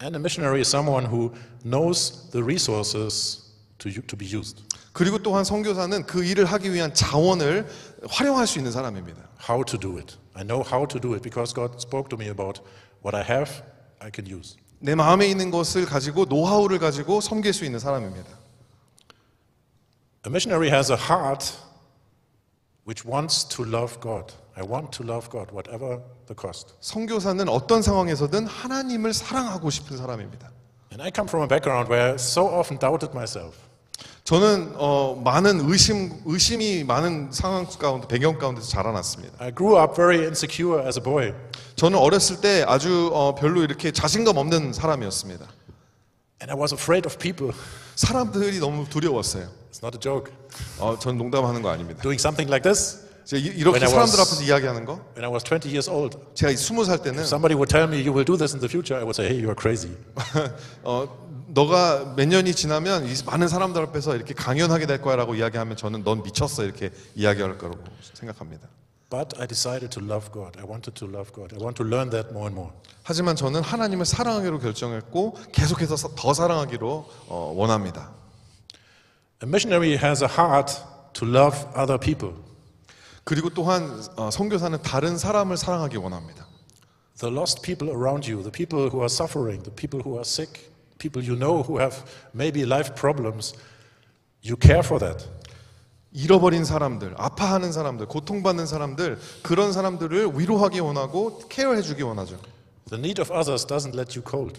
And 0.00 0.16
a 0.16 0.18
missionary 0.18 0.60
is 0.60 0.68
someone 0.68 1.06
who 1.06 1.32
knows 1.64 2.30
the 2.32 2.42
resources 2.42 3.52
to, 3.78 3.88
u- 3.90 4.02
to 4.06 4.16
be 4.16 4.26
used. 4.26 4.62
그리고 4.92 5.18
또한 5.22 5.44
선교사는 5.44 6.04
그 6.06 6.24
일을 6.24 6.44
하기 6.44 6.72
위한 6.72 6.92
자원을 6.92 7.66
활용할 8.08 8.46
수 8.46 8.58
있는 8.58 8.72
사람입니다. 8.72 9.22
How 9.48 9.64
to 9.64 9.78
do 9.78 9.96
it. 9.98 10.16
I 10.34 10.44
know 10.44 10.62
how 10.66 10.86
to 10.86 11.00
do 11.00 11.12
it 11.14 11.22
because 11.22 11.54
God 11.54 11.76
spoke 11.78 12.08
to 12.10 12.18
me 12.18 12.28
about 12.28 12.60
what 13.04 13.16
I 13.16 13.22
have, 13.22 13.62
I 14.00 14.10
can 14.12 14.26
use. 14.26 14.56
내 14.80 14.94
마음에 14.94 15.26
있는 15.28 15.50
것을 15.50 15.86
가지고 15.86 16.24
노하우를 16.24 16.78
가지고 16.78 17.20
섬길 17.20 17.52
수 17.52 17.64
있는 17.64 17.78
사람입니다. 17.78 18.28
A 20.26 20.30
missionary 20.30 20.68
has 20.70 20.90
a 20.90 20.98
heart 20.98 21.54
which 22.86 23.06
wants 23.08 23.46
to 23.48 23.64
love 23.64 24.00
God. 24.00 24.34
I 24.56 24.64
want 24.64 24.90
to 24.98 25.06
love 25.06 25.30
God, 25.30 25.52
whatever 25.52 26.02
the 26.27 26.35
cost. 26.39 26.73
선교사는 26.81 27.47
어떤 27.49 27.81
상황에서든 27.81 28.45
하나님을 28.47 29.13
사랑하고 29.13 29.69
싶은 29.69 29.97
사람입니다. 29.97 30.51
And 30.91 31.01
I 31.01 31.11
come 31.13 31.27
from 31.27 31.43
a 31.43 31.47
background 31.47 31.91
where 31.91 32.11
I 32.11 32.15
so 32.15 32.45
often 32.47 32.79
doubted 32.79 33.11
myself. 33.13 33.55
저는 34.23 34.73
어, 34.75 35.19
많은 35.23 35.69
의심 35.69 36.21
의심이 36.25 36.83
많은 36.83 37.31
상황 37.31 37.65
가운데 37.65 38.07
배경 38.07 38.37
가운데서 38.37 38.67
자라났습니다. 38.67 39.35
I 39.39 39.51
grew 39.55 39.81
up 39.81 39.95
very 39.95 40.19
insecure 40.19 40.85
as 40.85 40.99
a 40.99 41.03
boy. 41.03 41.33
저는 41.75 41.97
어렸을 41.97 42.41
때 42.41 42.63
아주 42.67 43.09
어, 43.13 43.35
별로 43.35 43.63
이렇게 43.63 43.91
자신감 43.91 44.35
없는 44.37 44.73
사람이었습니다. 44.73 45.45
And 46.41 46.51
I 46.51 46.59
was 46.59 46.73
afraid 46.73 47.07
of 47.07 47.17
people. 47.17 47.53
사람들이 47.95 48.59
너무 48.59 48.87
두려웠어요. 48.89 49.47
It's 49.71 49.81
not 49.81 49.95
a 49.95 49.99
joke. 49.99 50.33
어, 50.79 50.99
전 50.99 51.17
농담하는 51.17 51.61
거 51.61 51.69
아닙니다. 51.69 52.01
Doing 52.01 52.19
something 52.21 52.51
like 52.51 52.63
this, 52.63 53.06
제가 53.27 53.41
이- 53.43 53.45
이렇게 53.59 53.75
When 53.75 53.83
I 53.83 53.89
사람들 53.91 54.15
was- 54.15 54.21
앞에서 54.23 54.43
이야기하는 54.43 54.85
거, 54.85 55.01
when 55.19 55.25
I 55.25 55.29
was 55.29 55.43
20 55.43 55.67
years 55.67 55.89
old, 55.89 56.17
제가 56.33 56.55
스무 56.55 56.85
살 56.85 57.01
때는 57.01 57.23
somebody 57.27 57.59
would 57.59 57.67
tell 57.67 57.83
me, 57.83 57.99
You 57.99 58.15
will 58.15 58.23
do 58.23 58.37
this 58.39 58.55
in 58.55 58.61
the 58.63 58.71
future. 58.71 58.95
I 58.95 59.03
would 59.03 59.11
say, 59.19 59.27
Hey, 59.27 59.35
you 59.43 59.51
are 59.51 59.57
crazy. 59.59 59.91
어, 60.83 61.05
너가 61.49 62.13
몇 62.15 62.25
년이 62.27 62.55
지나면 62.55 63.05
이 63.07 63.13
많은 63.25 63.47
사람들 63.49 63.81
앞에서 63.87 64.15
이렇게 64.15 64.33
강연하게 64.33 64.85
될 64.87 65.01
거야라고 65.01 65.35
이야기하면 65.35 65.75
저는 65.75 66.03
넌 66.05 66.23
미쳤어 66.23 66.63
이렇게 66.63 66.91
이야기할 67.15 67.57
거라고 67.57 67.83
생각합니다. 68.13 68.67
But 69.09 69.39
I 69.39 69.47
decided 69.47 69.89
to 69.91 70.03
love 70.03 70.31
God. 70.31 70.59
I 70.59 70.63
wanted 70.63 70.91
to 70.95 71.07
love 71.07 71.31
God. 71.35 71.55
I 71.55 71.59
want 71.59 71.75
to 71.81 71.85
learn 71.87 72.09
that 72.11 72.29
more 72.31 72.47
and 72.47 72.55
more. 72.55 72.71
하지만 73.03 73.35
저는 73.35 73.61
하나님을 73.61 74.05
사랑하기로 74.05 74.59
결정했고 74.59 75.35
계속해서 75.51 75.95
사- 75.97 76.09
더 76.15 76.33
사랑하기로 76.33 77.09
어, 77.27 77.53
원합니다. 77.55 78.11
A 79.43 79.47
missionary 79.47 79.95
has 79.97 80.23
a 80.23 80.29
heart 80.29 80.75
to 81.13 81.27
love 81.27 81.57
other 81.77 81.97
people. 81.99 82.35
그리고 83.27 83.49
또한 83.49 84.01
어, 84.15 84.31
선교사는 84.31 84.81
다른 84.83 85.17
사람을 85.17 85.57
사랑하기 85.57 85.97
원합니다. 85.97 86.47
The 87.19 87.35
lost 87.35 87.61
people 87.61 87.93
around 87.93 88.31
you, 88.31 88.41
the 88.41 88.53
people 88.53 88.87
who 88.87 89.01
are 89.01 89.11
suffering, 89.11 89.61
the 89.63 89.75
people 89.75 89.99
who 89.99 90.15
are 90.15 90.23
sick, 90.23 90.71
people 90.97 91.27
you 91.27 91.37
know 91.37 91.61
who 91.61 91.77
have 91.77 92.05
maybe 92.33 92.63
life 92.63 92.95
problems, 92.95 93.53
you 94.41 94.55
care 94.57 94.79
for 94.79 94.97
that. 95.03 95.27
잃어버린 96.13 96.63
사람들, 96.63 97.15
아파하는 97.17 97.73
사람들, 97.73 98.05
고통받는 98.05 98.65
사람들 98.65 99.19
그런 99.43 99.73
사람들을 99.73 100.31
위로하기 100.39 100.79
원하고 100.79 101.39
케어해 101.49 101.81
주기 101.81 102.03
원하죠. 102.03 102.39
The 102.87 102.97
need 102.97 103.19
of 103.19 103.29
others 103.33 103.67
doesn't 103.67 103.93
let 103.93 104.17
you 104.17 104.23
cold. 104.25 104.57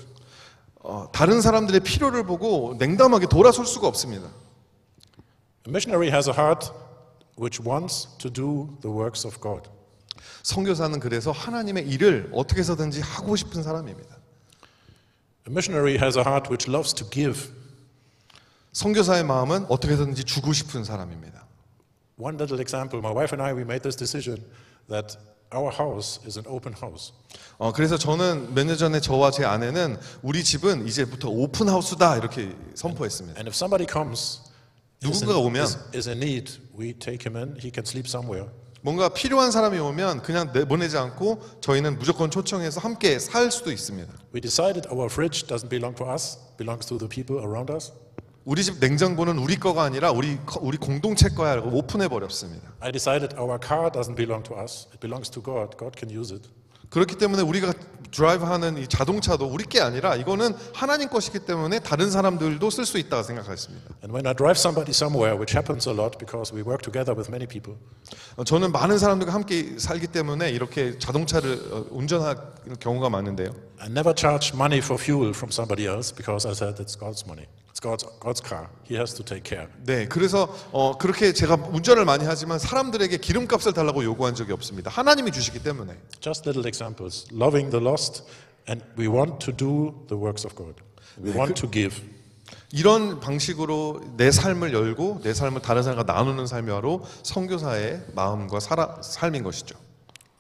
어, 0.83 1.09
다른 1.11 1.41
사람들의 1.41 1.81
필요를 1.81 2.25
보고 2.25 2.77
냉담하게 2.79 3.29
돌아설 3.29 3.65
수가 3.65 3.89
없습니다. 3.89 4.27
A 4.27 5.71
missionary 5.71 6.13
has 6.13 6.29
a 6.29 6.37
heart 6.37 6.71
which 7.39 7.63
wants 7.63 8.09
to 8.19 8.31
do 8.33 8.77
the 8.81 8.95
works 8.95 9.27
of 9.27 9.39
God. 9.41 9.69
선교사는 10.43 10.99
그래서 11.01 11.31
하나님의 11.31 11.89
일을 11.89 12.31
어떻게 12.35 12.61
해서든지 12.61 13.01
하고 13.01 13.37
싶은 13.37 13.63
사람입니다. 13.63 14.17
A 15.47 15.51
missionary 15.53 15.97
has 15.99 16.19
a 16.19 16.25
heart 16.25 16.51
which 16.51 16.69
loves 16.71 16.93
to 16.95 17.09
give. 17.11 17.51
선교사의 18.73 19.25
마음은 19.25 19.67
어떻게 19.69 19.93
해서든지 19.95 20.25
주고 20.25 20.53
싶은 20.53 20.85
사람입니다. 20.85 21.47
One 22.19 22.37
little 22.37 22.61
example 22.61 22.99
my 23.01 23.13
wife 23.15 23.37
and 23.37 23.43
I, 23.43 23.53
we 23.55 23.63
made 23.63 23.83
this 23.83 23.97
decision 23.97 24.45
that 24.89 25.17
our 25.55 25.73
house 25.73 26.21
is 26.27 26.39
an 26.39 26.47
open 26.49 26.75
house. 26.77 27.13
어, 27.59 27.73
그래서 27.73 27.97
저는 27.97 28.55
몇 28.55 28.67
년 28.67 28.77
전에 28.77 29.01
저와 29.01 29.31
제 29.31 29.45
아내는 29.45 29.99
우리 30.23 30.45
집은 30.45 30.87
이제부터 30.87 31.29
오픈 31.29 31.69
하우스다 31.69 32.17
이렇게 32.17 32.55
선포했습니다. 32.75 33.39
And 33.39 33.49
if 33.49 33.55
somebody 33.57 33.87
comes, 33.91 34.41
누군가가 35.03 35.39
오면 35.39 35.65
is, 35.95 36.09
in 36.09 36.19
need, 36.23 36.59
we 36.79 36.93
take 36.93 37.23
him 37.31 37.37
in, 37.37 37.57
he 37.61 37.71
can 37.73 37.85
sleep 37.87 38.07
somewhere. 38.09 38.51
뭔가 38.81 39.09
필요한 39.09 39.51
사람이 39.51 39.79
오면 39.79 40.23
그냥 40.23 40.51
내보내지 40.53 40.97
않고 40.97 41.41
저희는 41.61 41.99
무조건 41.99 42.31
초청해서 42.31 42.81
함께 42.81 43.19
살 43.19 43.51
수도 43.51 43.71
있습니다. 43.73 44.13
We 44.35 44.41
decided 44.41 44.89
our 44.89 45.07
fridge 45.11 45.47
doesn't 45.47 45.69
belong 45.69 45.97
to 45.99 46.11
us, 46.11 46.39
belongs 46.57 46.87
to 46.89 46.99
the 46.99 47.09
people 47.09 47.43
around 47.45 47.73
us. 47.73 47.93
우리 48.45 48.65
집 48.65 48.79
냉장고는 48.81 49.37
우리 49.39 49.57
거가 49.57 49.83
아니라 49.83 50.11
우리 50.11 50.39
거- 50.47 50.59
우리 50.63 50.79
공동체 50.79 51.29
거야라고 51.29 51.71
오픈해 51.77 52.09
버렸습니다. 52.09 52.73
I 52.81 52.91
decided 52.93 53.37
our 53.37 53.59
car 53.61 53.91
doesn't 53.91 54.17
belong 54.17 54.43
to 54.49 54.57
us, 54.59 54.87
it 54.89 54.99
belongs 55.01 55.29
to 55.31 55.43
God. 55.43 55.77
God 55.77 55.93
can 55.99 56.11
use 56.17 56.33
it. 56.35 56.49
그렇기 56.89 57.17
때문에 57.17 57.43
우리가 57.43 57.75
드라이브하는 58.11 58.79
이 58.79 58.87
자동차도 58.87 59.47
우리 59.47 59.65
게 59.65 59.81
아니라 59.81 60.17
이거는 60.17 60.55
하나님 60.75 61.09
것이기 61.09 61.41
때문에 61.41 61.81
다른 61.81 62.11
사람들도 62.11 62.71
쓸 62.71 62.87
수 62.87 62.99
있다고 62.99 63.23
생각했습니다. 63.23 63.87
And 64.03 64.13
when 64.13 64.27
I 64.27 64.35
drive 64.35 64.59
somebody 64.59 64.91
somewhere, 64.91 65.37
which 65.37 65.57
happens 65.57 65.89
a 65.89 65.95
lot 65.95 66.19
because 66.19 66.55
we 66.55 66.63
work 66.63 66.83
together 66.83 67.15
with 67.17 67.31
many 67.31 67.47
people, 67.47 67.79
어, 68.37 68.45
저는 68.45 68.73
많은 68.73 68.99
사람들과 68.99 69.33
함께 69.33 69.79
살기 69.79 70.09
때문에 70.09 70.51
이렇게 70.51 70.99
자동차를 70.99 71.69
어, 71.73 71.87
운전할 71.91 72.37
경우가 72.81 73.11
많은데요. 73.11 73.51
I 73.79 73.89
never 73.89 74.15
charge 74.17 74.53
money 74.55 74.79
for 74.79 75.01
fuel 75.01 75.31
from 75.31 75.51
somebody 75.51 75.87
else 75.87 76.15
because 76.15 76.47
I 76.47 76.53
said 76.53 76.83
it's 76.83 76.99
God's 76.99 77.25
money. 77.27 77.47
It's 77.79 77.81
God's, 77.81 78.05
God's 78.19 78.41
car. 78.41 78.69
He 78.91 78.97
has 78.97 79.15
to 79.15 79.25
take 79.25 79.45
care. 79.45 79.69
네, 79.85 80.09
그래서 80.09 80.53
어, 80.73 80.99
그렇게 80.99 81.33
제가 81.33 81.55
운전을 81.71 82.05
많이 82.05 82.25
하지만 82.25 82.59
사람들에게 82.59 83.19
기름값을 83.19 83.73
달라고 83.73 84.03
요구한 84.03 84.35
적이 84.35 84.53
없습니다. 84.55 84.91
하나님이 84.91 85.31
주시기 85.31 85.63
때문에. 85.63 85.97
Just 86.21 86.49
little 86.49 86.67
examples. 86.67 87.29
Loving 87.33 87.71
the 87.71 87.81
lost, 87.81 88.25
and 88.69 88.85
we 88.99 89.07
want 89.07 89.39
to 89.39 89.57
do 89.57 89.95
the 90.09 90.21
works 90.21 90.45
of 90.45 90.57
God. 90.57 90.75
We 91.23 91.31
want 91.31 91.55
to 91.55 91.71
give. 91.71 92.03
이런 92.73 93.21
방식으로 93.21 94.01
내 94.17 94.33
삶을 94.33 94.73
열고 94.73 95.21
내 95.23 95.33
삶을 95.33 95.63
다른 95.63 95.85
사람과 95.85 96.13
나누는 96.13 96.49
삶이야로 96.49 97.05
선교사의 97.23 98.07
마음과 98.13 98.59
살아, 98.59 99.01
삶인 99.01 99.45
것이죠. 99.45 99.77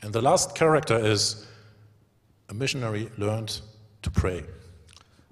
And 0.02 0.12
the 0.12 0.26
last 0.26 0.58
character 0.58 1.08
is 1.08 1.46
a 2.50 2.56
missionary 2.56 3.08
learned 3.16 3.62
to 4.02 4.10
pray. 4.10 4.44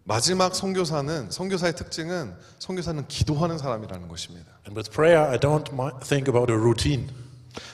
마지막 0.05 0.55
선교사는 0.55 1.29
선교사의 1.31 1.75
특징은 1.75 2.33
선교사는 2.59 3.07
기도하는 3.07 3.57
사람이라는 3.57 4.07
것입니다. 4.07 4.47
And 4.65 4.75
with 4.77 4.89
prayer, 4.91 5.29
I 5.29 5.37
don't 5.37 5.71
mi- 5.71 5.91
think 6.03 6.27
about 6.27 6.51
a 6.51 6.57
routine. 6.57 7.07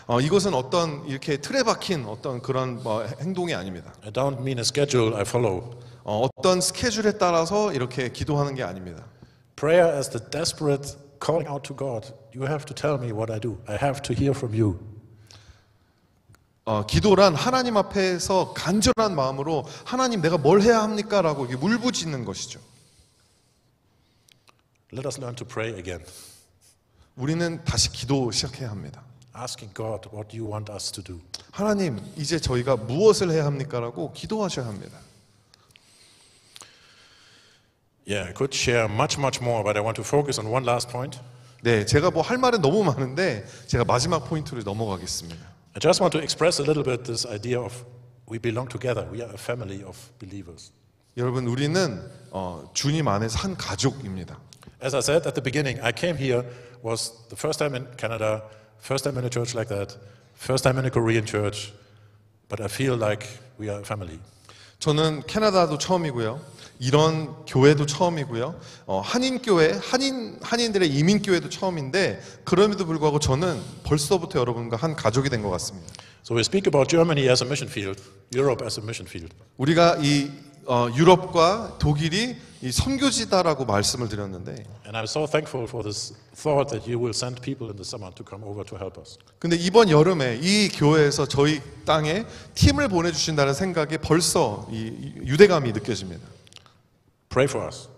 어, 0.08 0.20
이것은 0.20 0.54
어떤 0.54 1.06
이렇게 1.06 1.38
틀에 1.38 1.64
박힌 1.64 2.06
어떤 2.06 2.42
그런 2.42 2.82
뭐 2.84 3.04
행동이 3.22 3.54
아닙니다. 3.54 3.94
I 4.04 4.12
don't 4.12 4.40
mean 4.40 4.58
a 4.58 4.62
schedule 4.64 5.16
I 5.16 5.22
follow. 5.22 5.80
어, 6.04 6.28
어떤 6.38 6.62
스케줄에 6.62 7.14
따라서 7.18 7.72
이렇게 7.74 8.10
기도하는 8.12 8.56
게 8.56 8.64
아닙니다. 8.64 9.06
Prayer 9.56 9.96
is 9.98 10.10
the 10.10 10.24
desperate 10.30 10.96
calling 11.24 11.50
out 11.50 11.64
to 11.68 11.76
God. 11.76 12.14
You 12.36 12.46
have 12.48 12.66
to 12.66 12.76
tell 12.76 12.98
me 13.00 13.12
what 13.12 13.32
I 13.32 13.40
do. 13.40 13.58
I 13.68 13.78
have 13.82 14.02
to 14.04 14.14
hear 14.16 14.32
from 14.36 14.54
you. 14.54 14.80
어, 16.65 16.87
기도란 16.87 17.35
하나님 17.35 17.77
앞에서 17.77 18.53
간절한 18.55 19.17
마음으로 19.17 19.65
하나님 19.85 20.21
내가 20.23 20.39
뭘 20.39 20.63
해야 20.63 20.83
합니까? 20.83 21.21
라고 21.21 21.45
물부짖는 21.47 22.25
것이죠. 22.25 22.61
Let 24.93 25.07
us 25.07 25.19
learn 25.19 25.35
to 25.37 25.47
pray 25.47 25.75
again, 25.77 26.05
우리는 27.17 27.65
다시 27.65 27.91
기도 27.91 28.31
시작해야 28.31 28.71
합니다. 28.71 29.03
asking 29.37 29.75
God 29.75 30.09
what 30.15 30.37
you 30.39 30.49
want 30.49 30.71
us 30.71 30.93
to 30.93 31.03
do. 31.03 31.19
하나님, 31.51 31.99
이제 32.17 32.39
저희가 32.39 32.77
무엇을 32.77 33.31
해야 33.31 33.45
합니까? 33.47 33.81
라고 33.81 34.13
기도하셔야 34.13 34.67
합니다. 34.67 34.99
Yeah, 38.07 38.29
I 38.29 38.35
could 38.37 38.55
share 38.55 38.85
much, 38.93 39.19
much 39.19 39.41
more, 39.41 39.65
but 39.65 39.79
I 39.79 39.83
want 39.83 39.97
to 40.01 40.05
focus 40.05 40.39
on 40.39 40.53
one 40.53 40.67
last 40.67 40.91
point. 40.91 41.19
네, 41.63 41.87
제가 41.87 42.11
뭐 42.11 42.23
할 42.23 42.37
말은 42.37 42.61
너무 42.61 42.85
많은데 42.85 43.47
제가 43.67 43.85
마지막 43.85 44.29
포인트로 44.29 44.63
넘어가겠습니다. 44.63 45.52
I 45.76 45.80
just 45.80 46.02
want 46.02 46.12
to 46.14 46.20
express 46.20 46.60
a 46.60 46.64
little 46.64 46.84
bit 46.84 47.06
this 47.06 47.26
idea 47.26 47.60
of 47.60 47.86
we 48.28 48.40
belong 48.40 48.68
together. 48.68 49.08
We 49.12 49.22
are 49.22 49.30
a 49.34 49.38
family 49.38 49.84
of 49.84 49.98
believers. 50.20 50.72
여러분, 51.18 51.48
우리는 51.48 52.02
어, 52.32 52.70
주님 52.74 53.08
안에서 53.08 53.40
한 53.40 53.56
가족입니다. 53.56 54.40
As 54.82 54.96
I 54.96 55.02
said 55.02 55.28
at 55.28 55.34
the 55.34 55.42
beginning, 55.42 55.80
I 55.82 55.92
came 55.92 56.18
here 56.18 56.44
was 56.84 57.14
the 57.30 57.36
first 57.36 57.60
time 57.60 57.76
in 57.76 57.88
Canada, 57.98 58.44
first 58.80 59.04
time 59.04 59.18
in 59.18 59.26
a 59.26 59.30
church 59.30 59.56
like 59.56 59.70
that, 59.70 59.98
first 60.36 60.64
time 60.64 60.78
in 60.78 60.86
a 60.86 60.92
Korean 60.92 61.26
church, 61.26 61.74
but 62.50 62.62
I 62.62 62.68
feel 62.68 62.96
like 62.96 63.26
we 63.58 63.70
are 63.70 63.80
a 63.80 63.86
family. 63.86 64.20
저는 64.80 65.24
캐나다도 65.26 65.78
처음이고요. 65.80 66.40
이런 66.83 67.45
교회도 67.47 67.87
처음이고요. 67.87 68.59
어, 68.87 69.01
한인 69.01 69.41
교회, 69.41 69.71
한인 69.81 70.37
한인들의 70.43 70.89
이민 70.89 71.23
교회도 71.23 71.49
처음인데 71.49 72.21
그럼에도 72.43 72.85
불구하고 72.87 73.21
저는 73.21 73.61
벌써부터 73.85 74.41
여러분과 74.41 74.77
한 74.77 74.97
가족이 74.97 75.31
된 75.31 75.43
것 75.43 75.51
같습니다. 75.51 75.87
So 76.25 76.35
we 76.37 76.41
speak 76.41 76.67
about 76.67 76.89
Germany 76.91 77.29
as 77.29 77.43
a 77.43 77.47
mission 77.47 77.71
field, 77.71 78.03
Europe 78.35 78.65
as 78.67 78.81
a 78.81 78.83
mission 78.85 79.07
field. 79.09 79.33
우리가 79.59 79.99
이 80.03 80.29
어, 80.67 80.89
유럽과 80.97 81.79
독일이 81.79 82.37
이 82.63 82.71
선교지다라고 82.73 83.65
말씀을 83.65 84.09
드렸는데 84.09 84.53
And 84.85 84.97
I'm 84.99 85.05
so 85.05 85.27
thankful 85.27 85.67
for 85.69 85.83
this 85.85 86.15
thought 86.35 86.71
that 86.71 86.83
you 86.91 86.99
will 86.99 87.15
send 87.15 87.41
people 87.43 87.71
in 87.71 87.77
the 87.77 87.87
summer 87.87 88.11
to 88.15 88.25
come 88.29 88.43
over 88.45 88.65
to 88.67 88.77
help 88.77 88.99
us. 89.01 89.19
근데 89.39 89.55
이번 89.57 89.89
여름에 89.89 90.41
이 90.43 90.69
교회에서 90.69 91.27
저희 91.27 91.61
땅에 91.85 92.25
팀을 92.55 92.89
보내 92.89 93.13
주신다는 93.13 93.55
생각에 93.55 93.99
벌써 93.99 94.67
이 94.73 95.13
유대감이 95.27 95.71
느껴집니다. 95.73 96.23
Pray 97.32 97.46
for 97.50 97.66
us. 97.68 97.90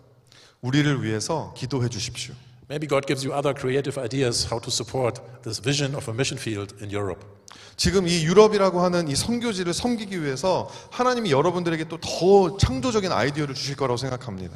우리를 0.61 1.03
위해서 1.03 1.53
기도해 1.55 1.89
주십시오. 1.89 2.34
Maybe 2.69 2.88
God 2.88 3.07
gives 3.07 3.25
you 3.25 3.34
other 3.34 3.53
creative 3.57 3.99
ideas 3.99 4.45
how 4.45 4.59
to 4.61 4.69
support 4.69 5.21
this 5.43 5.59
vision 5.61 5.95
of 5.95 6.09
a 6.09 6.13
mission 6.13 6.38
field 6.39 6.75
in 6.84 6.93
Europe. 6.93 7.25
지금 7.77 8.07
이 8.07 8.23
유럽이라고 8.25 8.82
하는 8.82 9.07
이 9.07 9.15
선교지를 9.15 9.73
섬기기 9.73 10.21
위해서 10.21 10.69
하나님이 10.91 11.32
여러분들에게 11.32 11.86
또 11.88 11.97
더 11.97 12.57
창조적인 12.57 13.11
아이디어를 13.11 13.55
주실 13.55 13.75
거라고 13.75 13.97
생각합니다. 13.97 14.55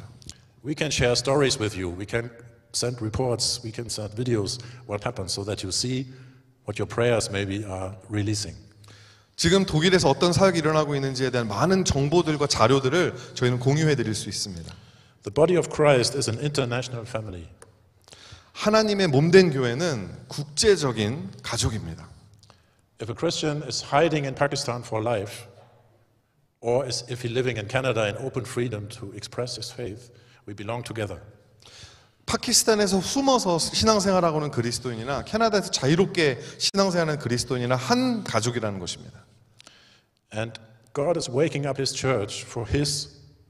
We 0.64 0.74
can 0.76 0.90
share 0.92 1.12
stories 1.12 1.58
with 1.58 1.74
you. 1.76 1.90
We 1.90 2.06
can 2.08 2.30
send 2.74 2.98
reports. 3.00 3.60
We 3.64 3.72
can 3.72 3.86
send 3.88 4.14
videos 4.14 4.60
what 4.86 5.02
happened 5.04 5.32
so 5.32 5.42
that 5.44 5.64
you 5.66 5.72
see 5.72 6.06
what 6.68 6.78
your 6.78 6.86
prayers 6.86 7.30
maybe 7.30 7.64
are 7.64 7.96
releasing. 8.08 8.54
지금 9.39 9.65
독일에서 9.65 10.09
어떤 10.09 10.33
사역이 10.33 10.59
일어나고 10.59 10.95
있는지에 10.95 11.29
대한 11.29 11.47
많은 11.47 11.85
정보들과 11.85 12.47
자료들을 12.47 13.15
저희는 13.35 13.59
공유해 13.59 13.95
드릴 13.95 14.13
수 14.13 14.27
있습니다. 14.27 14.75
The 15.23 15.33
body 15.33 15.57
of 15.57 15.69
Christ 15.73 16.17
is 16.17 16.29
an 16.29 16.39
international 16.39 17.07
family. 17.07 17.47
하나님의 18.51 19.07
몸된 19.07 19.51
교회는 19.51 20.27
국제적인 20.27 21.31
가족입니다. 21.41 22.09
If 23.01 23.09
a 23.09 23.15
Christian 23.15 23.63
is 23.63 23.81
hiding 23.81 24.27
in 24.27 24.35
Pakistan 24.35 24.83
for 24.83 25.01
life, 25.01 25.47
or 26.59 26.85
is, 26.85 27.05
if 27.09 27.23
he's 27.25 27.31
living 27.31 27.57
in 27.57 27.69
Canada 27.69 28.09
in 28.09 28.17
open 28.17 28.43
freedom 28.43 28.89
to 28.89 29.13
express 29.15 29.55
his 29.55 29.71
faith, 29.71 30.11
we 30.45 30.53
belong 30.53 30.83
together. 30.83 31.21
파키스탄에서 32.29 33.01
숨어서 33.01 33.57
신앙생활하고 33.57 34.37
있는 34.37 34.51
그리스도인이나 34.51 35.23
캐나다에서 35.23 35.71
자유롭게 35.71 36.39
신앙생활하는 36.59 37.19
그리스도인이나 37.19 37.75
한 37.75 38.23
가족이라는 38.23 38.79
것입니다. 38.79 39.25
And 40.35 40.53
God 40.93 41.17
is 41.17 41.29
waking 41.29 41.67
up 41.67 41.79
his 41.79 41.91
church 41.91 42.45
for 42.45 42.69
his 42.69 43.09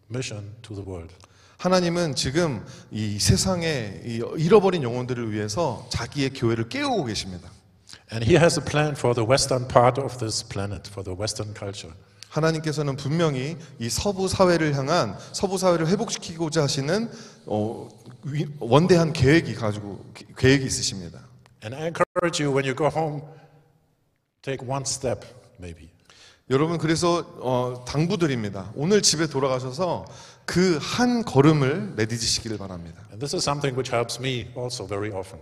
mission 0.10 0.56
to 0.62 0.76
the 0.76 0.88
world. 0.88 1.14
하나님은 1.58 2.16
지금 2.16 2.66
이 2.90 3.20
세상에 3.20 4.02
이 4.06 4.24
잃어버린 4.38 4.82
영혼들을 4.82 5.34
위해서 5.34 5.86
자기의 5.90 6.30
교회를 6.30 6.70
깨우고 6.70 7.04
계십니다. 7.04 7.52
And 8.14 8.26
he 8.26 8.38
has 8.40 8.58
a 8.58 8.66
plan 8.66 8.94
for 8.96 9.14
the 9.14 9.30
western 9.30 9.68
part 9.68 10.00
of 10.00 10.18
this 10.20 10.48
planet, 10.48 10.90
for 10.90 11.04
the 11.04 11.20
western 11.20 11.54
culture. 11.54 11.94
하나님께서는 12.30 12.96
분명히 12.96 13.58
이 13.80 13.90
서부 13.90 14.28
사회를 14.28 14.76
향한 14.76 15.18
서부 15.34 15.58
사회를 15.58 15.88
회복시키고자 15.88 16.64
하시는 16.64 17.12
어, 17.46 17.90
위- 18.24 18.46
원대한 18.60 19.12
계획이 19.14 19.56
가지고 19.56 20.04
계획이 20.38 20.66
있으십니다. 20.66 21.20
And 21.64 21.76
I 21.76 21.88
encourage 21.88 22.42
you 22.44 22.56
when 22.56 22.66
you 22.66 22.76
go 22.76 22.88
home, 22.88 23.22
take 24.42 24.66
one 24.68 24.84
step 24.86 25.26
maybe. 25.60 25.90
여러분 26.50 26.78
그래서 26.78 27.26
어, 27.42 27.84
당부드립니다. 27.88 28.72
오늘 28.76 29.02
집에 29.02 29.28
돌아가셔서 29.28 30.06
그 30.46 30.80
한 30.82 31.24
걸음을 31.24 31.94
내디디시기를 31.96 32.58
바랍니다. 32.58 33.02
And 33.12 33.20
this 33.20 33.36
is 33.36 33.44
something 33.44 33.76
which 33.78 33.92
helps 33.94 34.20
me 34.20 34.48
also 34.58 34.88
very 34.88 35.12
often. 35.16 35.42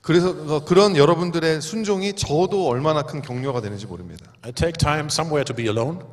그래서 0.00 0.30
어, 0.30 0.64
그런 0.64 0.96
여러분들의 0.96 1.60
순종이 1.60 2.12
저도 2.14 2.68
얼마나 2.68 3.02
큰 3.02 3.20
격려가 3.22 3.60
되는지 3.60 3.86
모릅니다. 3.86 4.30
I 4.42 4.52
take 4.52 4.74
time 4.74 5.06
somewhere 5.06 5.44
to 5.44 5.56
be 5.56 5.64
alone, 5.66 6.04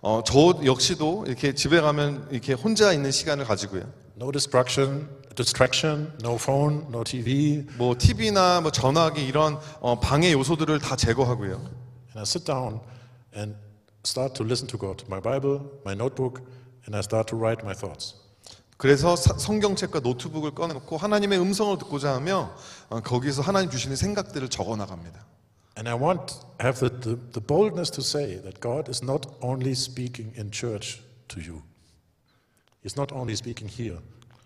어, 0.00 0.22
저 0.24 0.58
역시도 0.64 1.24
이렇게 1.26 1.54
집에 1.54 1.80
가면 1.80 2.28
이렇게 2.30 2.52
혼자 2.52 2.92
있는 2.92 3.10
시간을 3.10 3.44
가지고요. 3.44 3.82
no 4.20 4.30
distraction, 4.32 5.08
distraction, 5.34 6.12
no 6.22 6.34
phone, 6.36 6.86
no 6.88 7.02
TV, 7.04 7.66
뭐 7.76 7.94
TV나 7.98 8.60
뭐 8.60 8.70
전화기 8.70 9.24
이런 9.26 9.58
어, 9.80 9.98
방해 10.00 10.32
요소들을 10.32 10.78
다 10.80 10.96
제거하고요. 10.96 11.54
and 11.56 12.18
I 12.18 12.22
sit 12.22 12.44
down 12.44 12.80
and 13.36 13.56
start 14.06 14.34
to 14.34 14.44
listen 14.46 14.66
to 14.68 14.78
God, 14.78 15.04
my 15.08 15.20
Bible, 15.20 15.60
my 15.84 15.94
notebook, 15.94 16.42
and 16.86 16.94
I 16.96 17.00
start 17.00 17.28
to 17.30 17.38
write 17.38 17.62
my 17.64 17.74
thoughts. 17.76 18.14
그래서 18.76 19.16
사- 19.16 19.36
성경책과 19.36 20.00
노트북을 20.00 20.52
꺼내놓고 20.54 20.96
하나님의 20.96 21.40
음성을 21.40 21.76
듣고자 21.78 22.14
하며 22.14 22.54
어, 22.88 23.00
거기서 23.00 23.42
하나님 23.42 23.70
주시는 23.70 23.96
생각들을 23.96 24.48
적어 24.48 24.76
나갑니다. 24.76 25.26
And 25.77 25.89
I 25.89 25.95
want 25.95 26.27
to 26.27 26.63
have 26.63 26.79
the, 26.79 26.89
the, 26.89 27.15
the 27.15 27.41
boldness 27.41 27.89
to 27.91 28.01
say 28.01 28.35
that 28.37 28.59
God 28.59 28.89
is 28.89 29.01
not 29.01 29.25
only 29.41 29.73
speaking 29.73 30.31
in 30.35 30.51
church 30.51 31.01
to 31.29 31.41
you, 31.41 31.63
He's 32.83 32.95
not 32.97 33.11
only 33.11 33.33
speaking 33.35 33.67
here 33.67 33.97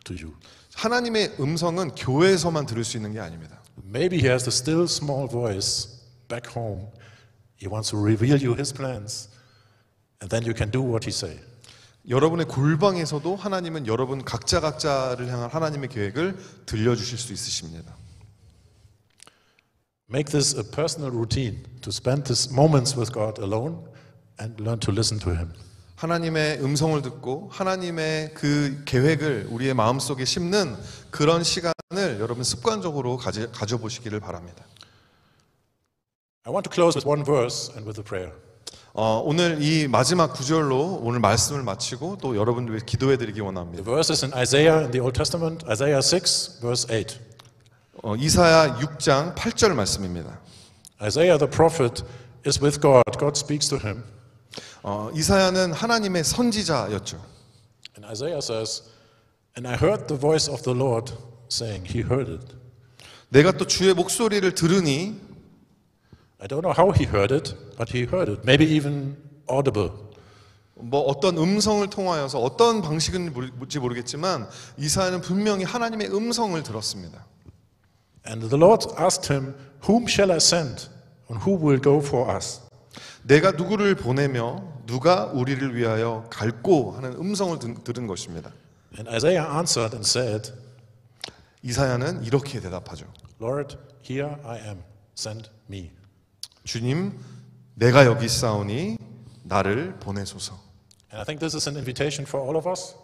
to 0.06 0.14
you. 0.14 0.36
하나님의 0.76 1.36
음성은 1.40 1.96
교회에서만 1.96 2.66
들을 2.66 2.84
수 2.84 2.98
있는 2.98 3.14
게 3.14 3.20
아닙니다. 3.20 3.60
Maybe 3.84 4.20
He 4.20 4.30
has 4.30 4.44
the 4.44 4.54
still 4.54 4.84
small 4.84 5.28
voice 5.28 5.88
back 6.30 6.48
home. 6.56 6.88
He 7.60 7.68
wants 7.68 7.90
to 7.92 7.98
reveal 7.98 8.38
you 8.40 8.54
His 8.54 8.72
plans, 8.72 9.30
and 10.22 10.30
then 10.30 10.46
you 10.46 10.54
can 10.56 10.72
do 10.72 10.82
what 10.82 11.06
He 11.06 11.12
say. 11.12 11.40
여러분의 12.08 12.46
골방에서도 12.46 13.36
하나님은 13.36 13.88
여러분 13.88 14.24
각자 14.24 14.62
각자를 14.62 15.28
향한 15.28 15.50
하나님의 15.50 15.90
계획을 15.90 16.38
들려주실 16.66 17.18
수 17.18 17.34
있으십니다. 17.34 17.98
Make 20.13 20.31
this 20.31 20.55
a 20.55 20.63
personal 20.63 21.11
routine 21.11 21.65
to 21.81 21.91
spend 21.91 22.27
these 22.27 22.53
moments 22.53 22.95
with 22.95 23.15
God 23.15 23.39
alone 23.39 23.89
and 24.39 24.61
learn 24.61 24.79
to 24.81 24.93
listen 24.93 25.19
to 25.21 25.31
Him. 25.33 25.55
하나님의 25.97 26.63
음성을 26.63 27.01
듣고 27.01 27.49
하나님의 27.51 28.35
그 28.35 28.83
계획을 28.85 29.47
우리의 29.49 29.73
마음속에 29.73 30.27
심는 30.27 30.77
그런 31.11 31.43
시간을 31.43 32.21
여러분 32.21 32.45
습관적으로 32.45 33.17
가지, 33.17 33.47
가져보시기를 33.53 34.21
바랍니다. 34.21 34.67
I 36.45 36.53
want 36.53 36.69
to 36.69 36.71
close 36.71 36.95
with 36.95 37.09
one 37.09 37.25
verse 37.25 37.73
and 37.75 37.89
with 37.89 37.99
a 37.99 38.05
prayer. 38.05 38.37
어, 38.93 39.23
오늘 39.25 39.63
이 39.63 39.89
마지막 39.89 40.35
구절로 40.35 41.01
오늘 41.03 41.21
말씀을 41.21 41.63
마치고 41.63 42.19
또 42.21 42.37
여러분들 42.37 42.75
위해 42.75 42.85
기도해 42.85 43.17
드리기 43.17 43.41
원합니다. 43.41 43.83
The 43.83 43.91
verse 43.91 44.13
is 44.13 44.23
in 44.27 44.35
Isaiah 44.37 44.83
in 44.85 44.91
the 44.91 45.01
Old 45.01 45.17
Testament, 45.17 45.65
Isaiah 45.67 46.03
6, 46.05 46.61
verse 46.61 46.87
8. 46.93 47.32
어, 48.03 48.17
이사야 48.17 48.81
6장 48.81 49.37
8절 49.37 49.75
말씀입니다. 49.75 50.41
Isaiah 51.01 51.39
the 51.39 51.49
prophet 51.49 52.03
is 52.45 52.61
with 52.61 52.81
God. 52.81 53.05
God 53.17 53.39
speaks 53.39 53.69
to 53.69 53.79
him. 53.79 54.03
어, 54.83 55.09
이사야는 55.15 55.73
하나님의 55.73 56.25
선지자였죠. 56.25 57.25
And 57.97 58.05
Isaiah 58.11 58.43
says, 58.43 58.91
And 59.57 59.69
I 59.69 59.77
heard 59.77 60.09
the 60.09 60.21
voice 60.21 60.51
of 60.51 60.63
the 60.63 60.77
Lord 60.77 61.15
saying, 61.49 61.87
He 61.89 62.03
heard 62.03 62.29
it. 62.29 62.57
내가 63.29 63.53
또 63.53 63.69
주의 63.69 63.95
목소리를 63.95 64.53
들으니 64.53 65.21
I 66.41 66.49
don't 66.49 66.63
know 66.63 66.75
how 66.77 66.93
he 66.93 67.07
heard 67.07 67.33
it, 67.33 67.55
but 67.79 67.97
he 67.97 68.03
heard 68.03 68.29
it. 68.29 68.43
Maybe 68.45 68.67
even 68.67 69.17
audible. 69.49 69.93
뭐 70.75 71.03
어떤 71.03 71.39
음성을 71.39 71.89
통하여서 71.89 72.41
어떤 72.41 72.83
방식인지 72.83 73.79
모르겠지만 73.79 74.49
이사야는 74.77 75.21
분명히 75.21 75.63
하나님의 75.63 76.13
음성을 76.13 76.61
들었습니다. 76.65 77.25
And 78.27 78.49
the 78.49 78.57
Lord 78.57 78.87
asked 78.99 79.27
him, 79.33 79.55
Whom 79.89 80.07
shall 80.07 80.31
I 80.33 80.37
send? 80.39 80.89
And 81.29 81.43
who 81.45 81.57
will 81.57 81.81
go 81.81 81.99
for 81.99 82.31
us? 82.35 82.61
내가 83.25 83.53
누구를 83.53 83.95
보내며 83.95 84.63
누가 84.87 85.27
우리를 85.27 85.75
위하여 85.77 86.27
갈고 86.31 86.93
하는 86.93 87.13
음성을 87.15 87.59
든- 87.59 87.83
들은 87.85 88.07
것입니다. 88.07 88.53
And 88.99 89.09
Isaiah 89.11 89.49
answered 89.57 89.95
and 89.97 90.07
said, 90.07 90.53
이사야는 91.63 92.25
이렇게 92.25 92.61
대답하죠. 92.61 93.07
Lord, 93.41 93.77
here 94.09 94.37
I 94.45 94.59
am. 94.61 94.83
Send 95.17 95.49
me. 95.71 95.91
주님, 96.65 97.19
내가 97.75 98.05
여기 98.07 98.27
있사오니 98.27 98.99
나를 99.45 99.99
보내소서. 99.99 100.55
And 101.13 101.19
I 101.21 101.25
think 101.25 101.41
this 101.41 101.57
is 101.57 101.69
an 101.69 101.77
invitation 101.77 102.27
for 102.27 102.45
all 102.45 102.57
of 102.57 102.69
us. 102.69 102.95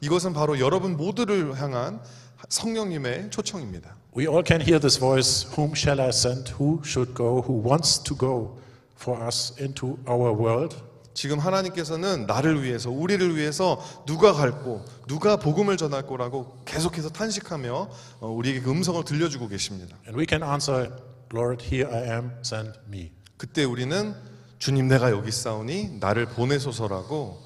이것은 0.00 0.32
바로 0.32 0.58
여러분 0.58 0.96
모두를 0.96 1.60
향한 1.60 2.02
성령님의 2.48 3.30
초청입니다. 3.30 3.96
We 4.16 4.26
all 4.26 4.42
can 4.46 4.60
hear 4.60 4.78
this 4.78 4.98
voice 4.98 5.46
Whom 5.56 5.72
shall 5.74 6.00
I 6.00 6.08
send? 6.08 6.52
Who 6.60 6.80
should 6.84 7.14
go? 7.14 7.42
Who 7.42 7.62
wants 7.66 8.02
to 8.04 8.16
go 8.16 8.58
for 8.96 9.24
us 9.24 9.54
into 9.60 9.98
our 10.08 10.32
world? 10.32 10.76
지금 11.14 11.38
하나님께서는 11.38 12.26
나를 12.26 12.62
위해서 12.62 12.90
우리를 12.90 13.36
위해서 13.36 13.80
누가 14.04 14.32
갈고 14.32 14.84
누가 15.06 15.36
복음을 15.36 15.76
전할 15.76 16.06
거라고 16.06 16.58
계속해서 16.64 17.10
탄식하며 17.10 17.88
어, 18.20 18.28
우리에게 18.28 18.60
그 18.60 18.70
음성을 18.70 19.02
들려주고 19.04 19.48
계십니다. 19.48 19.96
And 20.06 20.18
we 20.18 20.26
can 20.28 20.42
answer, 20.42 20.90
Lord, 21.32 21.64
here 21.64 21.88
I 21.92 22.04
am, 22.04 22.32
send 22.44 22.72
me. 22.88 23.12
그때 23.36 23.64
우리는 23.64 24.14
주님 24.58 24.88
내가 24.88 25.10
여기 25.10 25.28
있사오니 25.28 25.98
나를 26.00 26.26
보내소서라고 26.26 27.42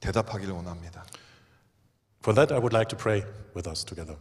대답하기를 0.00 0.52
원합니다. 0.52 1.04
For 2.20 2.34
that, 2.34 2.52
I 2.52 2.58
would 2.58 2.74
like 2.74 2.88
to 2.88 2.98
pray 2.98 3.22
with 3.55 3.67
us 3.67 3.85
together. 3.85 4.17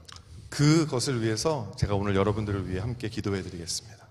그것을 0.51 1.23
위해서 1.23 1.73
제가 1.77 1.95
오늘 1.95 2.17
여러분들을 2.17 2.69
위해 2.69 2.81
함께 2.81 3.09
기도해 3.09 3.43
드리겠습니다. 3.43 4.09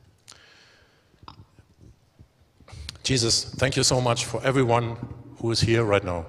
Jesus, 3.04 3.52
thank 3.58 3.76
you 3.76 3.84
so 3.84 4.00
much 4.00 4.26
for 4.26 4.46
everyone 4.46 4.96
who 5.40 5.52
is 5.52 5.66
here 5.66 5.84
right 5.84 6.06
now. 6.06 6.26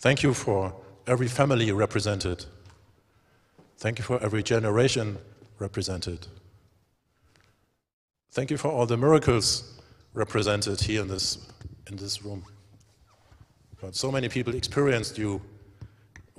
Thank 0.00 0.24
you 0.24 0.32
for 0.32 0.72
every 1.06 1.28
family 1.28 1.70
represented. 1.70 2.46
Thank 3.78 3.98
you 3.98 4.04
for 4.04 4.18
every 4.22 4.42
generation 4.42 5.18
represented. 5.58 6.26
Thank 8.32 8.50
you 8.50 8.56
for 8.56 8.70
all 8.70 8.86
the 8.86 8.96
miracles 8.96 9.78
represented 10.14 10.80
here 10.80 11.02
in 11.02 11.08
this, 11.08 11.38
in 11.90 11.96
this 11.96 12.24
room. 12.24 12.44
God, 13.80 13.94
so 13.94 14.10
many 14.10 14.28
people 14.28 14.54
experienced 14.54 15.18
you. 15.18 15.40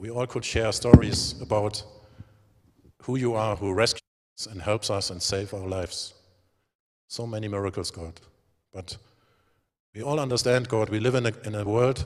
we 0.02 0.10
all 0.10 0.26
could 0.26 0.44
share 0.44 0.72
stories 0.72 1.40
about 1.40 1.84
who 3.02 3.14
you 3.14 3.34
are, 3.34 3.54
who 3.54 3.72
rescues 3.72 4.48
and 4.50 4.60
helps 4.60 4.90
us 4.90 5.10
and 5.10 5.22
saves 5.22 5.52
our 5.52 5.68
lives. 5.68 6.14
So 7.06 7.24
many 7.24 7.46
miracles, 7.46 7.92
God. 7.92 8.20
But 8.72 8.96
we 9.94 10.02
all 10.02 10.18
understand, 10.18 10.68
God, 10.68 10.88
we 10.88 10.98
live 10.98 11.14
in 11.14 11.26
a, 11.26 11.32
in 11.44 11.54
a 11.54 11.64
world 11.64 12.04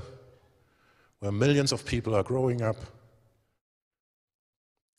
where 1.21 1.33
millions 1.33 1.73
of 1.73 1.87
people 1.87 2.15
are 2.15 2.23
growing 2.23 2.61
up 2.61 2.77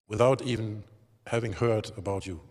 without 0.07 0.41
even 0.41 0.83
having 1.27 1.53
heard 1.53 1.91
about 1.97 2.25
you. 2.25 2.41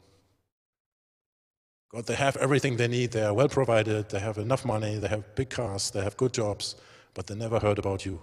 God, 1.91 2.07
they 2.07 2.15
have 2.15 2.37
everything 2.37 2.77
they 2.77 2.87
need, 2.87 3.11
they 3.11 3.25
are 3.25 3.35
well 3.35 3.49
provided, 3.49 4.11
they 4.11 4.21
have 4.21 4.39
enough 4.39 4.65
money, 4.65 4.97
they 4.99 5.09
have 5.09 5.35
big 5.35 5.51
cars, 5.51 5.91
they 5.91 6.05
have 6.05 6.17
good 6.17 6.33
jobs, 6.33 6.77
but 7.15 7.27
they 7.27 7.35
never 7.35 7.59
heard 7.59 7.81
about 7.81 8.07
you. 8.07 8.21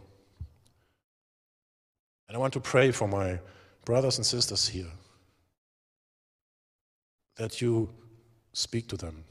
And 2.34 2.40
I 2.40 2.42
want 2.42 2.54
to 2.54 2.60
pray 2.60 2.92
for 2.92 3.08
my 3.08 3.40
brothers 3.86 4.18
and 4.18 4.26
sisters 4.26 4.68
here 4.68 4.90
that 7.38 7.62
you 7.62 7.88
speak 8.54 8.88
to 8.88 8.98
them. 8.98 9.24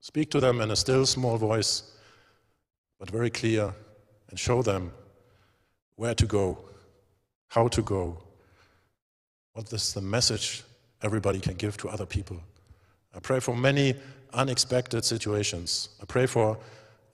Speak 0.00 0.30
to 0.32 0.38
them 0.38 0.60
in 0.60 0.70
a 0.70 0.76
still 0.76 1.06
small 1.06 1.38
voice, 1.38 1.90
but 2.98 3.10
very 3.10 3.30
clear, 3.30 3.72
and 4.28 4.38
show 4.38 4.60
them 4.60 4.92
where 5.96 6.14
to 6.16 6.26
go, 6.26 6.58
how 7.46 7.66
to 7.68 7.80
go, 7.80 8.18
what 9.54 9.72
is 9.72 9.94
the 9.94 10.02
message 10.02 10.64
everybody 11.00 11.40
can 11.40 11.54
give 11.54 11.78
to 11.78 11.88
other 11.88 12.04
people. 12.04 12.38
I 13.14 13.20
pray 13.20 13.40
for 13.40 13.56
many 13.56 13.94
unexpected 14.34 15.02
situations. 15.06 15.88
I 16.02 16.04
pray 16.04 16.26
for 16.26 16.58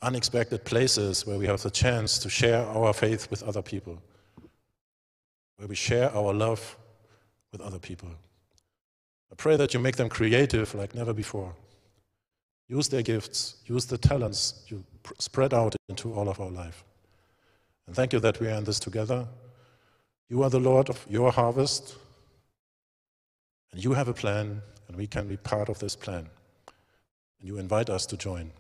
unexpected 0.03 0.65
places 0.65 1.25
where 1.25 1.39
we 1.39 1.47
have 1.47 1.63
the 1.63 1.71
chance 1.71 2.19
to 2.19 2.29
share 2.29 2.67
our 2.67 2.93
faith 2.93 3.31
with 3.31 3.45
other 3.45 3.63
people, 3.63 4.03
where 5.57 5.69
we 5.69 5.75
share 5.75 6.15
our 6.15 6.33
love 6.33 6.77
with 7.53 7.61
other 7.61 7.79
people. 7.79 8.09
I 9.31 9.35
pray 9.37 9.57
that 9.57 9.75
you 9.75 9.81
make 9.81 9.97
them 9.97 10.09
creative 10.09 10.75
like 10.75 10.95
never 10.95 11.13
before. 11.13 11.55
Use 12.69 12.89
their 12.89 13.03
gifts, 13.03 13.57
use 13.67 13.87
the 13.87 13.99
talents 13.99 14.65
you 14.69 14.85
spread 15.19 15.53
out 15.53 15.77
into 15.89 16.15
all 16.15 16.29
of 16.29 16.41
our 16.41 16.51
life. 16.51 16.85
And 17.87 17.95
thank 17.95 18.13
you 18.13 18.21
that 18.21 18.41
we 18.41 18.47
are 18.49 18.57
in 18.57 18.65
this 18.65 18.81
together. 18.81 19.27
You 20.29 20.43
are 20.43 20.51
the 20.51 20.61
Lord 20.61 20.89
of 20.89 21.05
your 21.09 21.31
harvest, 21.31 21.97
and 23.73 23.85
you 23.85 23.93
have 23.93 24.09
a 24.09 24.15
plan, 24.15 24.63
and 24.89 24.97
we 24.97 25.07
can 25.07 25.29
be 25.29 25.37
part 25.37 25.69
of 25.69 25.79
this 25.79 25.95
plan. 25.95 26.29
And 27.41 27.49
you 27.49 27.59
invite 27.59 27.91
us 27.91 28.07
to 28.07 28.17
join. 28.17 28.51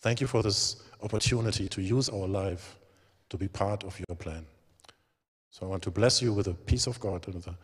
Thank 0.00 0.20
you 0.20 0.26
for 0.26 0.42
this 0.42 0.76
opportunity 1.02 1.68
to 1.68 1.82
use 1.82 2.08
our 2.08 2.26
life 2.26 2.76
to 3.28 3.36
be 3.36 3.48
part 3.48 3.84
of 3.84 4.00
your 4.08 4.16
plan. 4.16 4.46
So 5.54 5.64
I 5.64 5.68
want 5.68 5.84
to 5.84 5.92
bless 5.92 6.20
you 6.20 6.32
with 6.32 6.46
the 6.46 6.54
peace 6.54 6.88
of 6.88 6.98
God 6.98 7.28
and 7.28 7.40
the, 7.40 7.54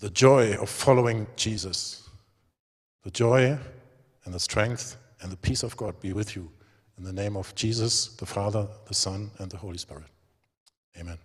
the 0.00 0.10
joy 0.10 0.52
of 0.52 0.68
following 0.68 1.26
Jesus. 1.34 2.06
The 3.04 3.10
joy 3.10 3.58
and 4.26 4.34
the 4.34 4.38
strength 4.38 4.98
and 5.22 5.32
the 5.32 5.38
peace 5.38 5.62
of 5.62 5.74
God 5.78 5.98
be 5.98 6.12
with 6.12 6.36
you. 6.36 6.50
In 6.98 7.04
the 7.04 7.12
name 7.14 7.38
of 7.38 7.54
Jesus, 7.54 8.08
the 8.08 8.26
Father, 8.26 8.68
the 8.86 8.92
Son, 8.92 9.30
and 9.38 9.50
the 9.50 9.56
Holy 9.56 9.78
Spirit. 9.78 10.04
Amen. 10.98 11.16